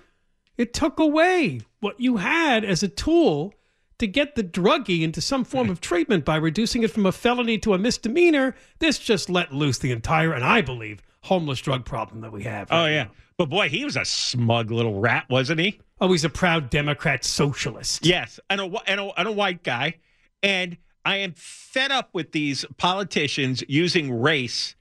It 0.57 0.73
took 0.73 0.99
away 0.99 1.61
what 1.79 1.99
you 1.99 2.17
had 2.17 2.63
as 2.63 2.83
a 2.83 2.87
tool 2.87 3.53
to 3.99 4.07
get 4.07 4.35
the 4.35 4.43
druggie 4.43 5.01
into 5.01 5.21
some 5.21 5.43
form 5.43 5.69
of 5.69 5.79
treatment 5.81 6.25
by 6.25 6.35
reducing 6.35 6.83
it 6.83 6.91
from 6.91 7.05
a 7.05 7.11
felony 7.11 7.57
to 7.59 7.73
a 7.73 7.77
misdemeanor. 7.77 8.55
This 8.79 8.99
just 8.99 9.29
let 9.29 9.53
loose 9.53 9.77
the 9.77 9.91
entire, 9.91 10.33
and 10.33 10.43
I 10.43 10.61
believe, 10.61 11.01
homeless 11.21 11.61
drug 11.61 11.85
problem 11.85 12.21
that 12.21 12.31
we 12.31 12.43
have. 12.43 12.67
oh, 12.71 12.85
yeah. 12.85 13.07
But 13.37 13.49
boy, 13.49 13.69
he 13.69 13.83
was 13.83 13.95
a 13.95 14.05
smug 14.05 14.69
little 14.69 14.99
rat, 14.99 15.25
wasn't 15.29 15.59
he? 15.59 15.79
Oh, 15.99 16.11
he's 16.11 16.23
a 16.23 16.29
proud 16.29 16.69
Democrat 16.69 17.23
socialist. 17.23 18.05
Yes, 18.05 18.39
and 18.49 18.61
a, 18.61 18.65
and 18.85 18.99
a, 18.99 19.19
and 19.19 19.27
a 19.27 19.31
white 19.31 19.63
guy. 19.63 19.95
And 20.43 20.77
I 21.05 21.17
am 21.17 21.33
fed 21.35 21.91
up 21.91 22.09
with 22.13 22.31
these 22.31 22.65
politicians 22.77 23.63
using 23.67 24.13
race 24.21 24.75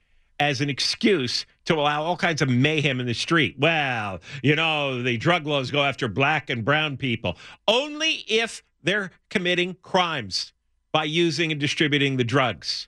as 0.49 0.61
an 0.61 0.69
excuse 0.69 1.45
to 1.65 1.75
allow 1.75 2.03
all 2.03 2.17
kinds 2.17 2.41
of 2.41 2.49
mayhem 2.49 2.99
in 2.99 3.05
the 3.05 3.13
street. 3.13 3.55
Well, 3.57 4.19
you 4.41 4.55
know, 4.55 5.01
the 5.01 5.17
drug 5.17 5.47
laws 5.47 5.71
go 5.71 5.83
after 5.83 6.07
black 6.07 6.49
and 6.49 6.65
brown 6.65 6.97
people 6.97 7.37
only 7.67 8.23
if 8.27 8.63
they're 8.83 9.11
committing 9.29 9.77
crimes 9.81 10.53
by 10.91 11.05
using 11.05 11.51
and 11.51 11.59
distributing 11.59 12.17
the 12.17 12.23
drugs. 12.23 12.87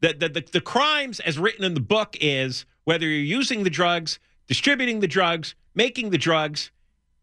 The, 0.00 0.14
the, 0.18 0.28
the, 0.28 0.44
the, 0.52 0.60
crimes, 0.60 1.18
as 1.20 1.38
written 1.38 1.64
in 1.64 1.74
the 1.74 1.80
book, 1.80 2.16
is 2.20 2.66
whether 2.84 3.06
you're 3.06 3.38
using 3.38 3.64
the 3.64 3.70
drugs, 3.70 4.18
distributing 4.46 5.00
the 5.00 5.08
drugs, 5.08 5.54
making 5.74 6.10
the 6.10 6.18
drugs. 6.18 6.70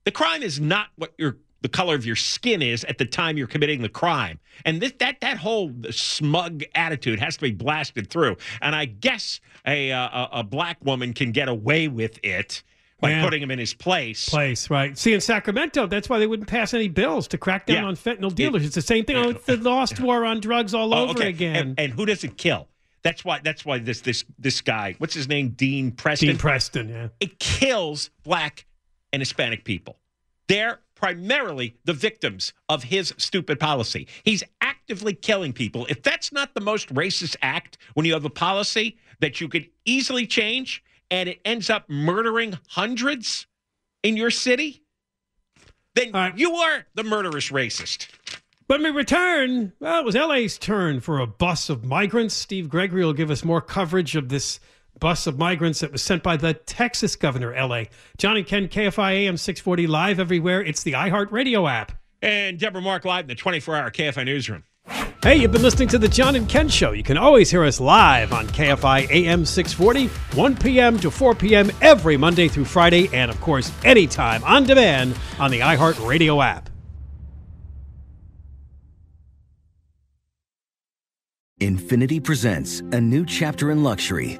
The 0.04 0.12
crime 0.12 0.42
is 0.42 0.60
not 0.60 0.88
what 0.96 1.14
you're 1.18 1.38
the 1.62 1.70
color 1.70 1.96
of 1.96 2.06
your 2.06 2.16
skin 2.16 2.62
is 2.62 2.84
at 2.86 2.98
the 2.98 3.06
time 3.06 3.38
you're 3.38 3.48
committing 3.48 3.82
the 3.82 3.90
crime. 3.90 4.40
And 4.66 4.82
this, 4.82 4.94
that 5.00 5.22
that 5.22 5.38
whole 5.38 5.72
smug 5.92 6.64
attitude 6.76 7.20
has 7.20 7.36
to 7.38 7.42
be 7.42 7.52
blasted 7.52 8.10
through. 8.10 8.38
And 8.62 8.76
I 8.76 8.86
guess 8.86 9.40
a 9.66 9.92
uh, 9.92 10.00
a, 10.00 10.30
a 10.40 10.44
black 10.44 10.84
woman 10.84 11.14
can 11.14 11.32
get 11.32 11.48
away 11.48 11.88
with 11.88 12.20
it 12.24 12.64
by 13.02 13.12
yeah. 13.12 13.24
putting 13.24 13.42
him 13.42 13.52
in 13.52 13.60
his 13.60 13.74
place. 13.74 14.30
Place, 14.30 14.70
right. 14.70 14.98
See, 14.98 15.14
in 15.14 15.22
Sacramento, 15.22 15.88
that's 15.88 16.08
why 16.08 16.20
they 16.20 16.28
wouldn't 16.28 16.48
pass 16.48 16.74
any 16.74 16.88
bills 16.88 17.28
to 17.30 17.38
crack 17.38 17.66
down 17.66 17.78
yeah. 17.78 17.88
on 17.88 17.96
fentanyl 17.96 18.34
dealers. 18.34 18.62
It, 18.62 18.68
it's 18.68 18.76
the 18.76 18.82
same 18.82 19.06
thing 19.06 19.26
with 19.26 19.46
the 19.46 19.58
lost 19.58 20.00
war 20.00 20.24
on 20.24 20.40
drugs 20.40 20.74
all 20.74 20.94
oh, 20.94 21.10
over 21.10 21.20
okay. 21.20 21.30
again. 21.30 21.56
And, 21.56 21.80
and, 21.80 21.94
who 21.94 22.06
does 22.06 22.24
it 22.24 22.38
kill? 22.38 22.68
That's 23.02 23.26
why. 23.26 23.40
That's 23.44 23.66
why 23.66 23.80
this 23.80 24.02
this 24.02 24.24
this 24.38 24.62
guy. 24.62 24.96
What's 25.00 25.16
his 25.16 25.28
name? 25.28 25.50
Dean 25.50 25.92
Preston. 25.92 26.30
Dean 26.30 26.38
Preston. 26.38 26.90
Yeah. 26.90 27.08
It 27.20 27.40
kills 27.40 28.12
black 28.24 28.68
and 29.12 29.22
Hispanic 29.22 29.66
people. 29.66 29.98
They're 30.48 30.80
primarily 31.02 31.76
the 31.84 31.94
victims 31.94 32.54
of 32.70 32.84
his 32.84 33.12
stupid 33.18 33.60
policy. 33.60 34.08
He's 34.24 34.44
actively 34.62 35.14
killing 35.14 35.52
people. 35.52 35.88
If 35.90 36.04
that's 36.04 36.32
not 36.32 36.54
the 36.54 36.62
most 36.62 36.94
racist 36.94 37.36
act 37.42 37.80
when 37.96 38.06
you 38.06 38.14
have 38.14 38.24
a 38.24 38.30
policy 38.30 38.98
that 39.20 39.42
you 39.42 39.50
could 39.50 39.68
easily 39.84 40.28
change 40.28 40.84
and 41.10 41.28
it 41.28 41.42
ends 41.44 41.72
up 41.72 41.90
murdering 41.90 42.60
hundreds 42.70 43.48
in 44.04 44.16
your 44.16 44.30
city, 44.30 44.84
then 45.96 46.12
right. 46.12 46.38
you 46.38 46.54
are 46.54 46.86
the 46.94 47.04
murderous 47.04 47.50
racist. 47.50 48.08
When 48.68 48.84
we 48.84 48.92
return, 48.92 49.74
well, 49.80 50.02
it 50.02 50.06
was 50.06 50.16
LA's 50.16 50.60
turn 50.60 51.00
for 51.00 51.20
a 51.20 51.26
bus 51.26 51.70
of 51.70 51.84
migrants. 51.84 52.36
Steve 52.36 52.70
Gregory 52.70 53.04
will 53.04 53.14
give 53.14 53.32
us 53.32 53.44
more 53.44 53.60
coverage 53.60 54.16
of 54.16 54.30
this 54.30 54.60
bus 55.00 55.28
of 55.28 55.38
migrants 55.38 55.80
that 55.80 55.92
was 55.92 56.04
sent 56.04 56.24
by 56.24 56.38
the 56.38 56.54
Texas 56.54 57.16
governor, 57.16 57.54
LA. 57.54 57.86
John 58.18 58.38
and 58.38 58.46
Ken, 58.46 58.68
KFI 58.68 59.12
AM 59.14 59.38
640 59.38 59.88
live 59.88 60.20
everywhere. 60.20 60.62
It's 60.62 60.84
the 60.84 60.94
iHeartRadio 60.94 61.70
app. 61.70 61.94
And 62.22 62.60
Deborah 62.60 62.82
Mark 62.82 63.04
live 63.04 63.26
in 63.26 63.28
the 63.28 63.36
24 63.36 63.76
hour 63.76 63.92
KFI 63.92 64.26
newsroom. 64.26 64.64
Hey, 65.24 65.36
you've 65.36 65.52
been 65.52 65.62
listening 65.62 65.88
to 65.90 66.00
the 66.00 66.08
John 66.08 66.36
and 66.36 66.50
Ken 66.50 66.68
Show. 66.68 66.92
You 66.92 67.04
can 67.04 67.18
always 67.18 67.52
hear 67.52 67.64
us 67.64 67.80
live 67.80 68.34
on 68.34 68.48
KFI 68.48 69.10
AM 69.10 69.46
640, 69.46 70.08
1 70.36 70.56
p.m. 70.58 71.00
to 71.00 71.12
4 71.12 71.36
p.m. 71.36 71.72
every 71.82 72.18
Monday 72.18 72.48
through 72.48 72.66
Friday, 72.66 73.08
and 73.14 73.30
of 73.30 73.40
course, 73.40 73.72
anytime 73.84 74.44
on 74.44 74.64
demand 74.64 75.16
on 75.40 75.52
the 75.52 75.60
iHeartRadio 75.60 76.44
app. 76.44 76.70
Infiniti 81.60 82.24
presents 82.24 82.80
a 82.80 83.00
new 83.00 83.24
chapter 83.24 83.70
in 83.70 83.84
luxury 83.84 84.40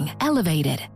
elevated. 0.19 0.87